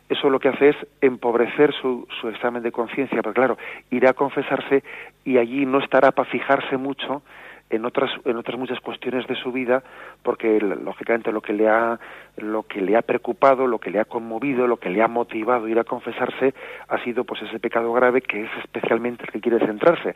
eso 0.09 0.31
lo 0.31 0.39
que 0.39 0.49
hace 0.49 0.69
es 0.69 0.77
empobrecer 1.01 1.75
su, 1.75 2.07
su 2.21 2.29
examen 2.29 2.63
de 2.63 2.71
conciencia, 2.71 3.23
porque 3.23 3.41
claro, 3.41 3.59
irá 3.91 4.11
a 4.11 4.15
confesarse 4.15 4.85
y 5.25 5.39
allí 5.39 5.67
no 5.67 5.79
estará 5.79 6.13
para 6.13 6.31
fijarse 6.31 6.77
mucho 6.77 7.23
en 7.71 7.85
otras 7.85 8.11
en 8.25 8.37
otras 8.37 8.59
muchas 8.59 8.81
cuestiones 8.81 9.27
de 9.27 9.35
su 9.35 9.53
vida 9.53 9.83
porque 10.23 10.61
lógicamente 10.61 11.33
lo 11.33 11.41
que 11.41 11.53
le 11.53 11.69
ha 11.69 11.99
lo 12.37 12.63
que 12.63 12.81
le 12.81 12.97
ha 12.97 13.03
preocupado 13.03 13.67
lo 13.67 13.79
que 13.79 13.91
le 13.91 13.99
ha 13.99 14.05
conmovido 14.05 14.67
lo 14.67 14.77
que 14.77 14.91
le 14.91 15.03
ha 15.03 15.09
motivado 15.09 15.67
a 15.67 15.71
ir 15.71 15.79
a 15.79 15.85
confesarse 15.85 16.55
ha 16.89 17.03
sido 17.03 17.25
pues 17.25 17.43
ese 17.43 17.59
pecado 17.59 17.93
grave 17.93 18.23
que 18.23 18.45
es 18.45 18.51
especialmente 18.63 19.25
el 19.25 19.33
que 19.33 19.41
quiere 19.41 19.65
centrarse 19.67 20.15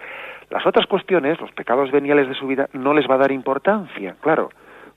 las 0.50 0.64
otras 0.66 0.86
cuestiones 0.86 1.40
los 1.40 1.50
pecados 1.52 1.90
veniales 1.90 2.28
de 2.28 2.34
su 2.34 2.46
vida 2.46 2.68
no 2.72 2.94
les 2.94 3.08
va 3.10 3.16
a 3.16 3.18
dar 3.18 3.32
importancia 3.32 4.14
claro 4.20 4.50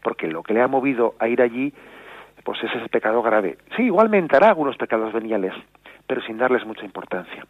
porque 0.04 0.28
lo 0.28 0.44
que 0.44 0.54
le 0.54 0.62
ha 0.62 0.68
movido 0.68 1.16
a 1.18 1.28
ir 1.28 1.42
allí 1.42 1.74
pues 2.44 2.62
es 2.64 2.76
ese 2.76 2.90
pecado 2.90 3.22
grave. 3.22 3.58
Sí, 3.76 3.84
igualmente 3.84 4.36
hará 4.36 4.50
algunos 4.50 4.78
pecados 4.78 5.14
veniales, 5.14 5.54
pero 6.06 6.22
sin 6.22 6.38
darles 6.38 6.66
mucha 6.66 6.86
importancia. 6.86 7.46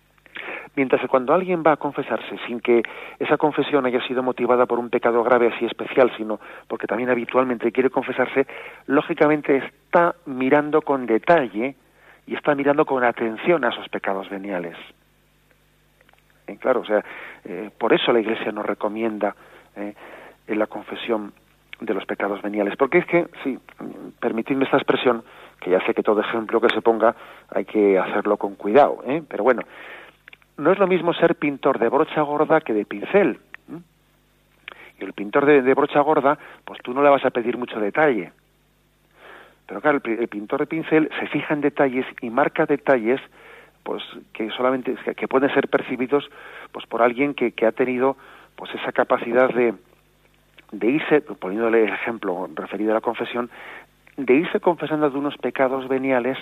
Mientras 0.75 1.01
que 1.01 1.07
cuando 1.07 1.33
alguien 1.33 1.63
va 1.65 1.73
a 1.73 1.77
confesarse 1.77 2.37
sin 2.47 2.59
que 2.59 2.81
esa 3.19 3.37
confesión 3.37 3.85
haya 3.85 4.01
sido 4.07 4.23
motivada 4.23 4.65
por 4.65 4.79
un 4.79 4.89
pecado 4.89 5.23
grave 5.23 5.51
así 5.53 5.65
especial, 5.65 6.11
sino 6.17 6.39
porque 6.67 6.87
también 6.87 7.11
habitualmente 7.11 7.71
quiere 7.71 7.91
confesarse, 7.91 8.47
lógicamente 8.87 9.57
está 9.57 10.15
mirando 10.25 10.81
con 10.81 11.05
detalle 11.05 11.75
y 12.25 12.35
está 12.35 12.55
mirando 12.55 12.85
con 12.85 13.03
atención 13.03 13.63
a 13.65 13.69
esos 13.69 13.87
pecados 13.89 14.29
veniales. 14.29 14.75
Eh, 16.47 16.57
claro, 16.57 16.81
o 16.81 16.85
sea, 16.85 17.03
eh, 17.45 17.69
por 17.77 17.93
eso 17.93 18.11
la 18.11 18.19
Iglesia 18.19 18.51
nos 18.51 18.65
recomienda 18.65 19.35
eh, 19.75 19.93
en 20.47 20.59
la 20.59 20.67
confesión 20.67 21.33
de 21.79 21.93
los 21.93 22.05
pecados 22.05 22.41
veniales. 22.41 22.75
Porque 22.77 22.99
es 22.99 23.05
que, 23.05 23.27
sí, 23.43 23.59
permitidme 24.19 24.65
esta 24.65 24.77
expresión, 24.77 25.23
que 25.59 25.69
ya 25.69 25.85
sé 25.85 25.93
que 25.93 26.03
todo 26.03 26.21
ejemplo 26.21 26.59
que 26.59 26.69
se 26.69 26.81
ponga 26.81 27.15
hay 27.49 27.65
que 27.65 27.97
hacerlo 27.97 28.37
con 28.37 28.55
cuidado, 28.55 29.03
¿eh? 29.05 29.23
pero 29.27 29.43
bueno, 29.43 29.61
no 30.57 30.71
es 30.71 30.79
lo 30.79 30.87
mismo 30.87 31.13
ser 31.13 31.35
pintor 31.35 31.79
de 31.79 31.89
brocha 31.89 32.21
gorda 32.21 32.61
que 32.61 32.73
de 32.73 32.85
pincel. 32.85 33.39
Y 34.99 35.03
el 35.03 35.13
pintor 35.13 35.45
de, 35.45 35.73
brocha 35.73 35.99
gorda, 36.01 36.37
pues 36.65 36.79
tú 36.83 36.93
no 36.93 37.01
le 37.01 37.09
vas 37.09 37.25
a 37.25 37.31
pedir 37.31 37.57
mucho 37.57 37.79
detalle. 37.79 38.31
Pero 39.65 39.81
claro, 39.81 39.99
el, 40.03 40.27
pintor 40.27 40.59
de 40.59 40.67
pincel 40.67 41.09
se 41.19 41.27
fija 41.27 41.53
en 41.53 41.61
detalles 41.61 42.05
y 42.21 42.29
marca 42.29 42.65
detalles 42.65 43.21
pues 43.83 44.01
que 44.31 44.49
solamente 44.51 44.95
que, 45.15 45.27
pueden 45.27 45.53
ser 45.53 45.67
percibidos 45.67 46.29
pues 46.71 46.85
por 46.85 47.01
alguien 47.01 47.33
que, 47.33 47.51
que 47.51 47.65
ha 47.65 47.71
tenido 47.73 48.15
pues 48.55 48.73
esa 48.75 48.93
capacidad 48.93 49.49
de, 49.49 49.73
de 50.71 50.87
irse, 50.87 51.21
poniéndole 51.21 51.83
el 51.83 51.93
ejemplo 51.93 52.49
referido 52.55 52.91
a 52.91 52.95
la 52.95 53.01
confesión, 53.01 53.49
de 54.17 54.33
irse 54.33 54.59
confesando 54.59 55.09
de 55.09 55.17
unos 55.17 55.37
pecados 55.37 55.87
veniales 55.87 56.37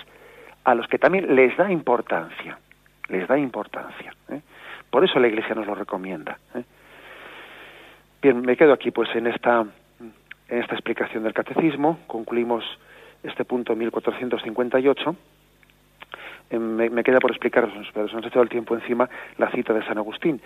a 0.64 0.74
los 0.74 0.86
que 0.88 0.98
también 0.98 1.34
les 1.34 1.56
da 1.56 1.70
importancia, 1.70 2.58
les 3.12 3.28
da 3.28 3.38
importancia. 3.38 4.14
¿eh? 4.30 4.40
Por 4.90 5.04
eso 5.04 5.20
la 5.20 5.28
Iglesia 5.28 5.54
nos 5.54 5.66
lo 5.66 5.74
recomienda. 5.74 6.38
¿eh? 6.54 6.64
Bien, 8.20 8.40
me 8.40 8.56
quedo 8.56 8.72
aquí 8.72 8.90
pues 8.90 9.14
en 9.14 9.26
esta, 9.26 9.64
en 10.00 10.58
esta 10.58 10.74
explicación 10.74 11.22
del 11.22 11.34
catecismo, 11.34 12.00
concluimos 12.06 12.64
este 13.22 13.44
punto 13.44 13.76
1458. 13.76 15.16
Eh, 16.50 16.58
me, 16.58 16.88
me 16.90 17.04
queda 17.04 17.20
por 17.20 17.30
explicaros, 17.30 17.70
pero 17.92 18.08
se 18.08 18.16
nos 18.16 18.24
ha 18.24 18.28
echado 18.28 18.42
el 18.42 18.48
tiempo 18.48 18.74
encima, 18.74 19.08
la 19.36 19.50
cita 19.50 19.72
de 19.74 19.84
San 19.84 19.98
Agustín. 19.98 20.40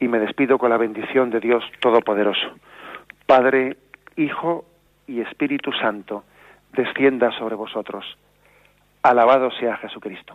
Y 0.00 0.08
me 0.08 0.18
despido 0.18 0.58
con 0.58 0.70
la 0.70 0.76
bendición 0.76 1.30
de 1.30 1.40
Dios 1.40 1.64
Todopoderoso. 1.80 2.54
Padre, 3.26 3.76
Hijo 4.16 4.64
y 5.06 5.20
Espíritu 5.20 5.72
Santo, 5.72 6.24
descienda 6.72 7.30
sobre 7.38 7.54
vosotros. 7.54 8.04
Alabado 9.02 9.50
sea 9.52 9.76
Jesucristo. 9.76 10.34